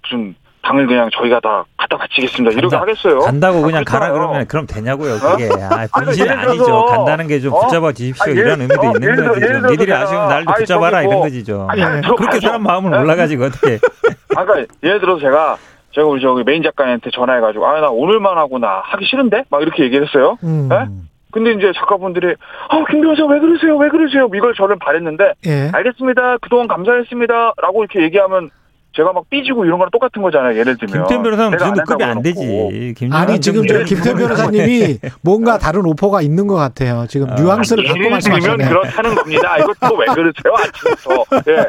[0.02, 0.34] 무슨
[0.68, 3.20] 당을 그냥 저희가 다 갖다 바치겠습니다 이렇게 간다- 하겠어요?
[3.20, 4.28] 간다고 아, 그냥 가라 그렇잖아요.
[4.28, 5.18] 그러면 그럼 되냐고요 어?
[5.18, 7.60] 그게 아, 아니, 본질이 예를 아니죠 들어서, 간다는 게좀 어?
[7.60, 10.58] 붙잡아 주십시오 아니, 이런 예를- 의미도 어, 있는 예를 거지 예를 니들이 아쉬우면 날도 아니,
[10.60, 12.40] 붙잡아라 이런 뭐- 거지죠 아니, 아니, 그렇게.
[12.40, 12.98] 사람 마음을 예?
[12.98, 13.78] 몰라가지고 어떻게
[14.36, 15.56] 아까 예를 들어서 제가
[15.92, 19.84] 제가 우리 저기 메인 작가한테 전화해가지고 아 나 오늘만 하고 나 하기 싫은데 막 이렇게
[19.84, 20.36] 얘기를 했어요.
[20.44, 20.68] 음.
[20.70, 20.86] 예?
[21.30, 22.34] 근데 이제 작가분들이
[22.68, 25.70] 아 김변호사 왜 그러세요 왜 그러세요 이걸 저를 바랬는데 예.
[25.72, 28.50] 알겠습니다 그동안 감사했습니다라고 이렇게 얘기하면
[28.96, 32.02] 제가 막 삐지고 이런 거랑 똑같은 거잖아요 예를 들면 김태현 변호사는 그 내가 정도 급이
[32.02, 32.22] 한다고 안.
[32.22, 37.06] 되지 김 아니 지금 저 김태 변호사님이 뭔가 다른 오퍼가 있는 것 같아요.
[37.08, 38.68] 지금 뉘앙스를 갖고 예를 들면 말씀하시네요.
[38.68, 41.66] 그렇다는 겁니다 이것도 왜 그러세요 아침부터 예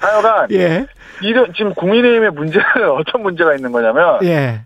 [0.00, 0.86] 하여간 예.
[1.22, 2.64] 이런 지금 국민의힘의 문제는
[2.98, 4.60] 어떤 문제가 있는 거냐면 예.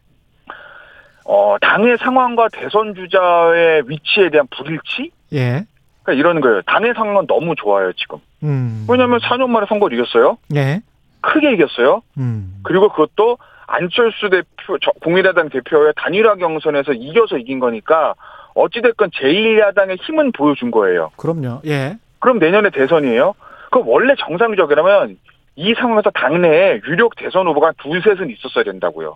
[1.24, 5.12] 어, 당의 상황과 대선 주자의 위치에 대한 불일치?
[5.32, 5.64] 예.
[6.02, 6.60] 그러니까 이런 거예요.
[6.62, 8.18] 당의 상황은 너무 좋아요, 지금.
[8.42, 8.84] 음.
[8.88, 10.38] 왜냐하면 4년 만에 선거를 이겼어요.
[10.56, 10.80] 예.
[11.20, 12.02] 크게 이겼어요.
[12.18, 12.60] 음.
[12.62, 18.14] 그리고 그것도 안철수 대표, 저- 국민의당 대표의 단일화 경선에서 이겨서 이긴 거니까
[18.54, 21.10] 어찌됐건 제1야당의 힘은 보여준 거예요.
[21.16, 21.60] 그럼요.
[21.66, 21.96] 예.
[22.18, 23.34] 그럼 내년에 대선이에요?
[23.70, 25.18] 그럼 원래 정상적이라면
[25.56, 29.14] 이 상황에서 당내에 유력 대선 후보가 둘셋은 있었어야 된다고요.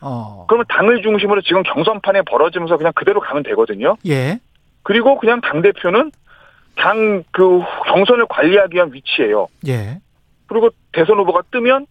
[0.00, 0.44] 어.
[0.48, 3.96] 그러면 당을 중심으로 지금 경선판에 벌어지면서 그냥 그대로 가면 되거든요.
[4.06, 4.38] 예.
[4.84, 6.12] 그리고 그냥 당 대표는
[6.76, 9.48] 당 그 경선을 관리하기 위한 위치예요.
[9.66, 9.98] 예.
[10.48, 11.86] 그리고 대선 후보가 뜨면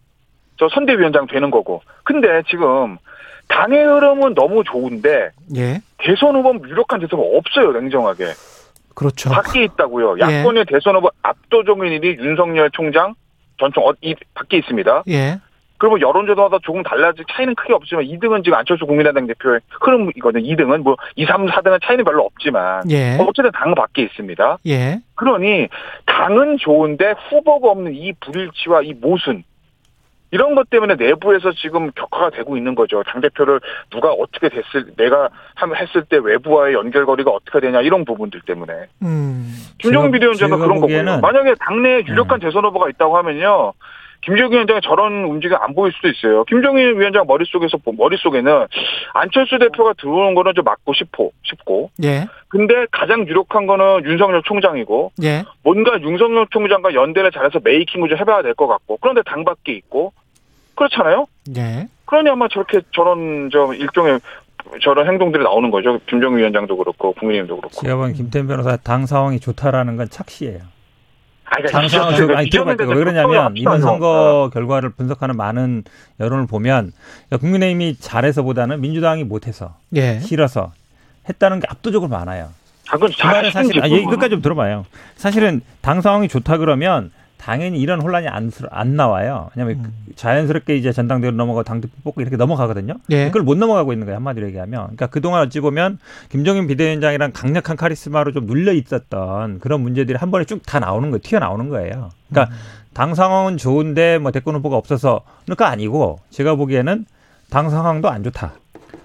[0.58, 1.82] 저 선대위원장 되는 거고.
[2.04, 2.98] 근데 지금
[3.48, 5.82] 당의 흐름은 너무 좋은데 예.
[5.98, 8.26] 대선 후보 유력한 대선 후보 없어요, 냉정하게.
[8.96, 9.30] 그렇죠.
[9.30, 10.18] 밖에 있다고요.
[10.20, 10.40] 예.
[10.40, 13.14] 야권의 대선 후보 압도적인 일이 윤석열 총장
[13.60, 15.04] 전총 어, 이 밖에 있습니다.
[15.10, 15.40] 예.
[15.78, 20.44] 그러면 여론조사마다 조금 달라질 차이는 크게 없지만 2등은 지금 안철수 국민의당 대표의 흐름이거든요.
[20.44, 23.18] 2등은 뭐 2, 3, 4등은 차이는 별로 없지만 예.
[23.20, 24.58] 어쨌든 당 밖에 있습니다.
[24.68, 25.00] 예.
[25.16, 25.68] 그러니
[26.06, 29.44] 당은 좋은데 후보가 없는 이 불일치와 이 모순
[30.32, 33.02] 이런 것 때문에 내부에서 지금 격화가 되고 있는 거죠.
[33.04, 38.42] 당 대표를 누가 어떻게 됐을 내가 함 했을 때 외부와의 연결거리가 어떻게 되냐 이런 부분들
[38.42, 38.74] 때문에
[39.04, 39.54] 음.
[39.78, 41.22] 김종인 비대위원장은 그런 거고요.
[41.22, 43.74] 만약에 당내에 유력한 대선 후보가 있다고 하면요.
[44.22, 46.44] 김정인 위원장이 저런 움직임 안 보일 수도 있어요.
[46.46, 48.66] 김정인 위원장 머릿속에서 보- 머릿속에는
[49.14, 52.26] 안철수 대표가 들어오는 거는 좀 맞고 싶고 싶고 예.
[52.50, 55.44] 근데 가장 유력한 거는 윤석열 총장이고 예.
[55.64, 60.12] 뭔가 윤석열 총장과 연대를 잘해서 메이킹을 좀 해봐야 될 것 같고 그런데 당 밖에 있고
[60.76, 61.26] 그렇잖아요.
[61.58, 61.88] 예.
[62.06, 64.20] 그러니 아마 저렇게 저런 저 일종의
[64.82, 66.00] 저런 행동들이 나오는 거죠.
[66.08, 67.82] 김정인 위원장도 그렇고 국민의힘도 그렇고.
[67.82, 70.60] 제가 보기엔 김태현 변호사 당 상황이 좋다라는 건 착시예요.
[71.50, 72.48] 아니, 그러니까 당 상황 이전에- 아니.
[72.48, 73.82] 이전에 왜 그러냐면 이번 형.
[73.82, 75.84] 선거 결과를 분석하는 많은
[76.20, 76.92] 여론을 보면
[77.40, 80.20] 국민의힘이 잘해서보다는 민주당이 못해서 예.
[80.20, 80.74] 싫어서
[81.30, 82.50] 했다는 게 압도적으로 많아요.
[82.90, 84.10] 아, 그건 그 말은 사실 아, 지금.
[84.10, 84.86] 끝까지 좀 들어봐요.
[85.16, 89.50] 사실은 당 상황이 좋다 그러면 당연히 이런 혼란이 안, 스- 안 나와요.
[89.56, 89.94] 왜냐하면 음.
[90.16, 92.96] 자연스럽게 이제 전당대로 넘어가고 당대표 뽑고 이렇게 넘어가거든요.
[93.12, 93.26] 예.
[93.28, 94.18] 그걸 못 넘어가고 있는 거예요.
[94.18, 94.82] 한마디로 얘기하면.
[94.84, 96.00] 그러니까 그동안 어찌 보면
[96.30, 101.20] 김종인 비대위원장이랑 강력한 카리스마로 좀 눌려 있었던 그런 문제들이 한 번에 쭉 다 나오는 거예요.
[101.22, 102.10] 튀어나오는 거예요.
[102.30, 102.60] 그러니까 음.
[102.94, 107.06] 당 상황은 좋은데 뭐 대권 후보가 없어서 그러니까 아니고 제가 보기에는
[107.52, 108.54] 당 상황도 안 좋다.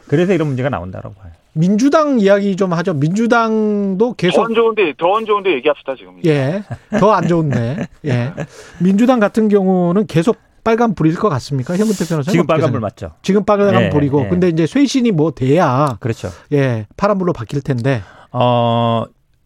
[0.08, 1.32] 그래서 이런 문제가 나온다라고 봐요.
[1.54, 2.94] 민주당 이야기 좀 하죠.
[2.94, 6.14] 민주당도 계속 더 안 좋은데 더 안 좋은데 얘기합시다 지금.
[6.24, 6.62] 예.
[6.98, 7.88] 더 안 좋은데.
[8.06, 8.32] 예.
[8.80, 11.76] 민주당 같은 경우는 계속 빨간 불일 것 같습니까?
[11.76, 13.10] 현근택 변호사 지금 빨간 불 맞죠?
[13.22, 14.28] 지금 빨간 예, 불이고 예.
[14.28, 16.28] 근데 이제 쇄신이 뭐 돼야 그렇죠.
[16.52, 18.00] 예 파란 불로 바뀔 텐데
[18.30, 19.04] 어,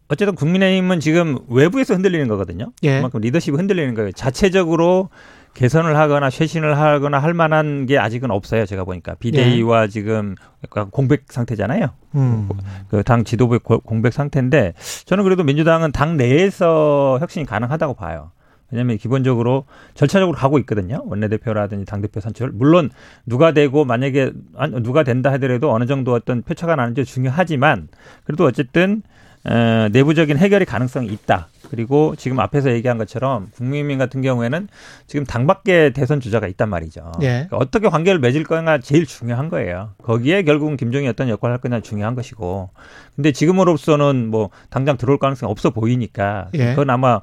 [0.09, 2.71] 어쨌든 국민의힘은 지금 외부에서 흔들리는 거거든요.
[2.83, 2.97] 예.
[2.97, 4.11] 그만큼 리더십이 흔들리는 거예요.
[4.11, 5.09] 자체적으로
[5.57, 8.67] 개선을 하거나 쇄신을 하거나 할 만한 게 아직은 없어요.
[8.67, 11.87] 제가 보니까 비대위와 지금 약간 공백 상태잖아요.
[12.13, 12.47] 음.
[12.89, 14.73] 그당 지도부의 고- 공백 상태인데
[15.05, 18.31] 저는 그래도 민주당은 당 내에서 혁신이 가능하다고 봐요.
[18.69, 19.65] 왜냐하면 기본적으로
[19.95, 21.01] 절차적으로 가고 있거든요.
[21.07, 22.51] 원내대표라든지 당대표 선출.
[22.53, 22.91] 물론
[23.25, 27.87] 누가 되고 만약에 안- 누가 된다 하더라도 어느 정도 어떤 표차가 나는지 중요하지만
[28.25, 29.01] 그래도 어쨌든
[29.45, 31.47] 에, 내부적인 해결의 가능성이 있다.
[31.69, 34.67] 그리고 지금 앞에서 얘기한 것처럼 국민민 같은 경우에는
[35.05, 37.11] 지금 당밖에 대선 주자가 있단 말이죠.
[37.21, 37.27] 예.
[37.27, 39.91] 그러니까 어떻게 관계를 맺을 거냐 제일 중요한 거예요.
[40.03, 42.69] 거기에 결국은 김종이 어떤 역할을 할 거냐 중요한 것이고.
[43.15, 46.69] 근데 지금으로서는 뭐 당장 들어올 가능성이 없어 보이니까 예.
[46.69, 47.21] 그건 아마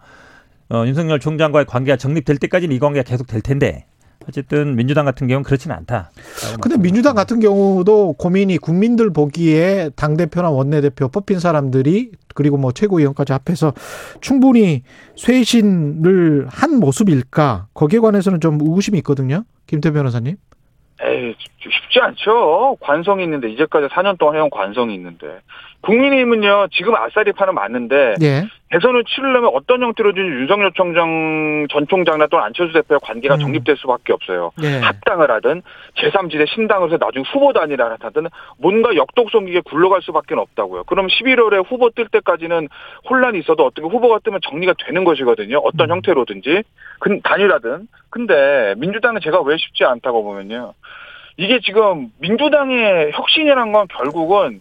[0.70, 3.86] 어, 윤석열 총장과의 관계가 정립될 때까지는 이 관계가 계속 될 텐데
[4.28, 6.10] 어쨌든 민주당 같은 경우는 그렇지는 않다.
[6.60, 12.72] 근데 민주당 같은 경우도 고민이 국민들 보기에 당 대표나 원내 대표 뽑힌 사람들이 그리고 뭐
[12.72, 13.72] 최고위원까지 합해서
[14.20, 14.82] 충분히
[15.16, 17.68] 쇄신을 한 모습일까?
[17.74, 19.44] 거기에 관해서는 좀 의구심이 있거든요.
[19.66, 20.36] 김태 변호사님.
[21.02, 22.76] 에이, 쉽지 않죠.
[22.80, 25.26] 관성이 있는데, 이제까지 4년 동안 해온 관성이 있는데.
[25.80, 28.44] 국민의힘은요, 지금 아싸리 파는 맞는데, 예.
[28.70, 34.50] 대선을 치르려면 어떤 형태로든 윤석열 총장, 전 총장이나 또는 안철수 대표의 관계가 정립될 수밖에 없어요.
[34.62, 34.78] 예.
[34.78, 35.62] 합당을 하든,
[35.96, 38.26] 제3지대 신당을 해서 나중에 후보 단일화를 하든,
[38.58, 40.84] 뭔가 역독성 있게 굴러갈 수밖에 없다고요.
[40.84, 42.68] 그럼 11월에 후보 뜰 때까지는
[43.08, 45.58] 혼란이 있어도 어떻게 후보가 뜨면 정리가 되는 것이거든요.
[45.58, 46.62] 어떤 형태로든지.
[46.98, 47.86] 근, 단일화든.
[48.10, 50.74] 근데 민주당은 제가 왜 쉽지 않다고 보면요.
[51.36, 54.60] 이게 지금 민주당의 혁신이란 건 결국은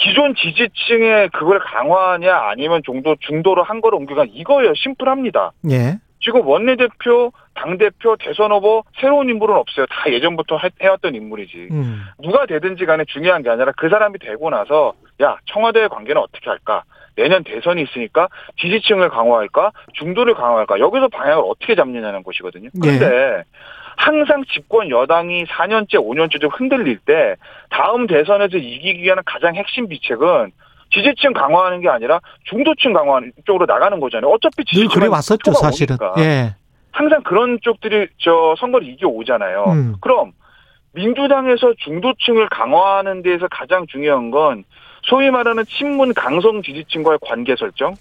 [0.00, 4.72] 기존 지지층의 그걸 강화하냐 아니면 정도 중도로 한 거를 옮겨가 이거예요.
[4.74, 5.52] 심플합니다.
[5.70, 5.98] 예.
[6.22, 9.86] 지금 원내대표, 당대표, 대선 후보 새로운 인물은 없어요.
[9.86, 11.68] 다 예전부터 해- 해왔던 인물이지.
[11.70, 12.02] 음.
[12.22, 16.82] 누가 되든지 간에 중요한 게 아니라 그 사람이 되고 나서 야 청와대의 관계는 어떻게 할까?
[17.16, 18.28] 내년 대선이 있으니까
[18.58, 19.72] 지지층을 강화할까?
[19.94, 20.78] 중도를 강화할까?
[20.78, 22.68] 여기서 방향을 어떻게 잡느냐는 것이거든요.
[22.80, 23.44] 그런데
[24.00, 27.36] 항상 집권 여당이 4년째, 5년째 좀 흔들릴 때
[27.68, 30.52] 다음 대선에서 이기기 위한 가장 핵심 비책은
[30.90, 34.30] 지지층 강화하는 게 아니라 중도층 강화하는 쪽으로 나가는 거잖아요.
[34.30, 35.98] 어차피 늘 지지층은 그래 왔었죠, 사실은.
[36.18, 36.54] 예.
[36.92, 39.64] 항상 그런 쪽들이 저 선거를 이겨 오잖아요.
[39.68, 39.94] 음.
[40.00, 40.32] 그럼
[40.92, 44.64] 민주당에서 중도층을 강화하는 데에서 가장 중요한 건
[45.02, 47.94] 소위 말하는 친문 강성 지지층과의 관계 설정.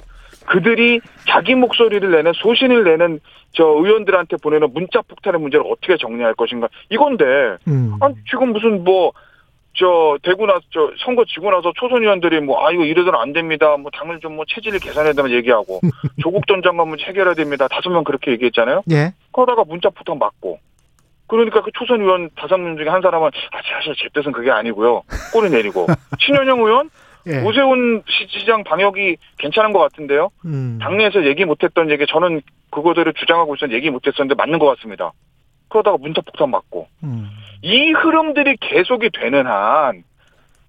[0.45, 3.19] 그들이 자기 목소리를 내는 소신을 내는
[3.53, 7.25] 저 의원들한테 보내는 문자 폭탄의 문제를 어떻게 정리할 것인가 이건데
[7.67, 7.95] 음.
[7.99, 12.83] 아니 지금 무슨 뭐저 되고 나서 저 선거 지고 나서 초선 의원들이 뭐 아 이거
[12.85, 13.75] 이래서는 안 됩니다.
[13.77, 15.79] 뭐 당을 좀 뭐 체질을 개선해야 된다는 얘기하고
[16.21, 17.67] 조국 전 장관 문제 해결해야 됩니다.
[17.67, 18.83] 다섯 명 그렇게 얘기했잖아요.
[18.91, 19.13] 예.
[19.31, 20.59] 그러다가 문자 폭탄 맞고
[21.27, 25.01] 그러니까 그 초선 의원 다섯 명 중에 한 사람은 아 사실 제 뜻은 그게 아니고요.
[25.33, 25.87] 꼬리 내리고
[26.19, 26.89] 신현영 의원
[27.29, 27.41] 예.
[27.43, 30.29] 오세훈 시장 방역이 괜찮은 것 같은데요.
[30.45, 30.79] 음.
[30.81, 32.41] 당내에서 얘기 못했던 얘기 저는
[32.71, 35.11] 그거대로 주장하고 있었는데 얘기 못했었는데 맞는 것 같습니다.
[35.69, 37.29] 그러다가 문자 폭탄 맞고 음.
[37.61, 40.03] 이 흐름들이 계속이 되는 한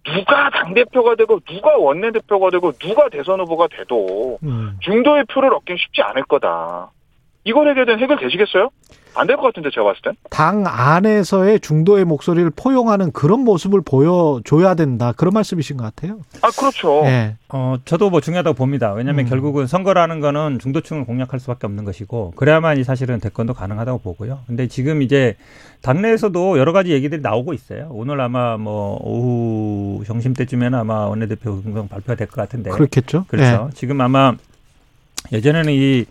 [0.04, 4.76] 누가 당 대표가 되고 누가 원내 대표가 되고 누가 대선 후보가 돼도 음.
[4.80, 6.90] 중도의 표를 얻긴 쉽지 않을 거다.
[7.44, 8.70] 이걸 해결된 해결 되시겠어요?
[9.14, 10.12] 안 될 것 같은데 제가 봤을 땐.
[10.30, 15.12] 당 안에서의 중도의 목소리를 포용하는 그런 모습을 보여줘야 된다.
[15.16, 16.20] 그런 말씀이신 것 같아요.
[16.42, 17.02] 아 그렇죠.
[17.06, 17.34] 예.
[17.48, 18.92] 어, 저도 뭐 중요하다고 봅니다.
[18.92, 19.28] 왜냐하면 음.
[19.28, 24.40] 결국은 선거라는 거는 중도층을 공략할 수밖에 없는 것이고, 그래야만 이 사실은 대권도 가능하다고 보고요.
[24.46, 25.34] 근데 지금 이제
[25.82, 27.88] 당내에서도 여러 가지 얘기들이 나오고 있어요.
[27.90, 32.70] 오늘 아마 뭐 오후 점심 때쯤에는 아마 원내대표 공성 발표가 될 것 같은데.
[32.70, 33.24] 그렇겠죠.
[33.26, 33.68] 그렇죠.
[33.72, 33.74] 예.
[33.74, 34.34] 지금 아마
[35.32, 36.04] 예전에는 이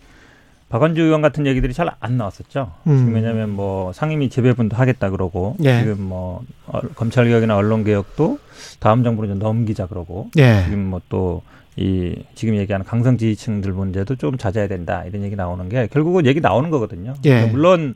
[0.70, 2.72] 박원주 의원 같은 얘기들이 잘 안 나왔었죠.
[2.86, 2.96] 음.
[2.96, 5.80] 지금 왜냐하면 뭐 상임위 재배분도 하겠다 그러고 예.
[5.80, 8.38] 지금 뭐 어, 검찰 개혁이나 언론 개혁도
[8.78, 10.62] 다음 정부로 좀 넘기자 그러고 예.
[10.64, 11.42] 지금 뭐 또
[11.76, 16.40] 이 지금 얘기하는 강성 지지층들 문제도 좀 잦아야 된다 이런 얘기 나오는 게 결국은 얘기
[16.40, 17.14] 나오는 거거든요.
[17.24, 17.46] 예.
[17.46, 17.94] 물론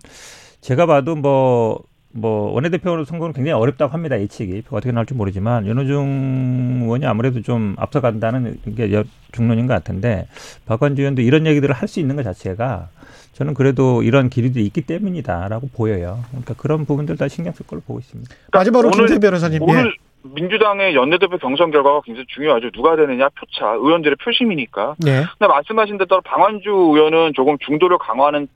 [0.61, 1.81] 제가 봐도 뭐.
[2.17, 8.57] 뭐 원내대표 선거는 굉장히 어렵다고 합니다 예측이 어떻게 나올지 모르지만 윤호중 의원이 아무래도 좀 앞서간다는
[8.77, 10.29] 게 여- 중론인 것 같은데
[10.67, 12.89] 박원주 의원도 이런 얘기들을 할 수 있는 것 자체가
[13.33, 16.21] 저는 그래도 이런 길이도 있기 때문이다라고 보여요.
[16.31, 18.33] 그러니까 그런 부분들 다 신경 쓸 걸로 보고 있습니다.
[18.53, 19.61] 마지막으로 김태 변호사님.
[19.61, 19.73] 예.
[19.73, 19.93] 오늘
[20.23, 22.71] 민주당의 연내대표 경선 결과가 굉장히 중요하죠.
[22.71, 24.95] 누가 되느냐 표차, 의원들의 표심이니까.
[25.09, 25.25] 예.
[25.37, 28.47] 근데 말씀하신 대로 방한주 의원은 조금 중도를 강화하는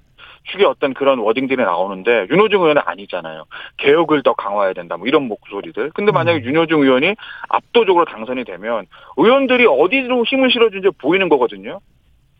[0.48, 3.44] 축의 어떤 그런 워딩들이 나오는데 윤호중 의원은 아니잖아요.
[3.78, 4.96] 개혁을 더 강화해야 된다.
[4.96, 5.90] 뭐 이런 목소리들.
[5.94, 7.14] 근데 만약에 윤호중 의원이
[7.48, 11.80] 압도적으로 당선이 되면 의원들이 어디로 힘을 실어준지 보이는 거거든요.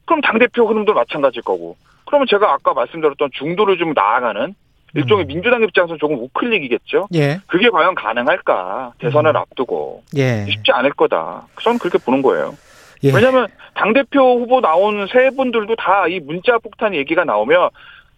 [0.07, 1.77] 그럼 당대표 흐름도 마찬가지일 거고.
[2.07, 4.55] 그러면 제가 아까 말씀드렸던 중도를 좀 나아가는
[4.95, 7.09] 일종의 민주당 입장에서 조금 우클릭이겠죠.
[7.15, 7.41] 예.
[7.47, 8.95] 그게 과연 가능할까?
[8.99, 10.03] 대선을 앞두고.
[10.17, 10.47] 예.
[10.49, 11.47] 쉽지 않을 거다.
[11.61, 12.57] 저는 그렇게 보는 거예요.
[13.05, 13.13] 예.
[13.15, 17.69] 왜냐하면 당 대표 후보 나온 세 분들도 다 이 문자 폭탄 얘기가 나오면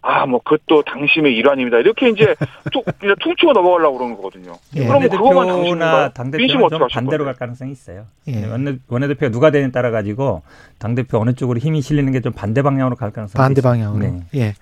[0.03, 1.77] 아, 뭐, 그것도 당심의 일환입니다.
[1.77, 2.35] 이렇게 이제
[2.71, 4.53] 툭, 그냥 퉁치고 넘어가려고 그러는 거거든요.
[4.75, 4.87] 예.
[4.87, 5.47] 그럼 그거만?
[5.47, 7.23] 원내대표나 민심 어떻게 하실 반대로?
[7.25, 8.05] 갈 가능성이 있어요.
[8.27, 8.45] 예.
[8.47, 10.41] 원내, 원내대표가 누가 되느냐에 따라 가지고
[10.79, 13.71] 당대표 어느 쪽으로 힘이 실리는 게 좀 반대 방향으로 갈 가능성이 반대 있어요.
[13.71, 13.99] 방향으로.
[14.05, 14.21] 네.
[14.35, 14.53] 예.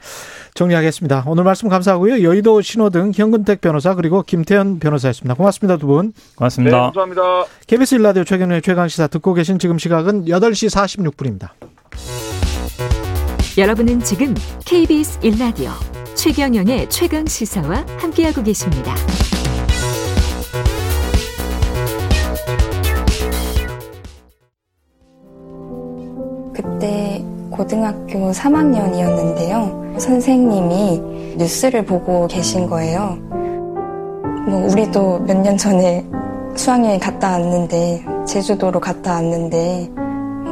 [0.56, 1.24] 정리하겠습니다.
[1.28, 2.22] 오늘 말씀 감사하고요.
[2.24, 5.36] 여의도 신호등 현근택 변호사 그리고 김태현 변호사였습니다.
[5.36, 5.78] 고맙습니다.
[5.78, 6.08] 두 분.
[6.14, 6.82] 네, 고맙습니다.
[6.92, 7.22] 감사합니다.
[7.68, 10.70] KBS 일라디오 최경련의 최강시사 듣고 계신 지금 시각은 8시
[11.14, 11.50] 46분입니다.
[13.58, 14.34] 여러분은 지금
[14.66, 15.72] KBS 1라디오
[16.16, 18.96] 최경영의 최강 시사와 함께하고 계십니다.
[26.54, 30.00] 그때 고등학교 3학년이었는데요.
[30.00, 33.18] 선생님이 뉴스를 보고 계신 거예요.
[34.48, 36.06] 뭐, 우리도 몇 년 전에
[36.56, 39.90] 수학여행 갔다 왔는데, 제주도로 갔다 왔는데,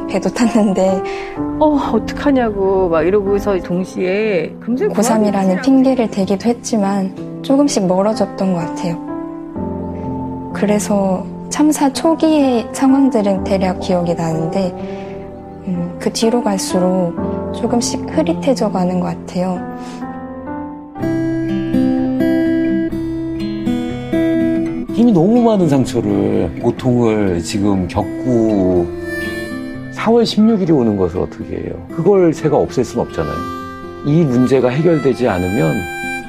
[0.08, 1.04] 배도 탔는데,
[1.60, 8.98] 어, 어떡하냐고 막 이러고서 동시에 금세 고3이라는 핑계를 대기도 했지만, 조금씩 멀어졌던 것 같아요.
[10.54, 14.74] 그래서 참사 초기의 상황들은 대략 기억이 나는데,
[15.68, 17.14] 음, 그 뒤로 갈수록
[17.54, 19.60] 조금씩 흐릿해져 가는 것 같아요.
[24.94, 28.97] 힘이 너무 많은 상처를, 고통을 지금 겪고
[29.98, 31.88] 4월 16일이 오는 것을 어떻게 해요?
[31.96, 33.36] 그걸 제가 없앨 수는 없잖아요.
[34.06, 35.76] 이 문제가 해결되지 않으면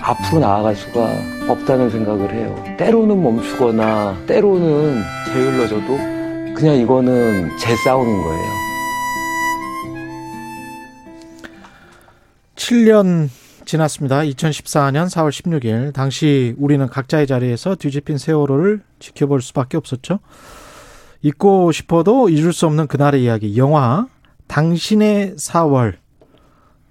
[0.01, 1.09] 앞으로 나아갈 수가
[1.49, 2.77] 없다는 생각을 해요.
[2.79, 5.97] 때로는 멈추거나 때로는 게을러져도
[6.57, 8.59] 그냥 이거는 제 싸움인 거예요.
[12.57, 13.29] 7년
[13.65, 14.21] 지났습니다.
[14.21, 20.21] 2014년 4월 16일 당시 우리는 각자의 자리에서 뒤집힌 세월호를 지켜볼 수밖에 없었죠.
[21.23, 24.07] 잊고 싶어도 잊을 수 없는 그날의 이야기 영화
[24.47, 25.97] 당신의 4월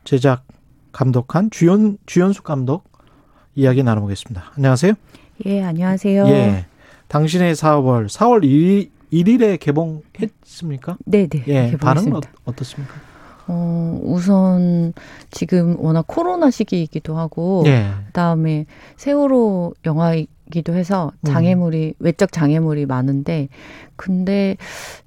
[0.04, 0.44] 제작
[0.92, 2.84] 감독한 주연 주연숙 감독
[3.56, 4.52] 이야기 나눠보겠습니다.
[4.56, 4.94] 안녕하세요.
[5.46, 6.28] 예, 안녕하세요.
[6.28, 6.66] 예.
[7.08, 10.98] 당신의 4월 4월 1일, 1일에 개봉했습니까?
[11.06, 11.44] 네, 네.
[11.48, 11.72] 예.
[11.72, 12.18] 개봉했습니다.
[12.18, 12.94] 어, 어떻습니까?
[13.48, 14.94] 어, 우선
[15.32, 17.92] 지금 워낙 코로나 시기이기도 하고 예.
[18.08, 18.66] 그다음에
[18.98, 21.32] 세월호 영화이 기도 해서 음.
[21.32, 23.50] 장애물이 외적 장애물이 많은데
[23.96, 24.58] 근데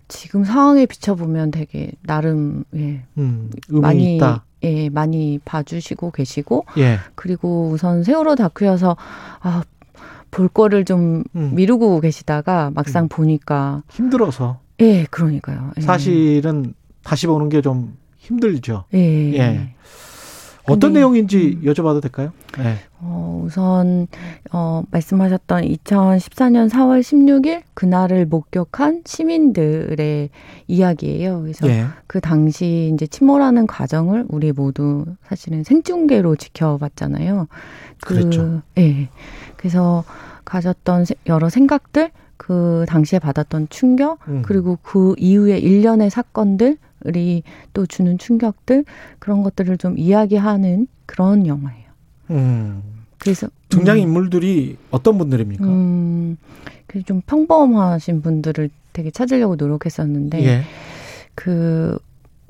[0.08, 4.44] 지금 상황에 비춰보면 되게 나름 예 음, 많이 있다.
[4.62, 6.98] 예 많이 봐주시고 계시고 예.
[7.14, 8.96] 그리고 우선 세월호 다큐여서
[9.40, 9.62] 아
[10.32, 11.50] 볼 거를 좀 음.
[11.56, 15.80] 미루고 계시다가 막상 보니까 힘들어서 예 그러니까요 예.
[15.80, 16.72] 사실은
[17.02, 18.84] 다시 보는 게 좀 힘들죠.
[18.94, 19.32] 예.
[19.34, 19.74] 예.
[20.64, 22.32] 어떤 근데- 내용인지 여쭤봐도 될까요?
[22.58, 22.76] 예.
[23.00, 24.06] 어, 우선
[24.52, 30.28] 어, 말씀하셨던 2014년 4월 16일 그날을 목격한 시민들의
[30.68, 31.40] 이야기예요.
[31.42, 31.86] 그래서 예.
[32.06, 37.48] 그 당시 이제 침몰하는 과정을 우리 모두 사실은 생중계로 지켜봤잖아요.
[38.02, 38.62] 그, 그랬죠.
[38.78, 39.08] 예.
[39.56, 40.04] 그래서
[40.44, 42.10] 가졌던 세- 여러 생각들,
[42.40, 44.40] 그 당시에 받았던 충격, 음.
[44.40, 47.42] 그리고 그 이후에 일련의 사건들이
[47.74, 48.86] 또 주는 충격들
[49.18, 51.84] 그런 것들을 좀 이야기하는 그런 영화예요.
[52.30, 52.82] 음.
[53.18, 54.00] 그래서 등장 음.
[54.00, 55.66] 인물들이 어떤 분들입니까?
[55.66, 56.38] 음,
[56.86, 60.62] 그좀 평범하신 분들을 되게 찾으려고 노력했었는데, 예.
[61.34, 61.98] 그,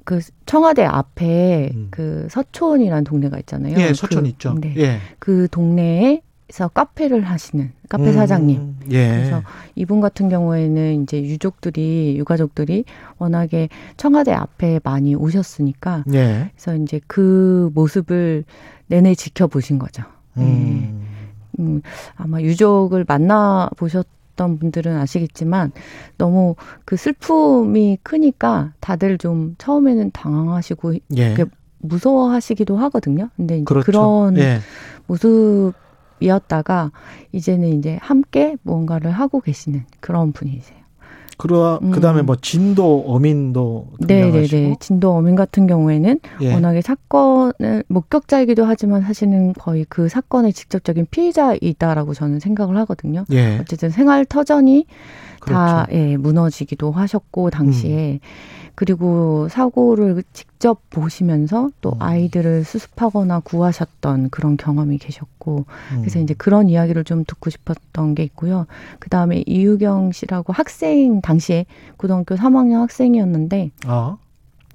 [0.05, 3.75] 그 청와대 앞에 그 서촌이라는 동네가 있잖아요.
[3.75, 3.81] 음.
[3.81, 4.55] 예, 서촌 그, 있죠.
[4.55, 4.73] 네.
[4.77, 4.99] 예.
[5.19, 8.77] 그 동네에 서 카페를 하시는 카페 음, 사장님.
[8.91, 9.09] 예.
[9.09, 9.43] 그래서
[9.75, 12.85] 이분 같은 경우에는 이제 유족들이, 유가족들이
[13.19, 16.51] 워낙에 청와대 앞에 많이 오셨으니까, 예.
[16.55, 18.45] 그래서 이제 그 모습을
[18.87, 20.03] 내내 지켜보신 거죠.
[20.39, 21.07] 음.
[21.59, 21.83] 음,
[22.17, 24.07] 아마 유족을 만나 보셨
[24.37, 25.71] 던 분들은 아시겠지만
[26.17, 26.55] 너무
[26.87, 31.37] 그 슬픔이 크니까 다들 좀 처음에는 당황하시고 예.
[31.79, 33.29] 무서워하시기도 하거든요.
[33.37, 33.85] 근데 이제 그렇죠.
[33.85, 34.61] 그런 예.
[35.07, 35.75] 모습
[36.21, 36.93] 이었다가
[37.33, 40.81] 이제는 이제 함께 무언가를 하고 계시는 그런 분이세요.
[41.41, 44.07] 그러 그다음에 뭐 진도 어민도 음.
[44.07, 44.31] 네네네.
[44.31, 46.53] 등장하시고 진도 어민 같은 경우에는 예.
[46.53, 53.25] 워낙에 사건을 목격자이기도 하지만 사실은 거의 그 사건의 직접적인 피의자이다라고 저는 생각을 하거든요.
[53.33, 53.57] 예.
[53.59, 54.85] 어쨌든 생활 터전이
[55.47, 55.99] 다 그렇죠.
[55.99, 57.51] 예, 무너지기도 하셨고 음.
[57.51, 58.21] 당시에
[58.81, 61.71] 그리고 사고를 직접 보시면서 음.
[61.83, 65.67] 또 아이들을 수습하거나 구하셨던 그런 경험이 계셨고
[65.99, 66.23] 그래서 음.
[66.23, 68.67] 이제 그런 이야기를 좀 듣고 싶었던 게 있고요.
[68.99, 71.67] 그 다음에 이유경 씨라고 학생 당시에
[71.99, 74.17] 고등학교 3학년 학생이었는데 아.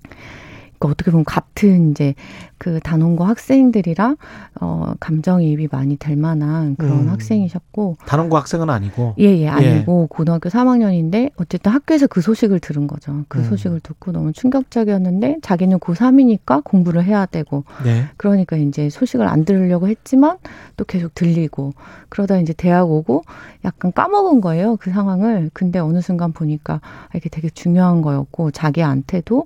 [0.04, 2.14] 그러니까 어떻게 보면 같은 이제
[2.58, 4.18] 그 단원고 학생들이랑
[4.62, 7.10] 어 감정이입이 많이 될 만한 그런 음.
[7.10, 9.16] 학생이셨고 단원고 학생은 아니고.
[9.20, 13.26] 예, 예, 아니고 고등학교 3학년인데 어쨌든 학교에서 그 소식을 들은 거죠.
[13.28, 13.44] 그 음.
[13.44, 18.06] 소식을 듣고 너무 충격적이었는데 자기는 고3이니까 공부를 해야 되고 네.
[18.18, 20.38] 그러니까 이제 소식을 안 들으려고 했지만
[20.78, 21.74] 또 계속 들리고
[22.10, 23.24] 그러다 이제 대학 오고
[23.66, 24.78] 약간 까먹은 거예요.
[24.78, 25.50] 그 상황을.
[25.54, 29.46] 근데 어느 순간 보니까 아, 이게 되게 중요한 거였고 자기한테도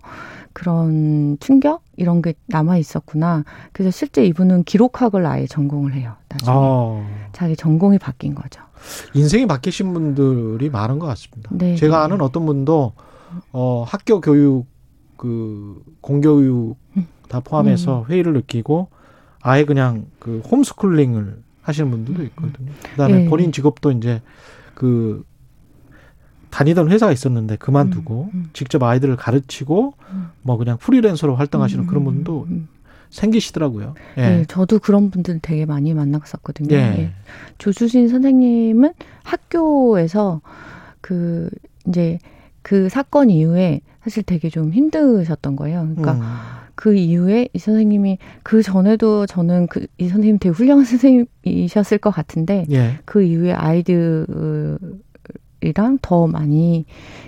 [0.54, 3.44] 그런 충격 이런 게 남아 있었구나.
[3.74, 6.14] 그래서 실제 이분은 기록학을 아예 전공을 해요.
[6.30, 7.06] 나중에 어.
[7.34, 8.62] 자기 전공이 바뀐 거죠.
[9.14, 11.50] 인생이 바뀌신 분들이 많은 것 같습니다.
[11.54, 12.04] 네, 제가 네.
[12.06, 12.94] 아는 어떤 분도
[13.52, 14.66] 어, 학교 교육
[15.18, 16.78] 그 공교육
[17.28, 18.90] 다 포함해서 회의를 느끼고
[19.42, 22.72] 아예 그냥 그 홈스쿨링을 하시는 분들도 있거든요.
[22.92, 23.30] 그다음에 예.
[23.30, 24.22] 본인 직업도 이제
[24.74, 25.26] 그
[26.50, 29.94] 다니던 회사가 있었는데 그만두고 직접 아이들을 가르치고
[30.42, 32.48] 뭐 그냥 프리랜서로 활동하시는 그런 분도
[33.10, 33.96] 생기시더라고요.
[34.18, 34.22] 예.
[34.22, 36.76] 네, 저도 그런 분들 되게 많이 만났었거든요.
[36.76, 36.80] 예.
[36.80, 37.12] 예.
[37.58, 38.94] 조수진 선생님은
[39.24, 40.42] 학교에서
[41.02, 41.50] 그
[41.88, 42.20] 이제
[42.62, 45.88] 그 사건 이후에 사실 되게 좀 힘드셨던 거예요.
[45.96, 46.22] 그러니까 음.
[46.76, 52.66] 그 이후에 이 선생님이 그 전에도 저는 그 이 선생님 되게 훌륭한 선생님이셨을 것 같은데
[52.72, 53.00] 예.
[53.06, 54.26] 그 이후에 아이들
[55.62, 56.86] 이랑 더 많이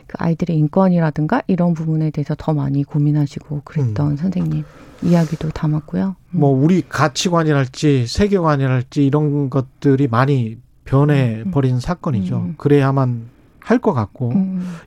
[0.08, 4.64] 그 아이들의 인권이라든가 이런 부분에 대해서 더 많이 고민하시고 그랬던 선생님
[5.04, 6.16] 이야기도 담았고요.
[6.32, 12.52] 뭐 우리 가치관이랄지 세계관이랄지 이런 것들이 많이 변해 버린 사건이죠.
[12.58, 13.30] 그래야만
[13.60, 14.34] 할 것 같고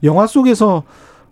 [0.03, 0.83] 영화 속에서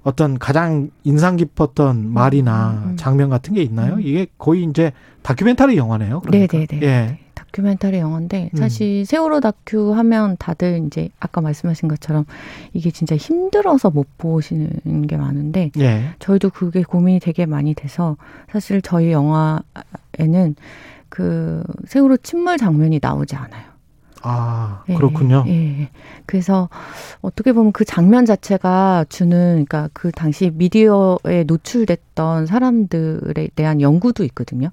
[0.05, 3.99] 어떤 가장 인상 깊었던 말이나 장면 같은 게 있나요?
[4.01, 6.21] 이게 거의 이제 다큐멘터리 영화네요.
[6.21, 6.57] 그러니까.
[6.59, 6.87] 네네네.
[6.87, 7.19] 예.
[7.53, 8.57] 다큐멘터리 영화인데 음.
[8.57, 12.25] 사실 세월호 다큐 하면 다들 이제 아까 말씀하신 것처럼
[12.73, 16.15] 이게 진짜 힘들어서 못 보시는 게 많은데 예.
[16.19, 18.17] 저희도 그게 고민이 되게 많이 돼서
[18.51, 20.57] 사실 저희 영화에는
[21.11, 23.71] 그 세월호 침몰 장면이 나오지 않아요.
[24.25, 25.45] 아, 예, 그렇군요.
[25.49, 25.89] 예, 예.
[26.27, 26.69] 그래서
[27.21, 34.71] 어떻게 보면 그 장면 자체가 주는 그러니까 그 당시 미디어에 노출됐던 사람들에 대한 연구도 있거든요.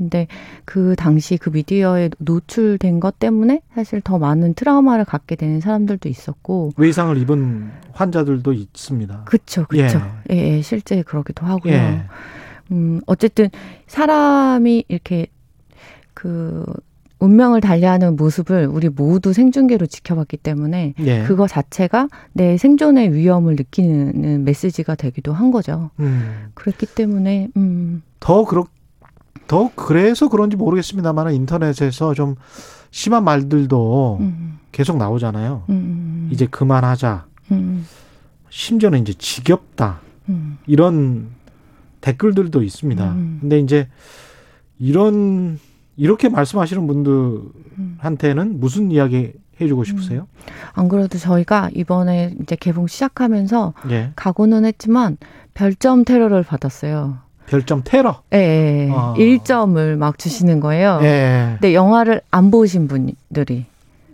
[0.00, 0.28] 근데
[0.64, 6.72] 그 당시 그 미디어에 노출된 것 때문에 사실 더 많은 트라우마를 갖게 되는 사람들도 있었고
[6.78, 9.24] 외상을 입은 환자들도 있습니다.
[9.26, 10.00] 그쵸, 그쵸.
[10.30, 10.34] 예.
[10.34, 11.74] 예, 예, 실제 그러기도 하고요.
[11.74, 12.04] 예.
[12.72, 13.50] 음, 어쨌든
[13.88, 15.26] 사람이 이렇게
[16.14, 16.64] 그
[17.18, 21.24] 운명을 달리하는 모습을 우리 모두 생중계로 지켜봤기 때문에 예.
[21.24, 25.90] 그거 자체가 내 생존의 위험을 느끼는 메시지가 되기도 한 거죠.
[26.00, 26.48] 음.
[26.54, 28.64] 그렇기 때문에 음, 더 그렇
[29.50, 32.36] 더 그래서 그런지 모르겠습니다만 인터넷에서 좀
[32.92, 35.64] 심한 말들도 음, 계속 나오잖아요.
[35.70, 37.26] 음, 이제 그만하자.
[37.50, 37.84] 음,
[38.48, 40.02] 심지어는 이제 지겹다.
[40.28, 40.58] 음.
[40.68, 41.30] 이런
[42.00, 43.10] 댓글들도 있습니다.
[43.10, 43.38] 음.
[43.40, 43.88] 근데 이제
[44.78, 45.58] 이런
[45.96, 50.28] 이렇게 말씀하시는 분들한테는 무슨 이야기 해주고 싶으세요?
[50.74, 54.12] 안 그래도 저희가 이번에 이제 개봉 시작하면서 예.
[54.14, 55.16] 각오는 했지만
[55.54, 57.18] 별점 테러를 받았어요.
[57.50, 58.22] 별점 테러.
[58.32, 58.86] 예, 예.
[58.86, 58.90] 예.
[58.92, 59.12] 아.
[59.18, 61.00] 1점을 막 주시는 거예요.
[61.02, 61.56] 예.
[61.60, 63.66] 근데 영화를 안 보신 분들이.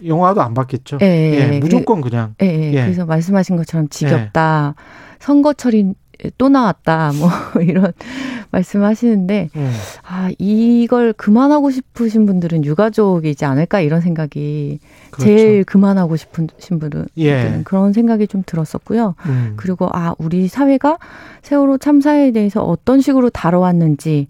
[0.04, 0.98] 영화도 안 봤겠죠.
[1.02, 1.54] 예, 예.
[1.54, 2.34] 예, 무조건 그냥.
[2.42, 2.72] 예, 예.
[2.72, 2.82] 예.
[2.84, 4.74] 그래서 말씀하신 것처럼 지겹다.
[5.20, 5.94] 선거철이
[6.38, 7.12] 또 나왔다.
[7.14, 7.30] 뭐
[7.62, 7.92] 이런
[8.50, 9.72] 말씀하시는데 음.
[10.06, 14.78] 아, 이걸 그만하고 싶으신 분들은 유가족이지 않을까 이런 생각이
[15.10, 15.24] 그렇죠.
[15.24, 17.60] 제일 그만하고 싶으신 분들은 예.
[17.64, 19.14] 그런 생각이 좀 들었었고요.
[19.26, 19.54] 음.
[19.56, 20.98] 그리고 아, 우리 사회가
[21.42, 24.28] 세월호 참사에 대해서 어떤 식으로 다뤄왔는지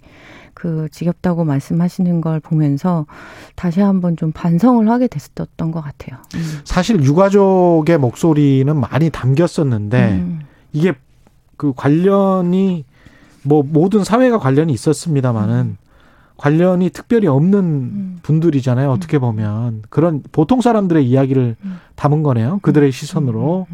[0.54, 3.04] 그 지겹다고 말씀하시는 걸 보면서
[3.56, 6.18] 다시 한번 좀 반성을 하게 됐었던 것 같아요.
[6.64, 10.40] 사실 유가족의 목소리는 많이 담겼었는데 음.
[10.72, 10.94] 이게
[11.56, 12.84] 그 관련이
[13.42, 15.76] 뭐 모든 사회가 관련이 있었습니다만은
[16.36, 18.90] 관련이 특별히 없는 분들이잖아요.
[18.90, 21.56] 어떻게 보면 그런 보통 사람들의 이야기를
[21.94, 22.58] 담은 거네요.
[22.62, 23.66] 그들의 시선으로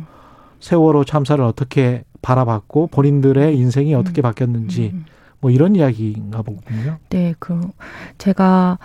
[0.61, 4.95] 세월호 참사를 어떻게 바라봤고 본인들의 인생이 어떻게 바뀌었는지
[5.41, 6.99] 뭐 이런 이야기인가 보군요.
[7.11, 7.61] 네, 그
[8.17, 8.79] 제가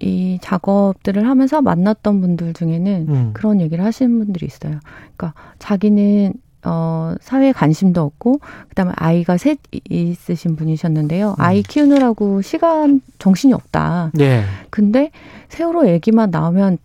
[0.00, 3.30] 이 작업들을 하면서 만났던 분들 중에는 음.
[3.32, 4.80] 그런 얘기를 하시는 분들이 있어요.
[5.16, 6.34] 그러니까 자기는
[6.64, 9.58] 어 사회에 관심도 없고 그 다음에 아이가 셋
[9.88, 11.36] 있으신 분이셨는데요.
[11.38, 14.10] 아이 키우느라고 시간 정신이 없다.
[14.14, 14.44] 네.
[14.70, 15.10] 근데
[15.48, 16.78] 세월호 얘기만 나오면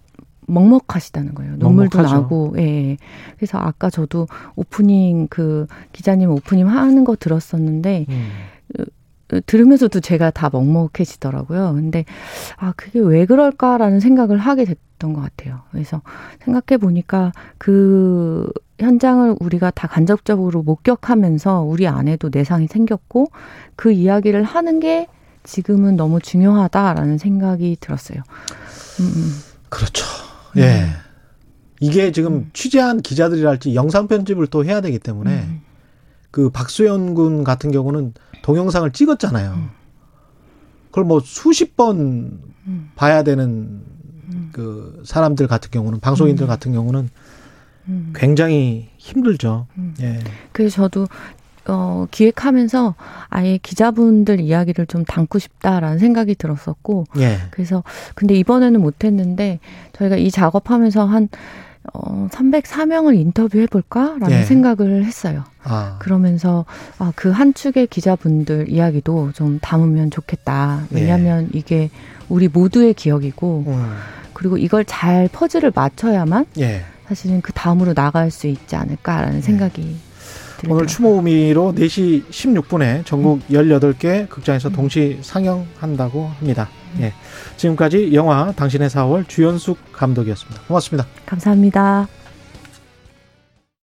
[0.47, 1.56] 먹먹하시다는 거예요.
[1.57, 2.22] 눈물도 먹먹하죠.
[2.22, 2.97] 나고, 예.
[3.35, 8.85] 그래서 아까 저도 오프닝 그 기자님 오프닝 하는 거 들었었는데, 음.
[9.45, 11.73] 들으면서도 제가 다 먹먹해지더라고요.
[11.73, 12.06] 근데
[12.57, 15.61] 아 그게 왜 그럴까라는 생각을 하게 됐던 것 같아요.
[15.72, 16.02] 그래서
[16.43, 23.27] 생각해 보니까 그 현장을 우리가 다 간접적으로 목격하면서 우리 안에도 내상이 생겼고
[23.76, 25.07] 그 이야기를 하는 게
[25.43, 28.19] 지금은 너무 중요하다라는 생각이 들었어요.
[28.99, 29.31] 음, 음.
[29.69, 30.06] 그렇죠.
[30.57, 30.88] 예.
[31.80, 35.61] 이게 지금 취재한 기자들이랄지 영상 편집을 또 해야 되기 때문에 음.
[36.31, 38.14] 그 박수현 군 같은 경우는
[38.45, 39.53] 동영상을 찍었잖아요.
[39.53, 39.69] 음.
[40.89, 42.91] 그걸 뭐 수십 번 음.
[42.95, 43.81] 봐야 되는
[44.51, 46.47] 그 사람들 같은 경우는 방송인들 음.
[46.47, 47.09] 같은 경우는
[47.88, 48.13] 음.
[48.15, 49.65] 굉장히 힘들죠.
[50.01, 50.19] 예.
[50.51, 51.07] 그래서 저도
[51.67, 52.93] 어, 기획하면서
[53.30, 57.39] 아예 기자분들 이야기를 좀 담고 싶다라는 생각이 들었었고, 예.
[57.49, 59.59] 그래서 근데 이번에는 못했는데
[59.93, 61.30] 저희가 이 작업하면서 한
[61.93, 64.43] 어, 304명을 인터뷰해 볼까라는 예.
[64.43, 65.43] 생각을 했어요.
[65.63, 65.97] 아.
[65.99, 66.65] 그러면서
[66.97, 70.83] 아, 그 한 축의 기자분들 이야기도 좀 담으면 좋겠다.
[70.93, 70.95] 예.
[71.01, 71.89] 왜냐하면 이게
[72.29, 73.95] 우리 모두의 기억이고, 음.
[74.33, 76.83] 그리고 이걸 잘 퍼즐을 맞춰야만 예.
[77.07, 79.95] 사실은 그 다음으로 나갈 수 있지 않을까라는 생각이
[80.67, 86.69] 오늘 추모의미로 4시 16분에 전국 18개 극장에서 동시 상영한다고 합니다.
[87.01, 87.13] 예.
[87.57, 90.61] 지금까지 영화 당신의 4월 주연숙 감독이었습니다.
[90.68, 91.07] 고맙습니다.
[91.26, 92.07] 감사합니다.